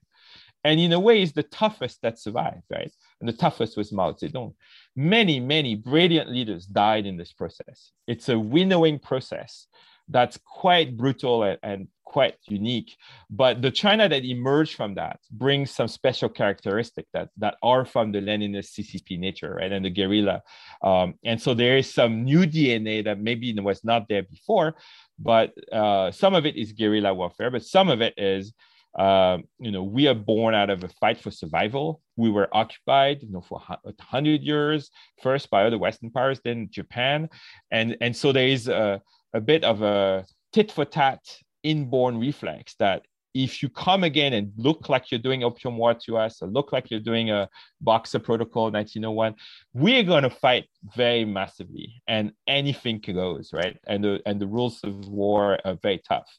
And 0.64 0.80
in 0.80 0.92
a 0.92 1.00
way, 1.00 1.22
it's 1.22 1.32
the 1.32 1.44
toughest 1.44 2.02
that 2.02 2.20
survived, 2.20 2.64
right? 2.70 2.92
And 3.22 3.30
the 3.30 3.34
toughest 3.34 3.78
was 3.78 3.94
Mao 3.94 4.12
Zedong. 4.12 4.54
Many, 4.96 5.40
many 5.40 5.76
brilliant 5.76 6.30
leaders 6.30 6.66
died 6.66 7.06
in 7.06 7.16
this 7.16 7.32
process. 7.32 7.92
It's 8.08 8.28
a 8.28 8.38
winnowing 8.38 9.00
process 9.00 9.68
that's 10.10 10.38
quite 10.46 10.98
brutal 10.98 11.44
and, 11.44 11.60
and, 11.64 11.88
quite 12.08 12.36
unique. 12.48 12.96
But 13.30 13.62
the 13.62 13.70
China 13.70 14.08
that 14.08 14.24
emerged 14.24 14.76
from 14.76 14.96
that 14.96 15.20
brings 15.30 15.72
some 15.72 15.90
special 15.90 16.30
characteristics 16.30 17.10
that, 17.14 17.30
that 17.38 17.56
are 17.62 17.84
from 17.84 18.14
the 18.14 18.20
Leninist 18.20 18.80
CCP 18.80 19.20
nature, 19.20 19.56
right? 19.60 19.72
And 19.72 19.84
the 19.84 19.90
guerrilla. 19.90 20.42
Um, 20.82 21.16
and 21.26 21.40
so 21.40 21.54
there 21.54 21.78
is 21.78 21.94
some 21.94 22.24
new 22.24 22.48
DNA 22.48 23.04
that 23.04 23.20
maybe 23.20 23.54
was 23.60 23.84
not 23.84 24.08
there 24.08 24.24
before, 24.24 24.76
but 25.20 25.54
uh, 25.72 26.12
some 26.12 26.34
of 26.34 26.46
it 26.46 26.56
is 26.56 26.72
guerrilla 26.72 27.14
warfare, 27.14 27.52
but 27.52 27.66
some 27.66 27.90
of 27.90 28.02
it 28.02 28.14
is 28.18 28.54
uh, 28.98 29.38
you 29.60 29.72
know, 29.72 29.84
we 29.84 30.08
are 30.08 30.16
born 30.16 30.56
out 30.56 30.72
of 30.72 30.84
a 30.84 30.88
fight 30.88 31.22
for 31.22 31.30
survival. 31.30 32.02
We 32.16 32.32
were 32.32 32.50
occupied, 32.52 33.22
you 33.22 33.30
know, 33.30 33.42
for 33.42 33.62
hundred 34.00 34.42
years, 34.42 34.90
first 35.22 35.52
by 35.52 35.66
other 35.66 35.78
Western 35.78 36.10
powers, 36.10 36.42
then 36.44 36.70
Japan, 36.72 37.30
and 37.70 37.96
and 38.02 38.16
so 38.16 38.32
there 38.32 38.48
is 38.48 38.68
a, 38.68 39.00
a 39.34 39.42
bit 39.42 39.64
of 39.64 39.82
a 39.82 40.26
tit 40.54 40.72
for 40.72 40.86
tat 40.86 41.20
inborn 41.64 42.20
reflex 42.20 42.76
that 42.80 43.04
if 43.34 43.62
you 43.62 43.70
come 43.70 44.04
again 44.04 44.34
and 44.34 44.52
look 44.58 44.90
like 44.90 45.12
you're 45.12 45.20
doing 45.20 45.44
opium 45.44 45.78
war 45.78 45.94
to 45.94 46.18
us 46.18 46.42
or 46.42 46.48
look 46.48 46.72
like 46.72 46.90
you're 46.90 47.00
doing 47.00 47.30
a 47.30 47.48
boxer 47.82 48.20
protocol 48.20 48.72
1901 48.72 49.36
we're 49.74 50.04
going 50.04 50.24
to 50.24 50.30
fight 50.30 50.66
very 50.96 51.24
massively 51.24 52.02
and 52.08 52.32
anything 52.48 53.00
goes 53.00 53.52
right? 53.54 53.78
And 53.88 54.04
the 54.04 54.22
and 54.26 54.40
the 54.40 54.48
rules 54.48 54.80
of 54.84 55.08
war 55.08 55.60
are 55.66 55.78
very 55.82 56.02
tough. 56.08 56.30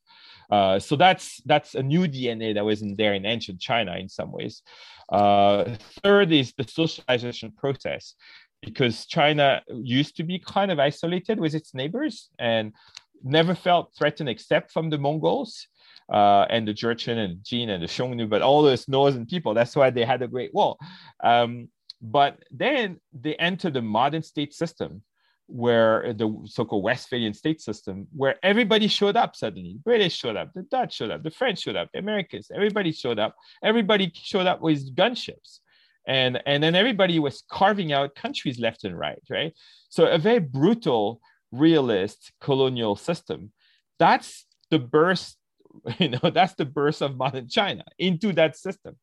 Uh, 0.50 0.78
so 0.78 0.96
that's 0.96 1.40
that's 1.44 1.74
a 1.74 1.82
new 1.82 2.06
dna 2.08 2.54
that 2.54 2.64
wasn't 2.64 2.96
there 2.96 3.14
in 3.14 3.26
ancient 3.26 3.60
china 3.60 3.96
in 3.96 4.08
some 4.08 4.32
ways. 4.32 4.62
Uh, 5.10 5.76
third 6.02 6.32
is 6.32 6.52
the 6.56 6.64
socialization 6.64 7.52
process 7.52 8.14
because 8.62 9.06
china 9.06 9.62
used 9.68 10.16
to 10.16 10.22
be 10.22 10.38
kind 10.38 10.70
of 10.70 10.78
isolated 10.78 11.38
with 11.38 11.54
its 11.54 11.74
neighbors 11.74 12.30
and 12.38 12.72
never 13.22 13.54
felt 13.54 13.92
threatened 13.96 14.28
except 14.28 14.72
from 14.72 14.90
the 14.90 14.98
Mongols 14.98 15.66
uh, 16.12 16.46
and 16.50 16.66
the 16.66 16.74
Jurchen 16.74 17.18
and 17.18 17.42
Jin 17.44 17.70
and 17.70 17.82
the 17.82 17.86
Xiongnu, 17.86 18.28
but 18.28 18.42
all 18.42 18.62
those 18.62 18.88
northern 18.88 19.26
people. 19.26 19.54
That's 19.54 19.76
why 19.76 19.90
they 19.90 20.04
had 20.04 20.22
a 20.22 20.28
great 20.28 20.54
wall. 20.54 20.78
Um, 21.22 21.68
but 22.00 22.42
then 22.50 23.00
they 23.12 23.34
entered 23.36 23.74
the 23.74 23.82
modern 23.82 24.22
state 24.22 24.54
system 24.54 25.02
where 25.46 26.12
the 26.12 26.42
so-called 26.44 26.84
Westphalian 26.84 27.32
state 27.32 27.60
system, 27.60 28.06
where 28.14 28.36
everybody 28.42 28.86
showed 28.86 29.16
up 29.16 29.34
suddenly. 29.34 29.78
British 29.82 30.14
showed 30.14 30.36
up, 30.36 30.52
the 30.54 30.62
Dutch 30.62 30.94
showed 30.94 31.10
up, 31.10 31.22
the 31.22 31.30
French 31.30 31.60
showed 31.60 31.76
up, 31.76 31.88
the 31.92 31.98
Americans, 31.98 32.50
everybody 32.54 32.92
showed 32.92 33.18
up. 33.18 33.34
Everybody 33.62 34.12
showed 34.14 34.46
up 34.46 34.60
with 34.60 34.94
gunships. 34.94 35.60
And, 36.08 36.42
and 36.46 36.62
then 36.62 36.74
everybody 36.74 37.18
was 37.18 37.44
carving 37.50 37.92
out 37.92 38.16
countries 38.16 38.58
left 38.58 38.84
and 38.84 38.98
right, 38.98 39.22
right? 39.30 39.52
So 39.90 40.06
a 40.06 40.18
very 40.18 40.40
brutal 40.40 41.20
realist 41.52 42.32
colonial 42.40 42.96
system, 42.96 43.52
that's 43.98 44.46
the 44.70 44.78
burst, 44.78 45.36
you 45.98 46.08
know, 46.08 46.30
that's 46.32 46.54
the 46.54 46.64
birth 46.64 47.02
of 47.02 47.16
modern 47.16 47.48
China 47.48 47.84
into 47.98 48.32
that 48.32 48.56
system. 48.56 48.96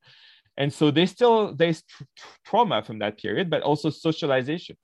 And 0.58 0.74
so 0.74 0.92
they 0.92 1.06
still 1.06 1.54
there's 1.54 1.84
tra- 1.84 2.08
trauma 2.46 2.82
from 2.82 3.00
that 3.00 3.18
period, 3.18 3.50
but 3.50 3.62
also 3.62 3.90
socialization, 3.90 4.78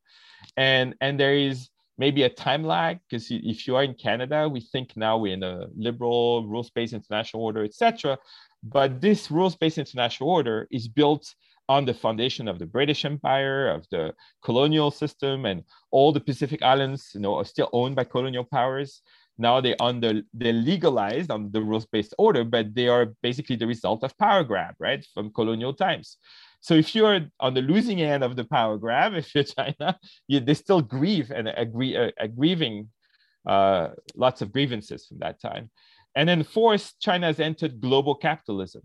and 0.58 0.96
and 1.00 1.20
there 1.20 1.36
is 1.36 1.70
maybe 1.98 2.24
a 2.24 2.30
time 2.30 2.64
lag 2.64 3.00
because 3.08 3.28
if 3.30 3.68
you 3.68 3.76
are 3.76 3.84
in 3.84 3.94
Canada, 3.94 4.50
we 4.50 4.60
think 4.60 4.98
now 4.98 5.18
we're 5.18 5.34
in 5.34 5.44
a 5.44 5.68
liberal 5.76 6.48
rules-based 6.48 6.94
international 6.94 7.44
order, 7.44 7.64
etc. 7.64 8.18
But 8.64 9.00
this 9.02 9.32
rules-based 9.32 9.78
international 9.78 10.30
order 10.30 10.68
is 10.72 10.88
built 10.88 11.34
on 11.72 11.86
the 11.86 11.94
foundation 11.94 12.50
of 12.50 12.60
the 12.60 12.66
British 12.66 13.06
Empire, 13.06 13.70
of 13.70 13.88
the 13.92 14.14
colonial 14.44 14.92
system, 14.92 15.46
and 15.46 15.64
all 15.90 16.12
the 16.12 16.20
Pacific 16.30 16.62
Islands, 16.62 17.12
you 17.16 17.22
know, 17.22 17.36
are 17.40 17.46
still 17.46 17.70
owned 17.72 17.96
by 17.96 18.04
colonial 18.04 18.44
powers. 18.44 19.02
Now 19.38 19.62
they 19.62 19.76
under 19.90 20.12
they 20.34 20.52
legalized 20.52 21.32
on 21.32 21.42
the 21.56 21.62
rules-based 21.70 22.14
order, 22.18 22.44
but 22.44 22.76
they 22.76 22.90
are 22.96 23.06
basically 23.24 23.56
the 23.56 23.72
result 23.76 24.04
of 24.04 24.18
power 24.18 24.44
grab, 24.44 24.76
right, 24.80 25.02
from 25.14 25.32
colonial 25.40 25.74
times. 25.74 26.18
So 26.60 26.74
if 26.74 26.94
you're 26.94 27.22
on 27.40 27.54
the 27.54 27.62
losing 27.62 28.02
end 28.02 28.24
of 28.24 28.36
the 28.36 28.48
power 28.58 28.78
grab, 28.78 29.14
if 29.22 29.34
you're 29.34 29.46
China, 29.58 29.98
you, 30.28 30.42
they 30.42 30.56
still 30.66 30.82
grieve 30.82 31.32
and 31.32 31.48
agree, 31.48 31.96
uh, 31.96 32.12
grieving, 32.40 32.90
uh, 33.54 33.86
lots 34.26 34.42
of 34.42 34.52
grievances 34.52 35.08
from 35.08 35.20
that 35.20 35.40
time. 35.40 35.72
And 36.18 36.28
then 36.28 36.44
fourth, 36.44 36.86
China 37.00 37.28
has 37.28 37.40
entered 37.40 37.80
global 37.80 38.16
capitalism, 38.28 38.84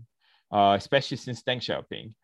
uh, 0.52 0.74
especially 0.78 1.16
since 1.16 1.42
Deng 1.42 1.60
Xiaoping. 1.66 2.14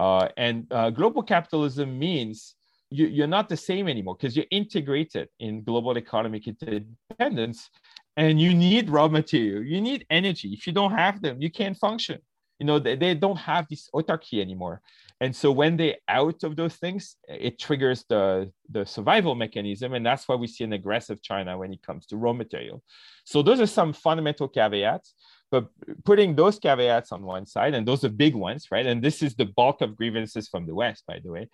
Uh, 0.00 0.28
and 0.38 0.66
uh, 0.70 0.88
global 0.88 1.22
capitalism 1.22 1.98
means 1.98 2.54
you, 2.88 3.22
are 3.22 3.34
not 3.38 3.50
the 3.50 3.56
same 3.56 3.86
anymore 3.86 4.16
because 4.18 4.34
you're 4.34 4.46
integrated 4.50 5.28
in 5.40 5.62
global 5.62 5.96
economic 5.98 6.48
interdependence 6.48 7.68
and 8.16 8.40
you 8.40 8.54
need 8.54 8.88
raw 8.88 9.08
material. 9.08 9.62
You 9.62 9.78
need 9.82 10.06
energy. 10.08 10.48
If 10.54 10.66
you 10.66 10.72
don't 10.72 10.92
have 10.92 11.20
them 11.20 11.36
you 11.42 11.50
can't 11.50 11.76
function. 11.76 12.18
You 12.58 12.64
know 12.64 12.78
they, 12.78 12.96
they 12.96 13.14
don't 13.14 13.36
have 13.36 13.66
this 13.68 13.90
autarky 13.94 14.40
anymore. 14.40 14.80
And 15.20 15.36
so 15.36 15.52
when 15.52 15.76
they 15.76 15.98
out 16.08 16.44
of 16.44 16.56
those 16.56 16.76
things 16.76 17.16
it 17.28 17.58
triggers 17.58 18.06
the 18.08 18.50
the 18.70 18.86
survival 18.86 19.34
mechanism. 19.34 19.92
And 19.92 20.04
that's 20.04 20.26
why 20.26 20.34
we 20.34 20.46
see 20.46 20.64
an 20.64 20.72
aggressive 20.72 21.20
china 21.22 21.58
when 21.58 21.74
it 21.74 21.82
comes 21.82 22.06
to 22.06 22.16
raw 22.16 22.32
material. 22.32 22.82
So 23.24 23.42
those 23.42 23.60
are 23.60 23.66
some 23.66 23.92
fundamental 23.92 24.48
caveats 24.48 25.12
but 25.50 25.68
putting 26.04 26.36
those 26.36 26.58
caveats 26.58 27.12
on 27.12 27.22
one 27.22 27.46
side 27.46 27.74
and 27.74 27.86
those 27.86 28.04
are 28.04 28.08
big 28.08 28.34
ones 28.34 28.68
right 28.70 28.86
and 28.86 29.02
this 29.02 29.22
is 29.22 29.34
the 29.34 29.44
bulk 29.44 29.80
of 29.80 29.96
grievances 29.96 30.48
from 30.48 30.66
the 30.66 30.74
west 30.74 31.04
by 31.06 31.18
the 31.22 31.30
way 31.30 31.48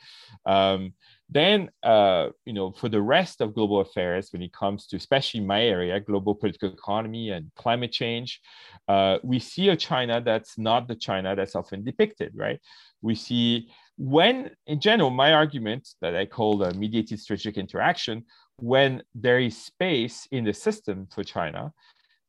um, 0.44 0.92
then, 1.28 1.70
uh, 1.82 2.28
you 2.44 2.52
know, 2.52 2.70
for 2.70 2.88
the 2.88 3.02
rest 3.02 3.40
of 3.40 3.54
global 3.54 3.80
affairs, 3.80 4.32
when 4.32 4.42
it 4.42 4.52
comes 4.52 4.86
to 4.88 4.96
especially 4.96 5.40
my 5.40 5.62
area, 5.62 5.98
global 5.98 6.34
political 6.34 6.72
economy 6.72 7.30
and 7.30 7.50
climate 7.56 7.90
change, 7.90 8.40
uh, 8.86 9.18
we 9.24 9.40
see 9.40 9.68
a 9.70 9.76
China 9.76 10.20
that's 10.20 10.56
not 10.56 10.86
the 10.86 10.94
China 10.94 11.34
that's 11.34 11.56
often 11.56 11.82
depicted, 11.82 12.32
right? 12.36 12.60
We 13.02 13.16
see 13.16 13.70
when, 13.98 14.50
in 14.66 14.78
general, 14.78 15.10
my 15.10 15.32
argument 15.32 15.88
that 16.00 16.14
I 16.14 16.26
call 16.26 16.58
the 16.58 16.72
mediated 16.74 17.18
strategic 17.18 17.56
interaction, 17.56 18.24
when 18.58 19.02
there 19.14 19.40
is 19.40 19.56
space 19.56 20.28
in 20.30 20.44
the 20.44 20.54
system 20.54 21.08
for 21.12 21.24
China, 21.24 21.72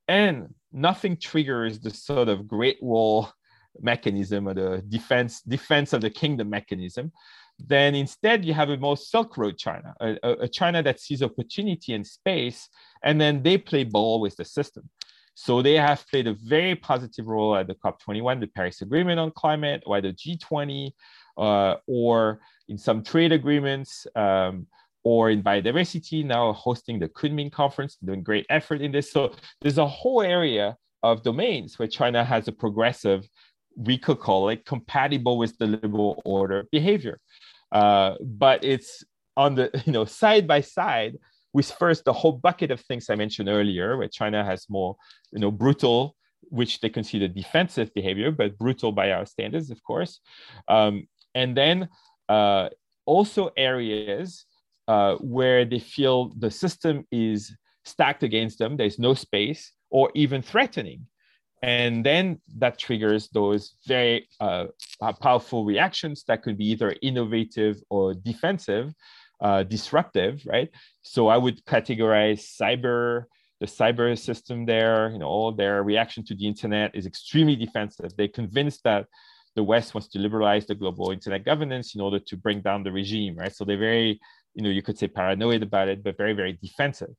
and 0.08 0.54
nothing 0.72 1.18
triggers 1.18 1.80
the 1.80 1.92
sort 1.92 2.30
of 2.30 2.48
Great 2.48 2.82
Wall 2.82 3.30
mechanism 3.80 4.48
or 4.48 4.54
the 4.54 4.84
defense 4.90 5.42
defense 5.42 5.94
of 5.94 6.02
the 6.02 6.10
kingdom 6.10 6.50
mechanism 6.50 7.12
then 7.60 7.96
instead 7.96 8.46
you 8.46 8.54
have 8.54 8.70
a 8.70 8.78
more 8.78 8.98
Silk 8.98 9.38
Road 9.38 9.58
China, 9.58 9.94
a, 10.00 10.18
a, 10.24 10.48
China 10.48 10.84
that 10.84 11.00
sees 11.00 11.24
opportunity 11.24 11.94
and 11.94 12.06
space, 12.06 12.70
and 13.04 13.20
then 13.20 13.42
they 13.42 13.58
play 13.58 13.84
ball 13.84 14.22
with 14.22 14.36
the 14.36 14.46
system. 14.46 14.90
So 15.34 15.62
they 15.62 15.76
have 15.76 16.06
played 16.08 16.28
a 16.28 16.34
very 16.34 16.76
positive 16.76 17.28
role 17.28 17.56
at 17.56 17.68
the 17.68 17.76
COP21, 17.76 18.40
the 18.40 18.48
Paris 18.48 18.82
Agreement 18.82 19.20
on 19.20 19.32
climate, 19.32 19.84
or 19.86 20.02
the 20.02 20.14
G20, 20.14 20.92
uh, 21.38 21.76
or 21.88 22.40
in 22.68 22.78
some 22.78 23.04
trade 23.04 23.32
agreements, 23.32 24.08
um, 24.16 24.68
or 25.10 25.30
in 25.30 25.42
biodiversity, 25.42 26.26
now 26.26 26.52
hosting 26.52 27.00
the 27.00 27.08
Kunming 27.08 27.50
conference, 27.50 27.96
doing 28.04 28.22
great 28.22 28.46
effort 28.50 28.82
in 28.82 28.92
this. 28.92 29.10
So 29.10 29.32
there's 29.62 29.78
a 29.78 29.88
whole 29.88 30.22
area 30.22 30.76
of 31.02 31.24
domains 31.24 31.80
where 31.80 31.88
China 31.88 32.26
has 32.26 32.50
a 32.50 32.52
progressive, 32.52 33.26
we 33.78 33.98
could 33.98 34.20
call 34.20 34.50
it 34.50 34.66
compatible 34.66 35.38
with 35.38 35.58
the 35.60 35.68
liberal 35.68 36.22
order 36.26 36.66
behavior. 36.74 37.22
Uh, 37.72 38.16
but 38.20 38.62
it's 38.66 39.06
on 39.38 39.56
the 39.56 39.66
you 39.86 39.94
know 39.94 40.04
side 40.04 40.46
by 40.46 40.60
side 40.60 41.16
with 41.54 41.72
first 41.72 42.04
the 42.04 42.12
whole 42.12 42.34
bucket 42.34 42.70
of 42.70 42.82
things 42.82 43.10
I 43.10 43.16
mentioned 43.16 43.48
earlier, 43.48 43.96
where 43.96 44.10
China 44.10 44.44
has 44.44 44.66
more 44.68 44.98
you 45.32 45.40
know 45.40 45.52
brutal, 45.52 46.18
which 46.60 46.82
they 46.82 46.90
consider 46.90 47.30
defensive 47.30 47.94
behavior, 47.94 48.30
but 48.30 48.58
brutal 48.58 48.92
by 48.92 49.12
our 49.12 49.26
standards, 49.26 49.72
of 49.72 49.82
course, 49.84 50.20
um, 50.68 51.08
and 51.34 51.56
then 51.56 51.88
uh, 52.28 52.68
also 53.06 53.52
areas 53.56 54.46
uh, 54.88 55.16
where 55.16 55.66
they 55.66 55.80
feel 55.80 56.34
the 56.38 56.52
system 56.52 57.06
is 57.12 57.56
stacked 57.86 58.24
against 58.24 58.60
them. 58.60 58.78
There's 58.78 59.00
no 59.00 59.14
space 59.14 59.72
or 59.90 60.12
even 60.16 60.42
threatening. 60.42 61.08
And 61.64 62.06
then 62.06 62.40
that 62.58 62.78
triggers 62.78 63.30
those 63.30 63.76
very 63.88 64.30
uh, 64.40 64.66
uh, 65.02 65.14
powerful 65.14 65.66
reactions 65.66 66.24
that 66.28 66.44
could 66.44 66.58
be 66.58 66.66
either 66.66 66.96
innovative 67.02 67.82
or 67.90 68.14
defensive 68.14 68.94
uh, 69.42 69.64
disruptive 69.64 70.42
right? 70.46 70.70
So 71.02 71.28
i 71.28 71.38
would 71.38 71.64
categorize 71.66 72.42
cyber 72.60 73.26
the 73.60 73.66
cyber 73.66 74.16
system 74.18 74.66
there 74.66 75.10
you 75.12 75.18
know 75.18 75.26
all 75.26 75.52
their 75.52 75.82
reaction 75.82 76.24
to 76.26 76.36
the 76.36 76.48
internet 76.48 76.96
is 76.96 77.06
extremely 77.06 77.56
defensive. 77.56 78.12
They're 78.16 78.28
convinced 78.28 78.82
that 78.84 79.06
the 79.56 79.64
west 79.64 79.96
wants 79.96 80.08
to 80.10 80.20
liberalize 80.20 80.68
the 80.68 80.76
global 80.76 81.10
internet 81.12 81.44
governance 81.44 81.96
in 81.96 82.02
order 82.02 82.20
to 82.20 82.38
bring 82.38 82.62
down 82.62 82.84
the 82.84 82.92
regime 82.92 83.36
right? 83.36 83.56
So 83.56 83.66
they're 83.66 83.78
very 83.78 84.20
you 84.54 84.64
know 84.64 84.70
you 84.70 84.82
could 84.82 84.98
say 84.98 85.08
paranoid 85.08 85.64
about 85.64 85.88
it 85.88 86.04
but 86.04 86.18
very 86.18 86.34
very 86.34 86.58
defensive. 86.62 87.14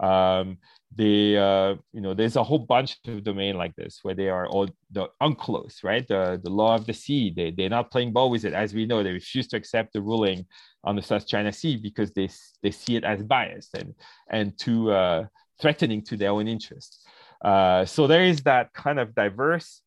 Um, 0.00 0.58
they 0.94 1.36
uh, 1.36 1.74
you 1.92 2.00
know 2.00 2.14
there's 2.14 2.36
a 2.36 2.42
whole 2.42 2.60
bunch 2.60 2.96
of 3.06 3.24
domain 3.24 3.56
like 3.56 3.74
this 3.76 4.00
where 4.02 4.14
they 4.14 4.28
are 4.28 4.46
all 4.46 4.68
the 4.90 5.08
UNCLOS 5.20 5.84
right? 5.84 6.06
The, 6.06 6.40
the 6.42 6.50
law 6.50 6.74
of 6.74 6.86
the 6.86 6.94
sea. 6.94 7.32
They, 7.34 7.50
they're 7.50 7.68
not 7.68 7.90
playing 7.90 8.12
ball 8.12 8.30
with 8.30 8.44
it. 8.44 8.54
As 8.54 8.74
we 8.74 8.86
know 8.86 9.02
they 9.02 9.12
refuse 9.12 9.48
to 9.48 9.56
accept 9.56 9.92
the 9.92 10.00
ruling 10.00 10.46
on 10.84 10.96
the 10.96 11.02
south 11.02 11.26
china 11.26 11.52
sea 11.52 11.76
because 11.76 12.12
they, 12.12 12.28
they 12.62 12.70
see 12.70 12.96
it 12.96 13.04
as 13.04 13.22
biased 13.22 13.74
and 13.74 13.94
and 14.30 14.56
too 14.58 14.90
uh, 14.90 15.24
threatening 15.60 16.02
to 16.04 16.16
their 16.16 16.30
own 16.30 16.48
interests. 16.48 17.04
Uh, 17.44 17.84
so 17.84 18.06
there 18.06 18.24
is 18.24 18.42
that 18.42 18.72
kind 18.72 18.98
of 18.98 19.14
diverse 19.14 19.82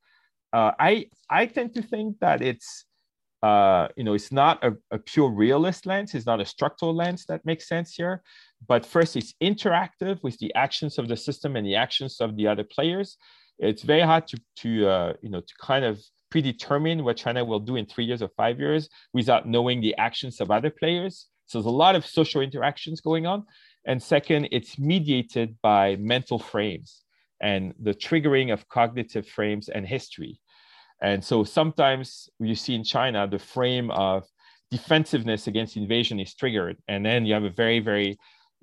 uh, 0.53 0.71
i 0.79 1.05
i 1.29 1.45
tend 1.45 1.73
to 1.73 1.81
think 1.81 2.17
that 2.19 2.41
it's 2.41 2.85
uh, 3.43 3.87
you 3.95 4.03
know, 4.03 4.13
it's 4.13 4.31
not 4.31 4.63
a, 4.63 4.73
a, 4.91 4.99
pure 4.99 5.29
realist 5.29 5.87
lens. 5.87 6.13
It's 6.13 6.27
not 6.27 6.39
a 6.39 6.45
structural 6.45 6.93
lens 6.93 7.25
that 7.25 7.43
makes 7.43 7.67
sense 7.67 7.95
here. 7.95 8.21
But 8.67 8.85
first, 8.85 9.15
it's 9.15 9.33
interactive 9.41 10.21
with 10.21 10.37
the 10.37 10.53
actions 10.53 10.99
of 10.99 11.07
the 11.07 11.17
system 11.17 11.55
and 11.55 11.65
the 11.65 11.75
actions 11.75 12.21
of 12.21 12.35
the 12.35 12.47
other 12.47 12.63
players. 12.63 13.17
It's 13.57 13.81
very 13.81 14.01
hard 14.01 14.27
to, 14.27 14.39
to 14.57 14.87
uh, 14.87 15.13
you 15.23 15.29
know, 15.29 15.41
to 15.41 15.53
kind 15.59 15.85
of 15.85 15.99
predetermine 16.29 17.03
what 17.03 17.17
China 17.17 17.43
will 17.43 17.59
do 17.59 17.75
in 17.77 17.85
three 17.85 18.05
years 18.05 18.21
or 18.21 18.29
five 18.37 18.59
years 18.59 18.89
without 19.13 19.47
knowing 19.47 19.81
the 19.81 19.95
actions 19.97 20.39
of 20.39 20.51
other 20.51 20.69
players. 20.69 21.27
So 21.47 21.57
there's 21.57 21.65
a 21.65 21.69
lot 21.69 21.95
of 21.95 22.05
social 22.05 22.41
interactions 22.41 23.01
going 23.01 23.25
on. 23.25 23.45
And 23.85 24.01
second, 24.01 24.49
it's 24.51 24.77
mediated 24.77 25.57
by 25.61 25.95
mental 25.95 26.37
frames 26.37 27.03
and 27.41 27.73
the 27.81 27.93
triggering 27.93 28.53
of 28.53 28.69
cognitive 28.69 29.27
frames 29.27 29.67
and 29.67 29.85
history. 29.85 30.40
And 31.01 31.23
so 31.23 31.43
sometimes 31.43 32.29
you 32.39 32.55
see 32.55 32.75
in 32.75 32.83
China, 32.83 33.27
the 33.27 33.39
frame 33.39 33.89
of 33.91 34.23
defensiveness 34.69 35.47
against 35.47 35.77
invasion 35.77 36.19
is 36.19 36.33
triggered. 36.35 36.77
And 36.87 37.05
then 37.05 37.25
you 37.25 37.33
have 37.33 37.43
a 37.43 37.49
very, 37.49 37.79
very 37.79 38.17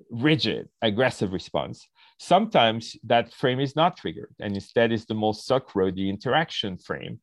rigid, 0.09 0.69
aggressive 0.81 1.33
response. 1.33 1.87
Sometimes 2.17 2.95
that 3.03 3.33
frame 3.33 3.59
is 3.59 3.75
not 3.75 3.97
triggered, 3.97 4.33
and 4.39 4.53
instead 4.55 4.91
is 4.91 5.05
the 5.05 5.13
most 5.13 5.45
Silk 5.45 5.71
the 5.73 6.09
interaction 6.09 6.77
frame, 6.77 7.19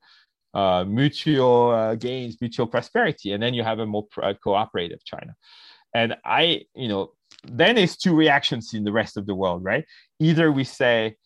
uh, 0.54 0.84
mutual 0.84 1.70
uh, 1.70 1.94
gains, 1.96 2.38
mutual 2.40 2.66
prosperity, 2.66 3.32
and 3.32 3.42
then 3.42 3.52
you 3.52 3.62
have 3.62 3.78
a 3.78 3.86
more 3.86 4.06
cooperative 4.42 5.04
China. 5.04 5.34
And 5.94 6.16
I, 6.24 6.62
you 6.74 6.88
know, 6.88 7.12
then 7.44 7.76
it's 7.76 7.96
two 7.96 8.14
reactions 8.14 8.72
in 8.74 8.84
the 8.84 8.92
rest 8.92 9.16
of 9.16 9.26
the 9.26 9.34
world, 9.34 9.64
right? 9.64 9.84
Either 10.18 10.50
we 10.50 10.64
say 10.64 11.16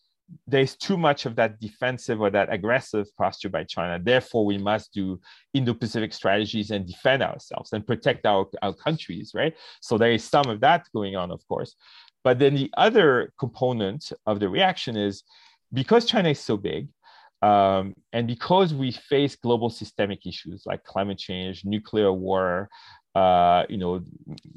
there's 0.47 0.76
too 0.76 0.97
much 0.97 1.26
of 1.26 1.35
that 1.37 1.59
defensive 1.61 2.20
or 2.20 2.31
that 2.31 2.53
aggressive 2.53 3.07
posture 3.16 3.49
by 3.49 3.64
China. 3.64 3.99
Therefore, 4.03 4.45
we 4.47 4.59
must 4.59 4.93
do 4.93 5.20
Indo-Pacific 5.55 6.12
strategies 6.12 6.70
and 6.70 6.87
defend 6.87 7.22
ourselves 7.22 7.72
and 7.72 7.87
protect 7.87 8.26
our, 8.26 8.47
our 8.62 8.74
countries, 8.74 9.33
right? 9.35 9.55
So 9.81 9.99
there 9.99 10.12
is 10.12 10.24
some 10.24 10.49
of 10.49 10.61
that 10.61 10.87
going 10.93 11.16
on, 11.16 11.31
of 11.31 11.41
course. 11.49 11.74
But 12.22 12.39
then 12.39 12.55
the 12.55 12.70
other 12.76 13.33
component 13.39 14.12
of 14.26 14.41
the 14.41 14.49
reaction 14.49 14.97
is 14.97 15.24
because 15.72 16.05
China 16.05 16.31
is 16.31 16.41
so 16.41 16.57
big, 16.57 16.89
Um, 17.43 17.95
and 18.12 18.26
because 18.26 18.74
we 18.74 18.93
face 18.93 19.35
global 19.37 19.70
systemic 19.70 20.26
issues 20.26 20.66
like 20.66 20.85
climate 20.85 21.18
change, 21.18 21.64
nuclear 21.64 22.12
war, 22.12 22.68
uh, 23.14 23.64
you 23.68 23.78
know, 23.78 24.05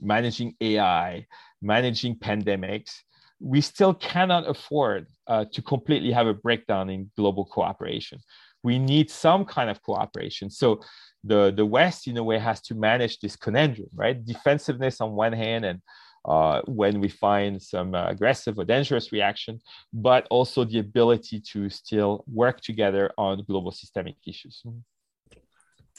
managing 0.02 0.54
AI, 0.60 1.26
managing 1.62 2.16
pandemics, 2.18 2.92
we 3.40 3.62
still 3.62 3.94
cannot 3.94 4.50
afford 4.50 5.08
uh, 5.28 5.46
to 5.54 5.62
completely 5.62 6.12
have 6.12 6.28
a 6.28 6.34
breakdown 6.34 6.90
in 6.90 7.10
global 7.18 7.46
cooperation. 7.46 8.20
We 8.64 8.80
need 8.80 9.10
some 9.10 9.44
kind 9.46 9.70
of 9.70 9.82
cooperation. 9.82 10.50
So 10.50 10.80
the, 11.24 11.52
the 11.56 11.66
West, 11.66 12.08
in 12.08 12.18
a 12.18 12.24
way, 12.24 12.40
has 12.40 12.62
to 12.62 12.76
manage 12.76 13.20
this 13.20 13.36
conundrum, 13.36 13.90
right? 13.94 14.24
Defensiveness 14.26 15.02
on 15.02 15.12
one 15.12 15.34
hand 15.34 15.66
and 15.66 15.82
uh, 16.26 16.62
when 16.66 17.02
we 17.02 17.10
find 17.10 17.62
some 17.62 17.94
uh, 17.94 18.08
aggressive 18.08 18.58
or 18.58 18.64
dangerous 18.64 19.12
reaction, 19.12 19.60
but 19.92 20.26
also 20.30 20.64
the 20.64 20.80
ability 20.80 21.42
to 21.42 21.70
still 21.70 22.24
work 22.32 22.62
together 22.62 23.12
on 23.18 23.44
global 23.44 23.72
systemic 23.72 24.16
issues. 24.26 24.64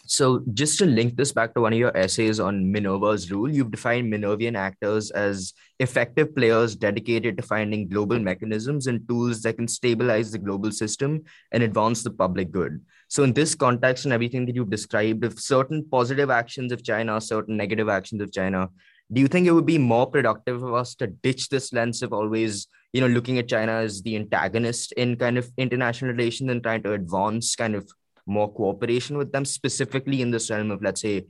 So, 0.07 0.43
just 0.53 0.79
to 0.79 0.87
link 0.87 1.17
this 1.17 1.33
back 1.33 1.55
to 1.55 1.63
one 1.63 1.73
of 1.73 1.79
your 1.79 1.97
essays 1.97 2.39
on 2.39 2.71
Minerva's 2.71 3.31
rule, 3.31 3.51
you've 3.51 3.71
defined 3.71 4.13
Minervian 4.13 4.55
actors 4.55 5.11
as 5.11 5.55
effective 5.81 6.37
players 6.37 6.77
dedicated 6.77 7.39
to 7.39 7.43
finding 7.43 7.89
global 7.89 8.19
mechanisms 8.19 8.87
and 8.87 9.09
tools 9.09 9.41
that 9.43 9.57
can 9.57 9.67
stabilize 9.67 10.31
the 10.31 10.39
global 10.39 10.71
system 10.71 11.23
and 11.53 11.63
advance 11.63 12.03
the 12.03 12.11
public 12.11 12.51
good. 12.51 12.83
So, 13.09 13.23
in 13.23 13.33
this 13.33 13.55
context 13.55 14.05
and 14.05 14.13
everything 14.13 14.45
that 14.47 14.55
you've 14.55 14.71
described, 14.71 15.25
if 15.25 15.41
certain 15.41 15.87
positive 15.91 16.29
actions 16.29 16.71
of 16.71 16.85
China, 16.85 17.19
certain 17.21 17.57
negative 17.57 17.89
actions 17.89 18.21
of 18.21 18.31
China 18.31 18.69
do 19.13 19.21
you 19.21 19.29
think 19.29 19.47
it 19.47 19.53
would 19.53 19.67
be 19.67 19.79
more 19.79 20.07
productive 20.07 20.63
of 20.63 20.75
us 20.75 20.95
to 20.95 21.07
ditch 21.07 21.49
this 21.49 21.73
lens 21.73 22.03
of 22.03 22.13
always 22.13 22.69
you 22.93 23.01
know 23.01 23.07
looking 23.07 23.39
at 23.39 23.49
china 23.49 23.73
as 23.73 24.03
the 24.03 24.17
antagonist 24.17 24.93
in 24.93 25.17
kind 25.17 25.37
of 25.37 25.51
international 25.59 26.11
relations 26.11 26.51
and 26.51 26.63
trying 26.63 26.83
to 26.83 26.93
advance 26.93 27.55
kind 27.55 27.75
of 27.75 27.87
more 28.27 28.53
cooperation 28.53 29.19
with 29.19 29.33
them 29.33 29.45
specifically 29.45 30.23
in 30.23 30.31
this 30.31 30.51
realm 30.51 30.71
of 30.71 30.83
let's 30.83 31.01
say 31.01 31.25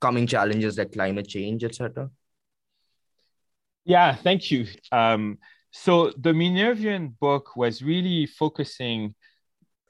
coming 0.00 0.26
challenges 0.26 0.78
like 0.78 0.92
climate 0.92 1.26
change 1.26 1.64
etc 1.64 2.08
yeah 3.84 4.14
thank 4.14 4.50
you. 4.50 4.66
Um, 4.92 5.38
so 5.70 6.12
the 6.16 6.32
minervian 6.32 7.14
book 7.18 7.56
was 7.56 7.82
really 7.82 8.26
focusing 8.26 9.14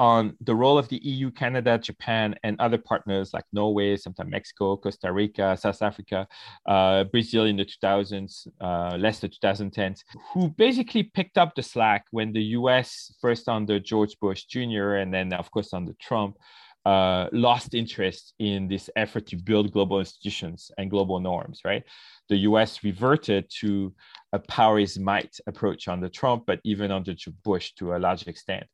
on 0.01 0.37
the 0.41 0.55
role 0.55 0.79
of 0.79 0.89
the 0.89 0.99
EU, 0.99 1.31
Canada, 1.31 1.79
Japan, 1.79 2.35
and 2.45 2.59
other 2.61 2.79
partners 2.79 3.35
like 3.35 3.45
Norway, 3.53 3.97
sometimes 3.97 4.31
Mexico, 4.31 4.77
Costa 4.77 5.13
Rica, 5.13 5.57
South 5.57 5.83
Africa, 5.83 6.29
uh, 6.67 7.05
Brazil 7.05 7.47
in 7.47 7.57
the 7.57 7.65
2000s, 7.65 8.47
uh, 8.61 8.97
less 8.97 9.19
the 9.19 9.29
2010s, 9.29 10.05
who 10.33 10.49
basically 10.51 11.03
picked 11.03 11.37
up 11.37 11.55
the 11.55 11.63
slack 11.63 12.07
when 12.11 12.33
the 12.33 12.43
US, 12.59 13.13
first 13.21 13.49
under 13.49 13.79
George 13.81 14.19
Bush 14.21 14.45
Jr., 14.45 14.95
and 14.95 15.13
then, 15.13 15.33
of 15.33 15.51
course, 15.51 15.73
under 15.73 15.93
Trump, 16.01 16.37
uh, 16.85 17.29
lost 17.33 17.75
interest 17.75 18.35
in 18.39 18.69
this 18.69 18.89
effort 18.97 19.27
to 19.27 19.37
build 19.37 19.73
global 19.73 19.99
institutions 19.99 20.71
and 20.79 20.91
global 20.91 21.21
norms, 21.21 21.61
right? 21.65 21.83
The 22.29 22.39
US 22.39 22.85
reverted 22.85 23.51
to 23.61 23.95
a 24.33 24.39
power 24.39 24.79
is 24.79 24.99
might 24.99 25.39
approach 25.47 25.89
under 25.89 26.09
Trump, 26.09 26.45
but 26.47 26.61
even 26.65 26.91
under 26.91 27.15
Bush 27.45 27.73
to 27.79 27.95
a 27.95 27.99
large 27.99 28.27
extent. 28.27 28.67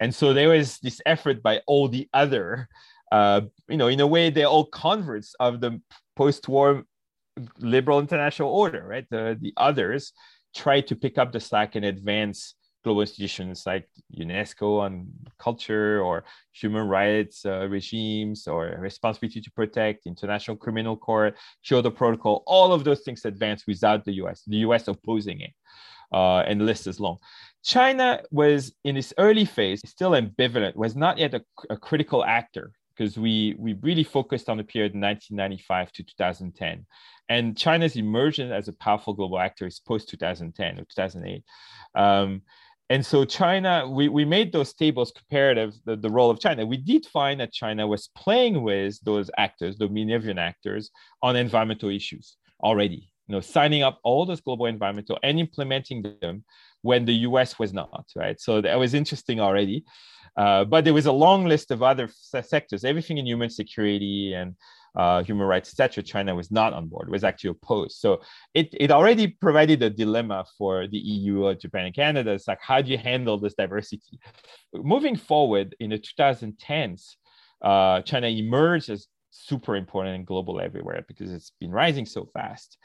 And 0.00 0.14
so 0.14 0.32
there 0.32 0.50
was 0.50 0.78
this 0.78 1.00
effort 1.06 1.42
by 1.42 1.62
all 1.66 1.88
the 1.88 2.08
other, 2.12 2.68
uh, 3.10 3.42
you 3.68 3.76
know, 3.76 3.88
in 3.88 4.00
a 4.00 4.06
way, 4.06 4.30
they're 4.30 4.46
all 4.46 4.66
converts 4.66 5.34
of 5.40 5.60
the 5.60 5.80
post 6.16 6.48
war 6.48 6.84
liberal 7.58 8.00
international 8.00 8.50
order, 8.50 8.84
right? 8.86 9.06
The, 9.10 9.38
the 9.40 9.52
others 9.56 10.12
tried 10.54 10.88
to 10.88 10.96
pick 10.96 11.18
up 11.18 11.32
the 11.32 11.40
slack 11.40 11.76
and 11.76 11.84
advance 11.84 12.54
global 12.84 13.00
institutions 13.00 13.64
like 13.66 13.88
UNESCO 14.18 14.80
on 14.80 15.08
culture 15.38 16.00
or 16.02 16.24
human 16.52 16.86
rights 16.86 17.44
uh, 17.44 17.66
regimes 17.68 18.46
or 18.46 18.76
responsibility 18.78 19.40
to 19.40 19.50
protect, 19.50 20.06
International 20.06 20.56
Criminal 20.56 20.96
Court, 20.96 21.36
Kyoto 21.64 21.90
Protocol, 21.90 22.42
all 22.46 22.72
of 22.72 22.84
those 22.84 23.00
things 23.00 23.24
advanced 23.24 23.66
without 23.66 24.04
the 24.04 24.12
US, 24.22 24.42
the 24.46 24.58
US 24.58 24.88
opposing 24.88 25.40
it. 25.40 25.52
Uh, 26.12 26.38
and 26.38 26.60
the 26.60 26.64
list 26.64 26.86
is 26.86 26.98
long. 26.98 27.18
China 27.62 28.22
was 28.30 28.72
in 28.84 28.96
its 28.96 29.12
early 29.18 29.44
phase 29.44 29.80
still 29.84 30.12
ambivalent, 30.12 30.74
was 30.74 30.96
not 30.96 31.18
yet 31.18 31.34
a, 31.34 31.42
a 31.68 31.76
critical 31.76 32.24
actor 32.24 32.72
because 32.96 33.16
we, 33.16 33.54
we 33.58 33.74
really 33.74 34.02
focused 34.02 34.48
on 34.48 34.56
the 34.56 34.64
period 34.64 34.92
1995 34.92 35.92
to 35.92 36.02
2010. 36.02 36.86
And 37.28 37.56
China's 37.56 37.96
emergence 37.96 38.52
as 38.52 38.68
a 38.68 38.72
powerful 38.72 39.12
global 39.12 39.38
actor 39.38 39.66
is 39.66 39.80
post 39.80 40.08
2010 40.08 40.78
or 40.78 40.84
2008. 40.84 41.44
Um, 41.94 42.42
and 42.90 43.04
so 43.04 43.24
China, 43.24 43.86
we, 43.88 44.08
we 44.08 44.24
made 44.24 44.52
those 44.52 44.72
tables 44.72 45.12
comparative, 45.14 45.74
the, 45.84 45.96
the 45.96 46.08
role 46.08 46.30
of 46.30 46.40
China. 46.40 46.64
We 46.64 46.78
did 46.78 47.04
find 47.06 47.38
that 47.40 47.52
China 47.52 47.86
was 47.86 48.08
playing 48.16 48.62
with 48.62 48.98
those 49.04 49.30
actors, 49.36 49.76
the 49.76 49.88
Minervian 49.88 50.38
actors, 50.38 50.90
on 51.22 51.36
environmental 51.36 51.90
issues 51.90 52.36
already, 52.62 53.10
you 53.26 53.34
know, 53.34 53.40
signing 53.40 53.82
up 53.82 53.98
all 54.04 54.24
those 54.24 54.40
global 54.40 54.66
environmental 54.66 55.18
and 55.22 55.38
implementing 55.38 56.02
them 56.22 56.44
when 56.82 57.04
the 57.04 57.14
US 57.14 57.58
was 57.58 57.74
not, 57.74 58.06
right? 58.16 58.40
So 58.40 58.62
that 58.62 58.78
was 58.78 58.94
interesting 58.94 59.38
already. 59.38 59.84
Uh, 60.36 60.64
but 60.64 60.84
there 60.84 60.94
was 60.94 61.06
a 61.06 61.12
long 61.12 61.44
list 61.44 61.70
of 61.70 61.82
other 61.82 62.08
sectors, 62.42 62.84
everything 62.84 63.18
in 63.18 63.26
human 63.26 63.50
security 63.50 64.32
and 64.32 64.54
uh, 64.96 65.22
human 65.22 65.46
rights, 65.46 65.70
etc., 65.70 66.02
China 66.02 66.34
was 66.34 66.50
not 66.50 66.72
on 66.72 66.86
board, 66.86 67.08
was 67.08 67.24
actually 67.24 67.50
opposed. 67.50 67.98
So 67.98 68.20
it, 68.54 68.68
it 68.72 68.90
already 68.90 69.28
provided 69.28 69.82
a 69.82 69.90
dilemma 69.90 70.44
for 70.56 70.86
the 70.86 70.98
EU, 70.98 71.44
or 71.44 71.54
Japan, 71.54 71.86
and 71.86 71.94
Canada. 71.94 72.32
It's 72.32 72.48
like, 72.48 72.60
how 72.60 72.80
do 72.82 72.90
you 72.90 72.98
handle 72.98 73.38
this 73.38 73.54
diversity? 73.54 74.18
Moving 74.74 75.16
forward 75.16 75.76
in 75.80 75.90
the 75.90 75.98
2010s, 75.98 77.16
uh, 77.62 78.02
China 78.02 78.28
emerged 78.28 78.90
as 78.90 79.06
super 79.30 79.76
important 79.76 80.16
and 80.16 80.26
global 80.26 80.60
everywhere 80.60 81.04
because 81.06 81.32
it's 81.32 81.52
been 81.60 81.70
rising 81.70 82.06
so 82.06 82.28
fast. 82.32 82.78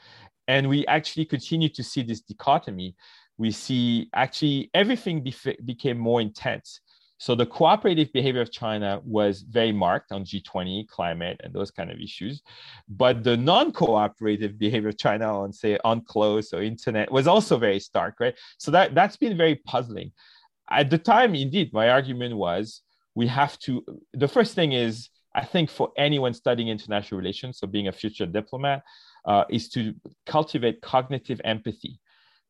And 0.46 0.68
we 0.68 0.86
actually 0.86 1.24
continue 1.24 1.68
to 1.70 1.82
see 1.82 2.02
this 2.02 2.20
dichotomy. 2.20 2.94
We 3.38 3.50
see 3.50 4.08
actually 4.14 4.70
everything 4.74 5.26
became 5.64 5.98
more 5.98 6.20
intense 6.20 6.80
so 7.24 7.34
the 7.34 7.46
cooperative 7.46 8.12
behavior 8.12 8.42
of 8.42 8.52
China 8.52 9.00
was 9.02 9.40
very 9.40 9.72
marked 9.72 10.12
on 10.12 10.26
G20, 10.26 10.86
climate, 10.88 11.40
and 11.42 11.54
those 11.54 11.70
kind 11.70 11.90
of 11.90 11.98
issues. 11.98 12.42
But 12.86 13.24
the 13.24 13.34
non-cooperative 13.34 14.58
behavior 14.58 14.90
of 14.90 14.98
China 14.98 15.40
on, 15.40 15.50
say, 15.50 15.78
UNCLOS 15.86 16.52
or 16.52 16.60
internet 16.60 17.10
was 17.10 17.26
also 17.26 17.56
very 17.56 17.80
stark, 17.80 18.16
right? 18.20 18.34
So 18.58 18.70
that, 18.72 18.94
that's 18.94 19.16
been 19.16 19.38
very 19.38 19.54
puzzling. 19.54 20.12
At 20.70 20.90
the 20.90 20.98
time, 20.98 21.34
indeed, 21.34 21.72
my 21.72 21.88
argument 21.88 22.36
was 22.36 22.82
we 23.14 23.26
have 23.28 23.58
to, 23.60 23.82
the 24.12 24.28
first 24.28 24.54
thing 24.54 24.72
is, 24.72 25.08
I 25.34 25.46
think 25.46 25.70
for 25.70 25.92
anyone 25.96 26.34
studying 26.34 26.68
international 26.68 27.16
relations, 27.16 27.56
so 27.58 27.66
being 27.66 27.88
a 27.88 27.92
future 27.92 28.26
diplomat, 28.26 28.82
uh, 29.24 29.44
is 29.48 29.70
to 29.70 29.94
cultivate 30.26 30.82
cognitive 30.82 31.40
empathy 31.42 31.98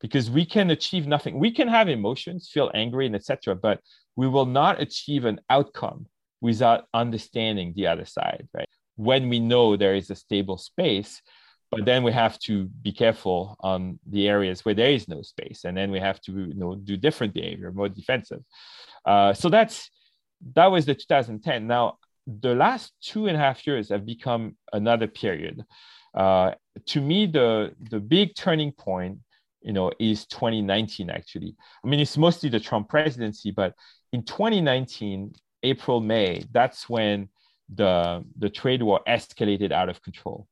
because 0.01 0.29
we 0.29 0.45
can 0.45 0.71
achieve 0.71 1.07
nothing. 1.07 1.39
We 1.39 1.51
can 1.51 1.69
have 1.69 1.87
emotions, 1.87 2.49
feel 2.49 2.69
angry, 2.73 3.05
and 3.05 3.15
etc. 3.15 3.55
But 3.55 3.79
we 4.15 4.27
will 4.27 4.45
not 4.45 4.81
achieve 4.81 5.25
an 5.25 5.39
outcome 5.49 6.07
without 6.41 6.85
understanding 6.93 7.73
the 7.75 7.87
other 7.87 8.05
side, 8.05 8.47
right? 8.53 8.69
When 8.95 9.29
we 9.29 9.39
know 9.39 9.75
there 9.75 9.95
is 9.95 10.09
a 10.09 10.15
stable 10.15 10.57
space, 10.57 11.21
but 11.71 11.85
then 11.85 12.03
we 12.03 12.11
have 12.11 12.39
to 12.39 12.65
be 12.65 12.91
careful 12.91 13.57
on 13.59 13.99
the 14.07 14.29
areas 14.29 14.63
where 14.63 14.75
there 14.75 14.91
is 14.91 15.07
no 15.07 15.21
space, 15.21 15.65
and 15.65 15.75
then 15.75 15.91
we 15.91 15.99
have 15.99 16.21
to 16.21 16.31
you 16.31 16.53
know 16.53 16.75
do 16.75 16.95
different 16.95 17.33
behavior, 17.33 17.71
more 17.71 17.89
defensive. 17.89 18.41
Uh, 19.05 19.33
so 19.33 19.49
that's 19.49 19.89
that 20.53 20.71
was 20.71 20.85
the 20.85 20.95
2010. 20.95 21.67
Now 21.67 21.97
the 22.27 22.55
last 22.55 22.93
two 23.01 23.27
and 23.27 23.35
a 23.35 23.39
half 23.39 23.65
years 23.67 23.89
have 23.89 24.05
become 24.05 24.55
another 24.73 25.07
period. 25.07 25.63
Uh, 26.13 26.51
to 26.87 27.01
me, 27.01 27.25
the 27.25 27.73
the 27.89 27.99
big 27.99 28.35
turning 28.35 28.71
point, 28.71 29.19
you 29.61 29.73
know, 29.73 29.91
is 29.99 30.25
2019. 30.27 31.09
Actually, 31.09 31.55
I 31.83 31.87
mean, 31.87 31.99
it's 31.99 32.17
mostly 32.17 32.49
the 32.49 32.59
Trump 32.59 32.89
presidency, 32.89 33.51
but 33.51 33.73
in 34.15 34.23
2019, 34.23 35.33
April, 35.63 35.99
May, 35.99 36.45
that's 36.53 36.87
when 36.87 37.27
the, 37.73 38.23
the 38.37 38.49
trade 38.49 38.81
war 38.81 39.01
escalated 39.05 39.73
out 39.73 39.89
of 39.89 40.01
control. 40.01 40.47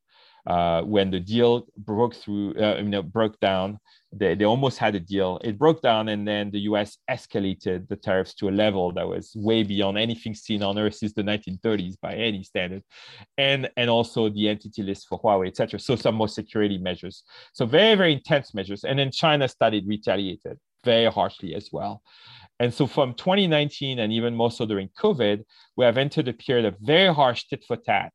Uh, 0.45 0.81
when 0.81 1.09
the 1.09 1.21
deal 1.21 1.65
broke 1.77 2.13
through, 2.13 2.53
uh, 2.61 2.75
you 2.75 2.89
know, 2.89 3.01
broke 3.01 3.39
down, 3.39 3.79
they, 4.11 4.35
they 4.35 4.43
almost 4.43 4.77
had 4.77 4.93
a 4.95 4.99
deal. 4.99 5.39
It 5.41 5.57
broke 5.57 5.81
down, 5.81 6.09
and 6.09 6.27
then 6.27 6.51
the 6.51 6.59
US 6.71 6.97
escalated 7.09 7.87
the 7.87 7.95
tariffs 7.95 8.33
to 8.35 8.49
a 8.49 8.51
level 8.51 8.91
that 8.91 9.07
was 9.07 9.31
way 9.37 9.63
beyond 9.63 9.97
anything 9.97 10.35
seen 10.35 10.61
on 10.61 10.77
earth 10.77 10.95
since 10.95 11.13
the 11.13 11.23
1930s 11.23 11.95
by 12.01 12.15
any 12.15 12.43
standard, 12.43 12.83
and 13.37 13.69
and 13.77 13.89
also 13.89 14.27
the 14.27 14.49
entity 14.49 14.83
list 14.83 15.07
for 15.07 15.21
Huawei, 15.21 15.47
etc. 15.47 15.79
So 15.79 15.95
some 15.95 16.15
more 16.15 16.27
security 16.27 16.77
measures. 16.77 17.23
So 17.53 17.65
very 17.65 17.95
very 17.95 18.11
intense 18.11 18.53
measures, 18.53 18.83
and 18.83 18.99
then 18.99 19.11
China 19.11 19.47
started 19.47 19.87
retaliated 19.87 20.59
very 20.83 21.09
harshly 21.09 21.55
as 21.55 21.69
well. 21.71 22.01
And 22.59 22.73
so 22.73 22.87
from 22.87 23.13
2019 23.13 23.99
and 23.99 24.13
even 24.13 24.35
more 24.35 24.51
so 24.51 24.65
during 24.65 24.89
COVID, 24.99 25.43
we 25.75 25.85
have 25.85 25.97
entered 25.97 26.27
a 26.27 26.33
period 26.33 26.65
of 26.65 26.77
very 26.79 27.13
harsh 27.13 27.45
tit 27.45 27.63
for 27.67 27.77
tat 27.77 28.13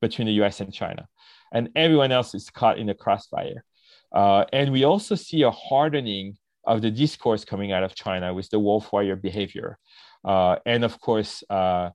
between 0.00 0.26
the 0.26 0.44
US 0.44 0.60
and 0.60 0.72
China. 0.72 1.06
And 1.52 1.70
everyone 1.76 2.12
else 2.12 2.34
is 2.34 2.50
caught 2.50 2.78
in 2.78 2.86
the 2.86 2.94
crossfire. 2.94 3.64
Uh, 4.14 4.44
and 4.52 4.70
we 4.70 4.84
also 4.84 5.14
see 5.14 5.42
a 5.42 5.50
hardening 5.50 6.36
of 6.66 6.82
the 6.82 6.90
discourse 6.90 7.44
coming 7.44 7.72
out 7.72 7.82
of 7.82 7.94
China 7.94 8.32
with 8.32 8.48
the 8.50 8.58
wolf 8.58 8.92
warrior 8.92 9.16
behavior. 9.16 9.78
Uh, 10.24 10.56
and 10.64 10.84
of 10.84 11.00
course, 11.00 11.44
uh, 11.50 11.90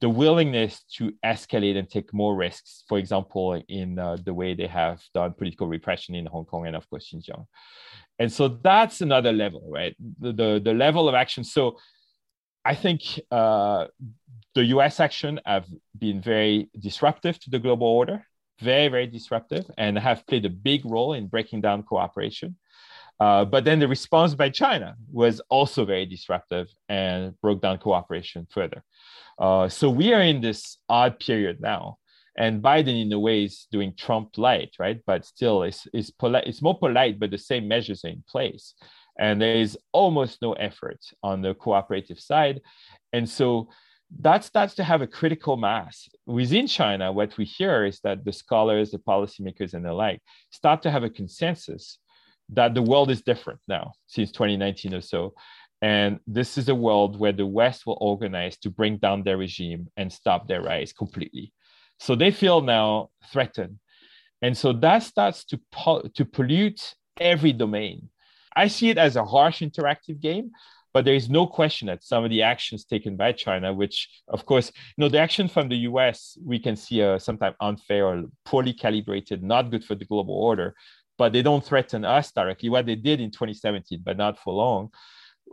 the 0.00 0.08
willingness 0.08 0.82
to 0.96 1.12
escalate 1.24 1.76
and 1.76 1.88
take 1.88 2.12
more 2.12 2.34
risks, 2.34 2.84
for 2.88 2.98
example, 2.98 3.62
in 3.68 3.98
uh, 3.98 4.16
the 4.24 4.34
way 4.34 4.54
they 4.54 4.66
have 4.66 5.00
done 5.14 5.32
political 5.32 5.68
repression 5.68 6.14
in 6.14 6.26
Hong 6.26 6.44
Kong 6.44 6.66
and, 6.66 6.74
of 6.74 6.88
course, 6.90 7.12
Xinjiang. 7.12 7.46
And 8.18 8.32
so 8.32 8.48
that's 8.48 9.00
another 9.00 9.32
level, 9.32 9.62
right? 9.68 9.94
The, 10.20 10.32
the, 10.32 10.60
the 10.64 10.74
level 10.74 11.08
of 11.08 11.14
action. 11.14 11.44
So 11.44 11.78
I 12.64 12.74
think 12.74 13.20
uh, 13.30 13.86
the 14.54 14.64
US 14.76 15.00
action 15.00 15.40
have 15.46 15.66
been 15.96 16.20
very 16.20 16.68
disruptive 16.78 17.38
to 17.40 17.50
the 17.50 17.58
global 17.58 17.86
order, 17.86 18.26
very, 18.60 18.88
very 18.88 19.06
disruptive, 19.06 19.70
and 19.78 19.96
have 19.98 20.26
played 20.26 20.44
a 20.44 20.50
big 20.50 20.84
role 20.84 21.12
in 21.12 21.28
breaking 21.28 21.60
down 21.60 21.82
cooperation. 21.82 22.56
Uh, 23.20 23.44
but 23.44 23.64
then 23.64 23.78
the 23.78 23.88
response 23.88 24.34
by 24.34 24.48
China 24.48 24.96
was 25.12 25.40
also 25.48 25.84
very 25.84 26.06
disruptive 26.06 26.68
and 26.88 27.40
broke 27.40 27.60
down 27.60 27.78
cooperation 27.78 28.46
further. 28.50 28.82
Uh, 29.38 29.68
so 29.68 29.88
we 29.88 30.12
are 30.12 30.22
in 30.22 30.40
this 30.40 30.78
odd 30.88 31.18
period 31.18 31.60
now. 31.60 31.98
And 32.38 32.62
Biden, 32.62 33.02
in 33.02 33.12
a 33.12 33.18
way, 33.18 33.44
is 33.44 33.66
doing 33.72 33.92
Trump 33.96 34.38
light, 34.38 34.70
right? 34.78 35.00
But 35.04 35.26
still, 35.26 35.64
it's, 35.64 35.88
it's, 35.92 36.10
polite, 36.10 36.46
it's 36.46 36.62
more 36.62 36.78
polite, 36.78 37.18
but 37.18 37.32
the 37.32 37.38
same 37.38 37.66
measures 37.66 38.04
are 38.04 38.08
in 38.08 38.22
place. 38.28 38.74
And 39.18 39.42
there 39.42 39.56
is 39.56 39.76
almost 39.92 40.40
no 40.40 40.52
effort 40.52 41.00
on 41.24 41.42
the 41.42 41.54
cooperative 41.54 42.20
side. 42.20 42.60
And 43.12 43.28
so 43.28 43.70
that 44.20 44.44
starts 44.44 44.76
to 44.76 44.84
have 44.84 45.02
a 45.02 45.06
critical 45.08 45.56
mass. 45.56 46.08
Within 46.26 46.68
China, 46.68 47.10
what 47.10 47.36
we 47.36 47.44
hear 47.44 47.84
is 47.84 47.98
that 48.04 48.24
the 48.24 48.32
scholars, 48.32 48.92
the 48.92 48.98
policymakers, 48.98 49.74
and 49.74 49.84
the 49.84 49.92
like 49.92 50.22
start 50.50 50.80
to 50.82 50.92
have 50.92 51.02
a 51.02 51.10
consensus 51.10 51.98
that 52.50 52.72
the 52.72 52.82
world 52.82 53.10
is 53.10 53.20
different 53.20 53.58
now 53.66 53.92
since 54.06 54.30
2019 54.30 54.94
or 54.94 55.00
so. 55.00 55.34
And 55.82 56.20
this 56.26 56.56
is 56.56 56.68
a 56.68 56.74
world 56.74 57.18
where 57.18 57.32
the 57.32 57.46
West 57.46 57.84
will 57.84 57.98
organize 58.00 58.56
to 58.58 58.70
bring 58.70 58.96
down 58.96 59.24
their 59.24 59.36
regime 59.36 59.88
and 59.96 60.12
stop 60.12 60.46
their 60.46 60.62
rise 60.62 60.92
completely. 60.92 61.52
So 61.98 62.14
they 62.14 62.30
feel 62.30 62.60
now 62.60 63.10
threatened. 63.32 63.78
And 64.42 64.56
so 64.56 64.72
that 64.72 65.02
starts 65.02 65.44
to, 65.46 65.60
to 66.14 66.24
pollute 66.24 66.94
every 67.20 67.52
domain. 67.52 68.08
I 68.54 68.68
see 68.68 68.90
it 68.90 68.98
as 68.98 69.16
a 69.16 69.24
harsh 69.24 69.62
interactive 69.62 70.20
game, 70.20 70.50
but 70.94 71.04
there 71.04 71.14
is 71.14 71.28
no 71.28 71.46
question 71.46 71.88
that 71.88 72.04
some 72.04 72.24
of 72.24 72.30
the 72.30 72.42
actions 72.42 72.84
taken 72.84 73.16
by 73.16 73.32
China, 73.32 73.74
which 73.74 74.08
of 74.28 74.46
course, 74.46 74.72
you 74.96 75.02
know, 75.02 75.08
the 75.08 75.18
action 75.18 75.48
from 75.48 75.68
the 75.68 75.76
US, 75.90 76.38
we 76.44 76.58
can 76.58 76.76
see 76.76 77.00
a 77.00 77.18
sometimes 77.18 77.56
unfair 77.60 78.06
or 78.06 78.24
poorly 78.44 78.72
calibrated, 78.72 79.42
not 79.42 79.70
good 79.70 79.84
for 79.84 79.94
the 79.94 80.04
global 80.04 80.34
order 80.34 80.74
but 81.18 81.32
they 81.32 81.42
don't 81.42 81.64
threaten 81.64 82.04
us 82.04 82.32
directly. 82.32 82.70
What 82.70 82.86
they 82.86 82.94
did 82.94 83.20
in 83.20 83.30
2017, 83.30 84.00
but 84.04 84.16
not 84.16 84.38
for 84.38 84.54
long. 84.54 84.90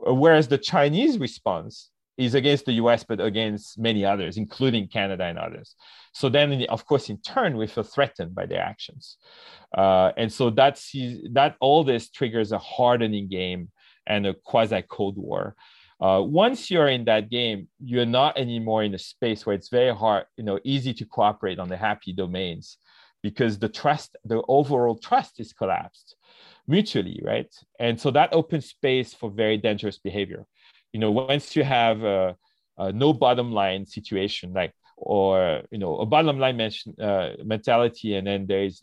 Uh, 0.08 0.14
whereas 0.14 0.48
the 0.48 0.58
Chinese 0.58 1.18
response 1.18 1.90
is 2.18 2.34
against 2.34 2.66
the 2.66 2.74
US, 2.74 3.04
but 3.04 3.20
against 3.20 3.78
many 3.78 4.06
others, 4.06 4.38
including 4.38 4.88
Canada 4.88 5.24
and 5.26 5.38
others. 5.38 5.76
So 6.14 6.30
then, 6.30 6.66
of 6.70 6.86
course, 6.86 7.10
in 7.10 7.18
turn, 7.18 7.58
we 7.58 7.68
feel 7.68 7.84
threatened 7.84 8.34
by 8.34 8.46
their 8.46 8.62
actions. 8.62 9.18
Uh, 9.78 10.12
and 10.16 10.32
so 10.32 10.50
that's, 10.50 10.92
that 11.34 11.56
all 11.60 11.84
this 11.84 12.10
triggers 12.10 12.52
a 12.52 12.58
hardening 12.58 13.28
game 13.28 13.70
and 14.08 14.26
a 14.26 14.34
quasi 14.34 14.82
Cold 14.88 15.18
War. 15.18 15.56
Uh, 16.00 16.22
once 16.22 16.70
you're 16.70 16.90
in 16.90 17.06
that 17.06 17.30
game, 17.30 17.68
you're 17.84 18.06
not 18.06 18.38
anymore 18.38 18.84
in 18.84 18.94
a 18.94 19.00
space 19.00 19.46
where 19.46 19.56
it's 19.56 19.70
very 19.70 19.96
hard, 19.96 20.26
you 20.38 20.44
know, 20.44 20.60
easy 20.64 20.94
to 20.94 21.06
cooperate 21.06 21.60
on 21.60 21.70
the 21.70 21.78
happy 21.78 22.14
domains 22.14 22.78
because 23.24 23.58
the 23.58 23.70
trust, 23.70 24.16
the 24.26 24.42
overall 24.48 24.98
trust 24.98 25.40
is 25.40 25.54
collapsed 25.54 26.16
mutually, 26.68 27.22
right? 27.24 27.54
And 27.80 28.00
so 28.00 28.12
that 28.12 28.34
opens 28.34 28.68
space 28.68 29.14
for 29.14 29.30
very 29.30 29.58
dangerous 29.58 29.98
behavior. 29.98 30.46
You 30.96 31.02
know, 31.02 31.12
once 31.12 31.58
you 31.58 31.66
have 31.66 32.04
a, 32.04 32.38
a 32.78 32.90
no 32.94 33.12
bottom 33.12 33.52
line 33.52 33.86
situation, 33.86 34.54
like 34.54 34.72
or 34.96 35.62
you 35.70 35.78
know 35.78 35.98
a 35.98 36.06
bottom 36.06 36.40
line 36.40 36.58
uh, 37.02 37.32
mentality, 37.44 38.16
and 38.16 38.26
then 38.26 38.48
there 38.48 38.64
is 38.64 38.80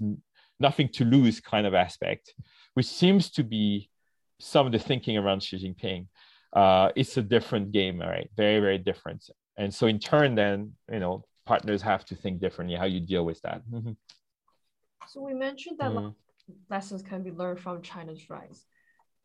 nothing 0.61 0.91
to 0.97 1.07
lose 1.07 1.41
kind 1.41 1.67
of 1.67 1.73
aspect, 1.73 2.35
which 2.75 2.85
seems 2.85 3.31
to 3.31 3.43
be 3.43 3.89
some 4.41 4.67
of 4.67 4.73
the 4.73 4.79
thinking 4.79 5.17
around 5.17 5.43
Xi 5.43 5.57
Jinping. 5.57 6.09
Uh, 6.53 6.91
it's 6.95 7.17
a 7.17 7.23
different 7.23 7.73
game, 7.73 7.99
right? 7.99 8.29
Very, 8.37 8.61
very 8.61 8.77
different. 8.77 9.25
And 9.57 9.73
so 9.73 9.87
in 9.87 9.99
turn, 9.99 10.35
then 10.35 10.73
you 10.93 11.01
know 11.01 11.25
partners 11.47 11.81
have 11.81 12.05
to 12.11 12.15
think 12.15 12.43
differently 12.43 12.77
how 12.77 12.85
you 12.85 13.01
deal 13.01 13.25
with 13.25 13.41
that. 13.41 13.63
Mm-hmm. 13.73 13.93
So 15.09 15.23
we 15.23 15.33
mentioned 15.33 15.79
that 15.79 15.93
mm. 15.93 16.15
lessons 16.69 17.01
can 17.01 17.23
be 17.23 17.31
learned 17.31 17.61
from 17.61 17.81
China's 17.81 18.29
rise. 18.29 18.67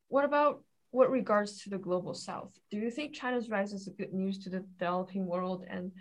What 0.07 0.23
about 0.23 0.63
what 0.91 1.11
regards 1.11 1.61
to 1.63 1.69
the 1.69 1.77
global 1.77 2.13
south? 2.13 2.51
Do 2.71 2.77
you 2.77 2.89
think 2.89 3.13
China's 3.13 3.49
rise 3.49 3.73
is 3.73 3.89
good 3.97 4.13
news 4.13 4.39
to 4.39 4.49
the 4.49 4.59
developing 4.59 5.25
world? 5.25 5.65
And 5.69 5.91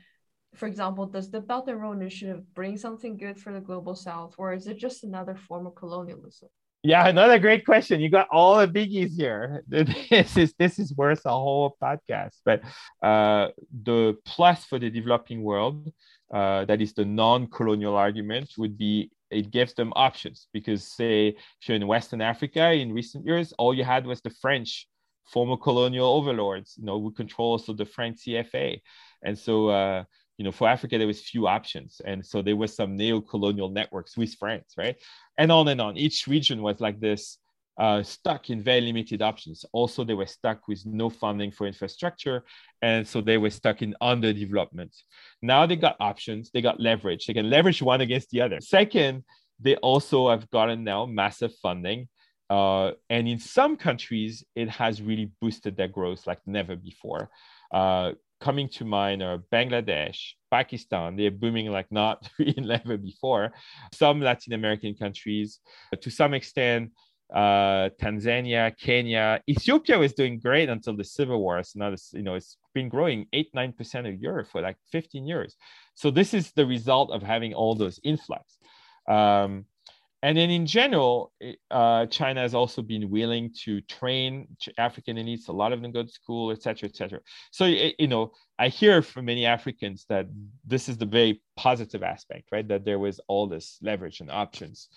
for 0.54 0.66
example, 0.66 1.06
does 1.06 1.30
the 1.30 1.40
Belt 1.40 1.68
and 1.68 1.80
Road 1.80 2.00
Initiative 2.00 2.42
bring 2.54 2.76
something 2.76 3.16
good 3.16 3.38
for 3.38 3.52
the 3.52 3.60
global 3.60 3.94
south, 3.94 4.34
or 4.38 4.54
is 4.54 4.66
it 4.66 4.78
just 4.78 5.04
another 5.04 5.36
form 5.36 5.66
of 5.66 5.74
colonialism? 5.74 6.48
Yeah, 6.82 7.08
another 7.08 7.40
great 7.40 7.66
question. 7.66 8.00
You 8.00 8.08
got 8.08 8.28
all 8.30 8.58
the 8.58 8.68
biggies 8.68 9.16
here. 9.16 9.64
This 9.70 10.36
is 10.36 10.54
this 10.56 10.78
is 10.78 10.94
worth 10.94 11.26
a 11.26 11.30
whole 11.30 11.76
podcast. 11.82 12.38
But 12.44 12.62
uh, 13.02 13.48
the 13.82 14.16
plus 14.24 14.64
for 14.64 14.78
the 14.78 14.88
developing 14.88 15.42
world, 15.42 15.92
uh, 16.32 16.64
that 16.66 16.80
is 16.80 16.94
the 16.94 17.04
non-colonial 17.04 17.96
argument, 17.96 18.52
would 18.56 18.78
be 18.78 19.10
it 19.30 19.50
gives 19.50 19.74
them 19.74 19.92
options 19.96 20.48
because 20.52 20.84
say 20.84 21.28
if 21.28 21.68
you're 21.68 21.76
in 21.76 21.86
western 21.86 22.20
africa 22.20 22.72
in 22.72 22.92
recent 22.92 23.24
years 23.24 23.52
all 23.58 23.74
you 23.74 23.84
had 23.84 24.06
was 24.06 24.20
the 24.20 24.30
french 24.30 24.86
former 25.24 25.56
colonial 25.56 26.06
overlords 26.06 26.74
you 26.78 26.84
know 26.84 27.00
who 27.00 27.10
control 27.10 27.52
also 27.52 27.72
the 27.72 27.84
french 27.84 28.18
cfa 28.26 28.80
and 29.24 29.36
so 29.38 29.68
uh, 29.68 30.04
you 30.38 30.44
know 30.44 30.52
for 30.52 30.68
africa 30.68 30.98
there 30.98 31.06
was 31.06 31.20
few 31.20 31.46
options. 31.46 32.00
And 32.04 32.24
so 32.24 32.42
there 32.42 32.56
was 32.56 32.74
some 32.74 32.96
neo-colonial 32.96 33.70
networks 33.70 34.16
with 34.16 34.34
france 34.34 34.74
right? 34.76 34.96
And 35.38 35.50
on 35.52 35.68
and 35.68 35.80
on. 35.80 35.96
Each 35.96 36.26
region 36.26 36.62
was 36.62 36.80
like 36.80 37.00
this 37.00 37.38
uh, 37.78 38.02
stuck 38.02 38.50
in 38.50 38.62
very 38.62 38.80
limited 38.80 39.22
options. 39.22 39.64
Also, 39.72 40.04
they 40.04 40.14
were 40.14 40.26
stuck 40.26 40.66
with 40.68 40.84
no 40.86 41.10
funding 41.10 41.50
for 41.50 41.66
infrastructure. 41.66 42.44
And 42.82 43.06
so 43.06 43.20
they 43.20 43.38
were 43.38 43.50
stuck 43.50 43.82
in 43.82 43.94
underdevelopment. 44.02 44.94
Now 45.42 45.66
they 45.66 45.76
got 45.76 45.96
options, 46.00 46.50
they 46.50 46.62
got 46.62 46.80
leverage. 46.80 47.26
They 47.26 47.34
can 47.34 47.50
leverage 47.50 47.82
one 47.82 48.00
against 48.00 48.30
the 48.30 48.40
other. 48.40 48.60
Second, 48.60 49.24
they 49.60 49.76
also 49.76 50.30
have 50.30 50.50
gotten 50.50 50.84
now 50.84 51.06
massive 51.06 51.54
funding. 51.56 52.08
Uh, 52.48 52.92
and 53.10 53.26
in 53.26 53.38
some 53.38 53.76
countries, 53.76 54.44
it 54.54 54.68
has 54.68 55.02
really 55.02 55.30
boosted 55.40 55.76
their 55.76 55.88
growth 55.88 56.26
like 56.26 56.38
never 56.46 56.76
before. 56.76 57.28
Uh, 57.72 58.12
coming 58.40 58.68
to 58.68 58.84
mind 58.84 59.22
are 59.22 59.38
Bangladesh, 59.52 60.32
Pakistan. 60.50 61.16
They're 61.16 61.30
booming 61.30 61.70
like 61.70 61.90
not 61.90 62.28
never 62.38 62.96
before. 62.96 63.52
Some 63.92 64.20
Latin 64.20 64.52
American 64.52 64.94
countries, 64.94 65.58
to 66.00 66.10
some 66.10 66.34
extent, 66.34 66.92
uh, 67.34 67.90
Tanzania, 68.00 68.76
Kenya, 68.78 69.40
Ethiopia 69.48 69.98
was 69.98 70.12
doing 70.12 70.38
great 70.38 70.68
until 70.68 70.96
the 70.96 71.04
civil 71.04 71.40
war. 71.40 71.60
Now 71.74 71.90
this, 71.90 72.10
you 72.12 72.22
know, 72.22 72.34
it's 72.34 72.56
been 72.74 72.88
growing 72.88 73.26
eight, 73.32 73.48
nine 73.54 73.72
percent 73.72 74.06
a 74.06 74.12
year 74.12 74.46
for 74.50 74.60
like 74.60 74.76
15 74.92 75.26
years. 75.26 75.56
So 75.94 76.10
this 76.10 76.34
is 76.34 76.52
the 76.52 76.66
result 76.66 77.10
of 77.10 77.22
having 77.22 77.54
all 77.54 77.74
those 77.74 77.98
influx. 78.04 78.58
Um, 79.08 79.66
and 80.22 80.36
then 80.36 80.50
in 80.50 80.66
general, 80.66 81.32
uh, 81.70 82.06
China 82.06 82.40
has 82.40 82.54
also 82.54 82.82
been 82.82 83.10
willing 83.10 83.52
to 83.64 83.80
train 83.82 84.48
African 84.78 85.18
elites. 85.18 85.48
A 85.48 85.52
lot 85.52 85.72
of 85.72 85.82
them 85.82 85.92
go 85.92 86.02
to 86.02 86.08
school, 86.08 86.50
et 86.50 86.62
cetera, 86.62 86.88
et 86.88 86.96
cetera. 86.96 87.20
So, 87.52 87.66
you 87.66 88.08
know, 88.08 88.32
I 88.58 88.68
hear 88.68 89.02
from 89.02 89.26
many 89.26 89.44
Africans 89.44 90.06
that 90.08 90.26
this 90.66 90.88
is 90.88 90.96
the 90.96 91.06
very 91.06 91.42
positive 91.56 92.02
aspect, 92.02 92.48
right? 92.50 92.66
That 92.66 92.84
there 92.84 92.98
was 92.98 93.20
all 93.28 93.46
this 93.46 93.78
leverage 93.82 94.20
and 94.20 94.30
options. 94.30 94.88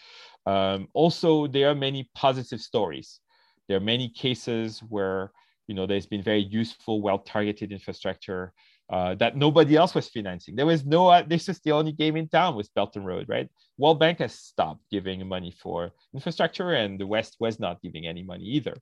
Um, 0.49 0.87
also, 0.93 1.29
there 1.55 1.69
are 1.69 1.75
many 1.75 2.09
positive 2.15 2.61
stories. 2.71 3.19
There 3.67 3.77
are 3.77 3.91
many 3.93 4.07
cases 4.09 4.79
where, 4.93 5.31
you 5.67 5.75
know, 5.75 5.85
there's 5.85 6.07
been 6.07 6.23
very 6.23 6.45
useful, 6.61 7.03
well-targeted 7.07 7.71
infrastructure 7.71 8.43
uh, 8.89 9.13
that 9.21 9.37
nobody 9.45 9.75
else 9.75 9.93
was 9.93 10.09
financing. 10.09 10.55
There 10.55 10.65
was 10.65 10.83
no, 10.83 11.09
uh, 11.09 11.21
this 11.21 11.47
is 11.47 11.59
the 11.59 11.73
only 11.73 11.91
game 11.91 12.17
in 12.17 12.27
town 12.27 12.55
with 12.55 12.73
Belt 12.73 12.95
and 12.95 13.05
Road, 13.05 13.25
right? 13.29 13.47
World 13.77 13.99
Bank 13.99 14.17
has 14.17 14.33
stopped 14.33 14.81
giving 14.89 15.27
money 15.27 15.53
for 15.61 15.91
infrastructure 16.15 16.71
and 16.73 16.99
the 16.99 17.05
West 17.05 17.35
was 17.39 17.59
not 17.59 17.81
giving 17.83 18.07
any 18.07 18.23
money 18.23 18.45
either. 18.45 18.75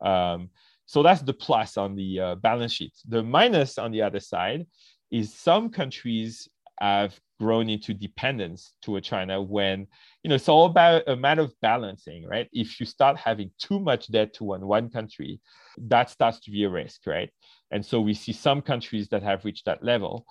Um, 0.00 0.48
so 0.86 1.02
that's 1.02 1.20
the 1.20 1.34
plus 1.34 1.76
on 1.76 1.94
the 1.94 2.10
uh, 2.20 2.34
balance 2.36 2.72
sheet. 2.72 2.94
The 3.06 3.22
minus 3.22 3.76
on 3.76 3.90
the 3.92 4.00
other 4.00 4.20
side 4.20 4.66
is 5.10 5.34
some 5.34 5.68
countries 5.68 6.48
have 6.80 7.12
grown 7.40 7.70
into 7.70 7.94
dependence 7.94 8.74
to 8.82 8.96
a 8.96 9.00
China 9.00 9.40
when, 9.40 9.86
you 10.22 10.28
know, 10.28 10.34
it's 10.34 10.48
all 10.48 10.66
about 10.66 11.02
a 11.08 11.16
matter 11.16 11.40
of 11.40 11.52
balancing, 11.62 12.26
right? 12.26 12.48
If 12.52 12.78
you 12.78 12.84
start 12.84 13.16
having 13.16 13.50
too 13.58 13.80
much 13.80 14.12
debt 14.12 14.34
to 14.34 14.44
one, 14.44 14.66
one 14.66 14.90
country, 14.90 15.40
that 15.78 16.10
starts 16.10 16.38
to 16.40 16.50
be 16.50 16.64
a 16.64 16.68
risk, 16.68 17.06
right? 17.06 17.30
And 17.70 17.84
so 17.84 18.00
we 18.00 18.12
see 18.12 18.32
some 18.32 18.60
countries 18.60 19.08
that 19.08 19.22
have 19.22 19.46
reached 19.46 19.64
that 19.64 19.82
level. 19.82 20.26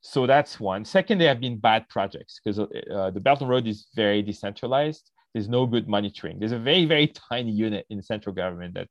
So 0.00 0.26
that's 0.26 0.58
one. 0.58 0.84
Second, 0.84 1.18
there 1.18 1.28
have 1.28 1.40
been 1.40 1.58
bad 1.58 1.88
projects 1.88 2.40
because 2.40 2.58
uh, 2.58 3.10
the 3.10 3.20
Belt 3.20 3.40
and 3.40 3.50
Road 3.50 3.66
is 3.68 3.86
very 3.94 4.20
decentralized. 4.20 5.10
There's 5.32 5.48
no 5.48 5.64
good 5.64 5.86
monitoring. 5.86 6.38
There's 6.38 6.52
a 6.52 6.58
very, 6.58 6.86
very 6.86 7.06
tiny 7.30 7.52
unit 7.52 7.86
in 7.90 8.02
central 8.02 8.34
government 8.34 8.74
that 8.74 8.88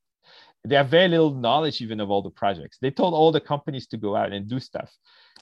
They 0.64 0.76
have 0.76 0.88
very 0.88 1.08
little 1.08 1.34
knowledge 1.34 1.80
even 1.80 2.00
of 2.00 2.10
all 2.10 2.22
the 2.22 2.30
projects. 2.30 2.78
They 2.80 2.90
told 2.90 3.14
all 3.14 3.32
the 3.32 3.40
companies 3.40 3.86
to 3.88 3.96
go 3.96 4.16
out 4.16 4.32
and 4.32 4.48
do 4.48 4.58
stuff. 4.60 4.92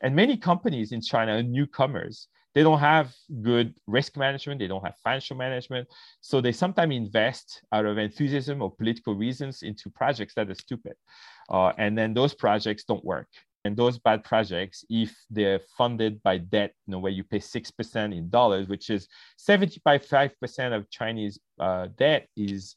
And 0.02 0.14
many 0.14 0.36
companies 0.36 0.92
in 0.92 1.00
China 1.00 1.36
are 1.36 1.42
newcomers. 1.42 2.28
They 2.54 2.62
don't 2.62 2.78
have 2.78 3.14
good 3.42 3.74
risk 3.86 4.16
management, 4.16 4.60
they 4.60 4.66
don't 4.66 4.82
have 4.82 4.96
financial 5.04 5.36
management. 5.36 5.88
So 6.22 6.40
they 6.40 6.52
sometimes 6.52 6.94
invest 6.94 7.60
out 7.70 7.84
of 7.84 7.98
enthusiasm 7.98 8.62
or 8.62 8.74
political 8.74 9.14
reasons 9.14 9.62
into 9.62 9.90
projects 9.90 10.34
that 10.36 10.48
are 10.48 10.54
stupid. 10.54 10.94
Uh, 11.50 11.72
and 11.76 11.98
then 11.98 12.14
those 12.14 12.32
projects 12.32 12.84
don't 12.84 13.04
work. 13.04 13.28
And 13.66 13.76
those 13.76 13.98
bad 13.98 14.22
projects, 14.24 14.84
if 14.88 15.14
they're 15.28 15.60
funded 15.76 16.22
by 16.22 16.38
debt, 16.38 16.72
you 16.86 16.92
know, 16.92 16.98
where 16.98 17.12
you 17.12 17.24
pay 17.24 17.40
6% 17.40 18.16
in 18.16 18.30
dollars, 18.30 18.68
which 18.68 18.90
is 18.90 19.08
75% 19.38 20.76
of 20.76 20.88
Chinese 20.88 21.38
uh, 21.58 21.88
debt 21.98 22.28
is 22.36 22.76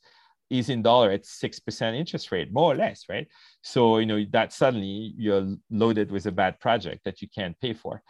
is 0.50 0.70
in 0.70 0.82
dollar 0.82 1.12
at 1.12 1.24
6% 1.24 1.95
interest 1.95 2.32
rate, 2.32 2.52
more 2.52 2.72
or 2.72 2.76
less, 2.76 3.06
right? 3.10 3.28
So, 3.62 4.00
you 4.00 4.06
know, 4.06 4.26
that 4.32 4.54
suddenly 4.54 5.14
you're 5.18 5.56
loaded 5.70 6.12
with 6.12 6.26
a 6.26 6.32
bad 6.32 6.60
project 6.60 7.04
that 7.06 7.22
you 7.22 7.28
can't 7.28 7.60
pay 7.60 7.74
for. 7.74 8.02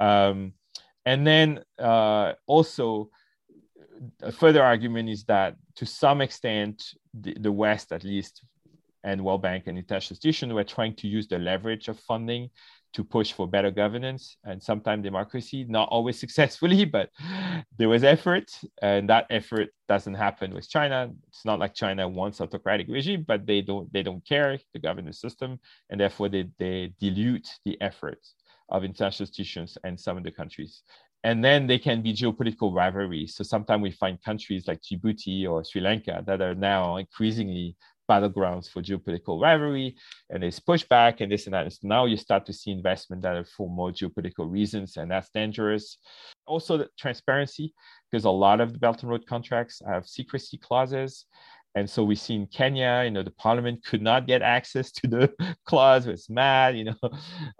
Um, 0.00 0.54
and 1.06 1.26
then 1.26 1.64
uh, 1.78 2.32
also, 2.46 3.10
a 4.22 4.32
further 4.32 4.62
argument 4.62 5.08
is 5.08 5.24
that 5.24 5.56
to 5.76 5.86
some 5.86 6.20
extent, 6.20 6.82
the, 7.12 7.36
the 7.38 7.52
West, 7.52 7.92
at 7.92 8.04
least, 8.04 8.42
and 9.04 9.22
World 9.22 9.42
Bank 9.42 9.64
and 9.66 9.78
international 9.78 10.14
institutions 10.14 10.52
were 10.52 10.64
trying 10.64 10.94
to 10.96 11.06
use 11.06 11.28
the 11.28 11.38
leverage 11.38 11.88
of 11.88 12.00
funding 12.00 12.50
to 12.94 13.04
push 13.04 13.32
for 13.32 13.46
better 13.46 13.70
governance 13.70 14.36
and 14.44 14.62
sometimes 14.62 15.02
democracy, 15.02 15.66
not 15.68 15.88
always 15.90 16.18
successfully, 16.24 16.84
but 16.84 17.10
there 17.76 17.88
was 17.88 18.04
effort, 18.04 18.50
and 18.82 19.08
that 19.10 19.26
effort 19.30 19.68
doesn't 19.88 20.14
happen 20.14 20.54
with 20.54 20.68
China. 20.68 21.10
It's 21.28 21.44
not 21.44 21.58
like 21.58 21.74
China 21.74 22.08
wants 22.08 22.40
autocratic 22.40 22.86
regime, 22.88 23.24
but 23.26 23.46
they 23.46 23.60
don't 23.60 23.92
they 23.92 24.02
don't 24.02 24.24
care 24.26 24.58
the 24.72 24.78
governance 24.78 25.20
system, 25.20 25.58
and 25.90 26.00
therefore 26.00 26.28
they, 26.28 26.48
they 26.58 26.92
dilute 27.00 27.48
the 27.64 27.80
efforts 27.80 28.34
of 28.70 28.84
international 28.84 29.24
institutions 29.24 29.76
and 29.84 30.00
some 30.00 30.16
of 30.16 30.24
the 30.24 30.30
countries. 30.30 30.82
And 31.24 31.42
then 31.42 31.66
they 31.66 31.78
can 31.78 32.02
be 32.02 32.12
geopolitical 32.12 32.74
rivalries. 32.74 33.34
So 33.34 33.44
sometimes 33.44 33.82
we 33.82 33.90
find 33.90 34.22
countries 34.22 34.68
like 34.68 34.82
Djibouti 34.82 35.48
or 35.48 35.64
Sri 35.64 35.80
Lanka 35.80 36.22
that 36.26 36.42
are 36.42 36.54
now 36.54 36.96
increasingly 36.96 37.76
battlegrounds 38.08 38.68
for 38.68 38.82
geopolitical 38.82 39.40
rivalry 39.40 39.96
and 40.30 40.42
there's 40.42 40.60
pushback 40.60 41.20
and 41.20 41.30
this 41.30 41.46
and 41.46 41.54
that. 41.54 41.64
And 41.64 41.72
so 41.72 41.80
now 41.84 42.06
you 42.06 42.16
start 42.16 42.46
to 42.46 42.52
see 42.52 42.70
investment 42.70 43.22
that 43.22 43.36
are 43.36 43.44
for 43.44 43.68
more 43.68 43.90
geopolitical 43.90 44.50
reasons, 44.50 44.96
and 44.96 45.10
that's 45.10 45.30
dangerous. 45.30 45.98
Also, 46.46 46.76
the 46.76 46.88
transparency, 46.98 47.74
because 48.10 48.24
a 48.24 48.30
lot 48.30 48.60
of 48.60 48.72
the 48.72 48.78
Belt 48.78 49.02
and 49.02 49.10
Road 49.10 49.26
contracts 49.26 49.80
have 49.86 50.06
secrecy 50.06 50.58
clauses. 50.58 51.26
And 51.76 51.90
so 51.90 52.04
we 52.04 52.14
see 52.14 52.34
in 52.34 52.46
Kenya, 52.46 53.02
you 53.04 53.10
know, 53.10 53.24
the 53.24 53.32
parliament 53.32 53.84
could 53.84 54.00
not 54.00 54.28
get 54.28 54.42
access 54.42 54.92
to 54.92 55.08
the 55.08 55.56
clause. 55.66 56.06
It's 56.06 56.30
mad, 56.30 56.76
you 56.76 56.84
know. 56.84 56.94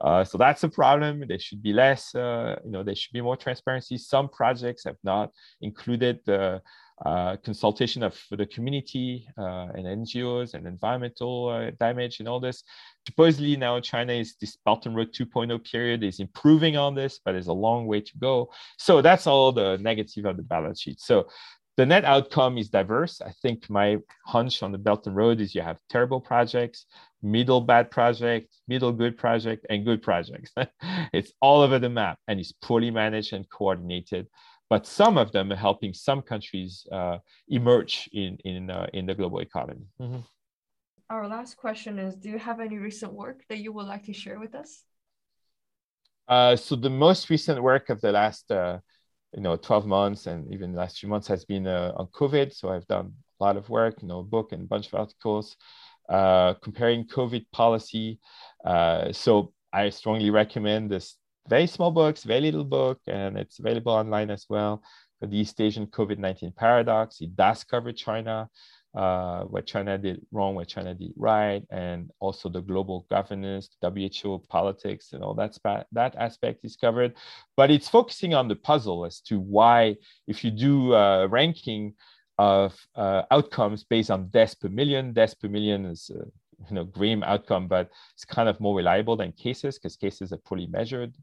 Uh, 0.00 0.22
so 0.22 0.36
that's 0.36 0.62
a 0.64 0.68
problem. 0.68 1.24
There 1.26 1.38
should 1.38 1.62
be 1.62 1.72
less, 1.72 2.14
uh, 2.14 2.56
you 2.64 2.70
know, 2.70 2.82
there 2.82 2.94
should 2.94 3.12
be 3.12 3.22
more 3.22 3.36
transparency. 3.36 3.96
Some 3.96 4.28
projects 4.28 4.84
have 4.84 4.96
not 5.02 5.30
included 5.62 6.20
the 6.26 6.60
uh, 7.04 7.36
consultation 7.44 8.02
of 8.02 8.20
the 8.30 8.46
community 8.46 9.26
uh, 9.36 9.68
and 9.74 9.84
NGOs 9.84 10.54
and 10.54 10.66
environmental 10.66 11.48
uh, 11.48 11.70
damage 11.80 12.20
and 12.20 12.28
all 12.28 12.40
this. 12.40 12.62
Supposedly 13.06 13.56
now 13.56 13.80
China 13.80 14.12
is 14.12 14.36
this 14.40 14.56
Belt 14.64 14.86
and 14.86 14.94
Road 14.94 15.12
2.0 15.12 15.70
period 15.70 16.04
is 16.04 16.20
improving 16.20 16.76
on 16.76 16.94
this, 16.94 17.20
but 17.24 17.32
there's 17.32 17.48
a 17.48 17.52
long 17.52 17.86
way 17.86 18.00
to 18.00 18.18
go. 18.18 18.50
So 18.78 19.02
that's 19.02 19.26
all 19.26 19.52
the 19.52 19.76
negative 19.78 20.24
of 20.24 20.36
the 20.36 20.42
balance 20.42 20.80
sheet. 20.80 21.00
So 21.00 21.26
the 21.76 21.84
net 21.84 22.04
outcome 22.04 22.56
is 22.56 22.68
diverse. 22.68 23.20
I 23.20 23.32
think 23.42 23.68
my 23.68 23.98
hunch 24.24 24.62
on 24.62 24.70
the 24.70 24.78
Belt 24.78 25.06
and 25.08 25.16
Road 25.16 25.40
is 25.40 25.54
you 25.54 25.62
have 25.62 25.78
terrible 25.90 26.20
projects, 26.20 26.86
middle 27.20 27.60
bad 27.60 27.90
project, 27.90 28.54
middle 28.68 28.92
good 28.92 29.18
project, 29.18 29.66
and 29.68 29.84
good 29.84 30.00
projects. 30.00 30.52
it's 31.12 31.32
all 31.40 31.62
over 31.62 31.80
the 31.80 31.90
map 31.90 32.18
and 32.28 32.38
it's 32.38 32.52
poorly 32.52 32.92
managed 32.92 33.32
and 33.32 33.50
coordinated 33.50 34.28
but 34.74 34.88
some 34.88 35.16
of 35.18 35.30
them 35.30 35.52
are 35.52 35.62
helping 35.68 35.94
some 35.94 36.20
countries 36.20 36.84
uh, 36.90 37.18
emerge 37.46 38.10
in 38.12 38.32
in 38.44 38.70
uh, 38.70 38.88
in 38.92 39.06
the 39.06 39.14
global 39.14 39.38
economy. 39.38 39.86
Mm-hmm. 40.00 40.22
Our 41.10 41.28
last 41.28 41.56
question 41.56 41.92
is: 42.00 42.16
Do 42.16 42.28
you 42.28 42.40
have 42.48 42.58
any 42.58 42.78
recent 42.78 43.12
work 43.12 43.38
that 43.48 43.58
you 43.58 43.70
would 43.74 43.86
like 43.86 44.04
to 44.06 44.12
share 44.12 44.40
with 44.44 44.52
us? 44.62 44.70
Uh, 46.26 46.56
so 46.56 46.74
the 46.74 46.90
most 47.06 47.30
recent 47.30 47.62
work 47.62 47.88
of 47.88 48.00
the 48.00 48.10
last, 48.10 48.50
uh, 48.50 48.78
you 49.36 49.42
know, 49.44 49.54
twelve 49.56 49.86
months 49.86 50.26
and 50.26 50.52
even 50.52 50.72
the 50.72 50.80
last 50.82 50.98
few 50.98 51.08
months 51.08 51.28
has 51.28 51.44
been 51.44 51.68
uh, 51.68 51.92
on 52.00 52.06
COVID. 52.08 52.52
So 52.52 52.64
I've 52.70 52.88
done 52.96 53.12
a 53.38 53.44
lot 53.44 53.56
of 53.56 53.68
work, 53.68 54.02
you 54.02 54.08
know, 54.08 54.20
a 54.26 54.30
book 54.34 54.48
and 54.50 54.62
a 54.62 54.70
bunch 54.74 54.86
of 54.88 54.94
articles 54.94 55.56
uh, 56.08 56.54
comparing 56.54 57.06
COVID 57.06 57.44
policy. 57.52 58.18
so 59.12 59.52
I 59.72 59.90
strongly 59.90 60.30
recommend 60.30 60.90
this 60.90 61.16
very 61.48 61.66
small 61.66 61.90
books, 61.90 62.24
very 62.24 62.40
little 62.40 62.64
book, 62.64 63.00
and 63.06 63.36
it's 63.36 63.58
available 63.58 63.92
online 63.92 64.30
as 64.30 64.46
well. 64.48 64.82
For 65.20 65.26
the 65.26 65.38
East 65.38 65.60
Asian 65.60 65.86
COVID 65.86 66.18
19 66.18 66.52
paradox, 66.56 67.20
it 67.20 67.36
does 67.36 67.64
cover 67.64 67.92
China, 67.92 68.48
uh, 68.94 69.44
what 69.44 69.66
China 69.66 69.98
did 69.98 70.20
wrong, 70.32 70.54
what 70.54 70.68
China 70.68 70.94
did 70.94 71.12
right, 71.16 71.62
and 71.70 72.10
also 72.20 72.48
the 72.48 72.60
global 72.60 73.06
governance, 73.10 73.68
WHO 73.82 74.42
politics, 74.48 75.12
and 75.12 75.22
all 75.22 75.34
that, 75.34 75.54
spa- 75.54 75.84
that 75.92 76.14
aspect 76.16 76.64
is 76.64 76.76
covered. 76.76 77.14
But 77.56 77.70
it's 77.70 77.88
focusing 77.88 78.34
on 78.34 78.48
the 78.48 78.56
puzzle 78.56 79.04
as 79.04 79.20
to 79.22 79.38
why, 79.38 79.96
if 80.26 80.44
you 80.44 80.50
do 80.50 80.94
a 80.94 81.28
ranking 81.28 81.94
of 82.38 82.74
uh, 82.96 83.22
outcomes 83.30 83.84
based 83.84 84.10
on 84.10 84.28
deaths 84.28 84.54
per 84.54 84.68
million, 84.68 85.12
deaths 85.12 85.34
per 85.34 85.48
million 85.48 85.86
is 85.86 86.10
uh, 86.14 86.24
you 86.68 86.76
know 86.76 86.84
grim 86.84 87.22
outcome, 87.22 87.68
but 87.68 87.90
it's 88.14 88.24
kind 88.24 88.48
of 88.48 88.60
more 88.60 88.76
reliable 88.76 89.16
than 89.16 89.32
cases 89.32 89.78
because 89.78 89.96
cases 89.96 90.32
are 90.32 90.38
poorly 90.38 90.66
measured 90.66 91.14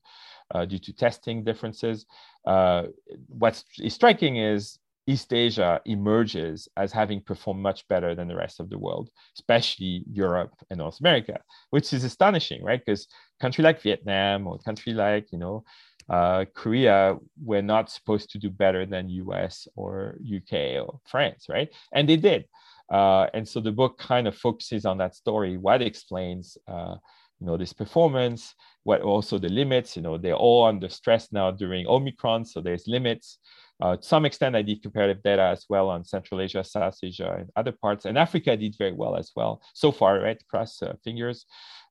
uh, 0.53 0.65
due 0.65 0.79
to 0.79 0.93
testing 0.93 1.43
differences. 1.43 2.05
Uh, 2.45 2.83
what's 3.27 3.63
striking 3.87 4.37
is 4.37 4.79
East 5.07 5.33
Asia 5.33 5.81
emerges 5.85 6.67
as 6.77 6.91
having 6.91 7.21
performed 7.21 7.61
much 7.61 7.87
better 7.87 8.13
than 8.13 8.27
the 8.27 8.35
rest 8.35 8.59
of 8.59 8.69
the 8.69 8.77
world, 8.77 9.09
especially 9.37 10.03
Europe 10.11 10.53
and 10.69 10.77
North 10.77 10.99
America, 10.99 11.39
which 11.71 11.91
is 11.91 12.03
astonishing, 12.03 12.63
right? 12.63 12.81
Because 12.85 13.07
country 13.39 13.63
like 13.63 13.81
Vietnam 13.81 14.47
or 14.47 14.59
country 14.59 14.93
like 14.93 15.31
you 15.31 15.39
know 15.39 15.63
uh, 16.09 16.45
Korea 16.53 17.17
were 17.43 17.61
not 17.61 17.89
supposed 17.89 18.29
to 18.31 18.37
do 18.37 18.49
better 18.49 18.85
than 18.85 19.09
US 19.09 19.67
or 19.75 20.17
UK 20.21 20.53
or 20.81 20.99
France, 21.05 21.47
right? 21.49 21.69
And 21.93 22.07
they 22.07 22.17
did. 22.17 22.45
Uh, 22.91 23.27
and 23.33 23.47
so 23.47 23.59
the 23.59 23.71
book 23.71 23.97
kind 23.97 24.27
of 24.27 24.35
focuses 24.35 24.85
on 24.85 24.97
that 24.97 25.15
story, 25.15 25.57
what 25.57 25.81
explains, 25.81 26.57
uh, 26.67 26.95
you 27.39 27.47
know, 27.47 27.57
this 27.57 27.73
performance, 27.73 28.53
what 28.83 29.01
also 29.01 29.37
the 29.37 29.49
limits, 29.49 29.95
you 29.95 30.01
know, 30.01 30.17
they're 30.17 30.35
all 30.35 30.65
under 30.65 30.89
stress 30.89 31.31
now 31.31 31.49
during 31.49 31.87
Omicron, 31.87 32.45
so 32.45 32.59
there's 32.61 32.87
limits. 32.87 33.39
Uh, 33.81 33.95
to 33.95 34.03
some 34.03 34.25
extent, 34.25 34.55
I 34.55 34.61
did 34.61 34.83
comparative 34.83 35.23
data 35.23 35.41
as 35.43 35.65
well 35.67 35.89
on 35.89 36.05
Central 36.05 36.39
Asia, 36.39 36.63
South 36.63 36.97
Asia, 37.01 37.35
and 37.39 37.49
other 37.55 37.71
parts. 37.71 38.05
And 38.05 38.17
Africa 38.17 38.55
did 38.55 38.75
very 38.77 38.91
well 38.91 39.15
as 39.15 39.31
well 39.35 39.61
so 39.73 39.91
far, 39.91 40.19
right? 40.19 40.37
Cross 40.49 40.83
uh, 40.83 40.93
fingers. 41.03 41.45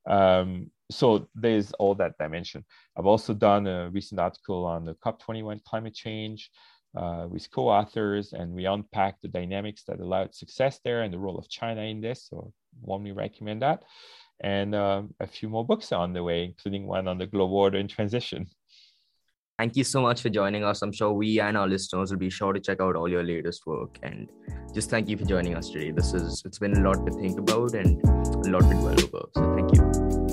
Um, 0.08 0.70
so 0.90 1.28
there's 1.34 1.72
all 1.72 1.94
that 1.96 2.16
dimension. 2.18 2.64
I've 2.96 3.06
also 3.06 3.34
done 3.34 3.66
a 3.66 3.90
recent 3.90 4.20
article 4.20 4.64
on 4.66 4.84
the 4.84 4.94
COP21 4.94 5.64
climate 5.64 5.94
change, 5.94 6.50
uh, 6.96 7.26
with 7.28 7.50
co-authors 7.50 8.32
and 8.32 8.52
we 8.52 8.66
unpack 8.66 9.20
the 9.20 9.28
dynamics 9.28 9.84
that 9.86 10.00
allowed 10.00 10.34
success 10.34 10.80
there 10.84 11.02
and 11.02 11.12
the 11.12 11.18
role 11.18 11.38
of 11.38 11.48
China 11.48 11.82
in 11.82 12.00
this. 12.00 12.26
So 12.28 12.52
warmly 12.82 13.12
recommend 13.12 13.62
that. 13.62 13.82
And 14.42 14.74
um, 14.74 15.14
a 15.20 15.26
few 15.26 15.48
more 15.48 15.64
books 15.66 15.92
are 15.92 16.00
on 16.00 16.12
the 16.12 16.22
way, 16.22 16.44
including 16.44 16.86
one 16.86 17.06
on 17.06 17.18
the 17.18 17.26
global 17.26 17.56
order 17.56 17.78
in 17.78 17.88
transition. 17.88 18.46
Thank 19.58 19.76
you 19.76 19.84
so 19.84 20.00
much 20.00 20.22
for 20.22 20.30
joining 20.30 20.64
us. 20.64 20.80
I'm 20.80 20.90
sure 20.90 21.12
we 21.12 21.38
and 21.38 21.54
our 21.54 21.68
listeners 21.68 22.10
will 22.10 22.18
be 22.18 22.30
sure 22.30 22.54
to 22.54 22.60
check 22.60 22.80
out 22.80 22.96
all 22.96 23.10
your 23.10 23.22
latest 23.22 23.66
work. 23.66 23.98
And 24.02 24.30
just 24.72 24.88
thank 24.88 25.06
you 25.06 25.18
for 25.18 25.26
joining 25.26 25.54
us 25.54 25.68
today. 25.68 25.90
This 25.90 26.14
is 26.14 26.42
it's 26.46 26.58
been 26.58 26.74
a 26.78 26.80
lot 26.80 27.04
to 27.04 27.12
think 27.12 27.38
about 27.38 27.74
and 27.74 28.02
a 28.46 28.50
lot 28.50 28.62
to 28.62 28.74
dwell 28.74 28.98
over. 28.98 29.28
So 29.34 29.54
thank 29.54 29.76
you. 29.76 30.29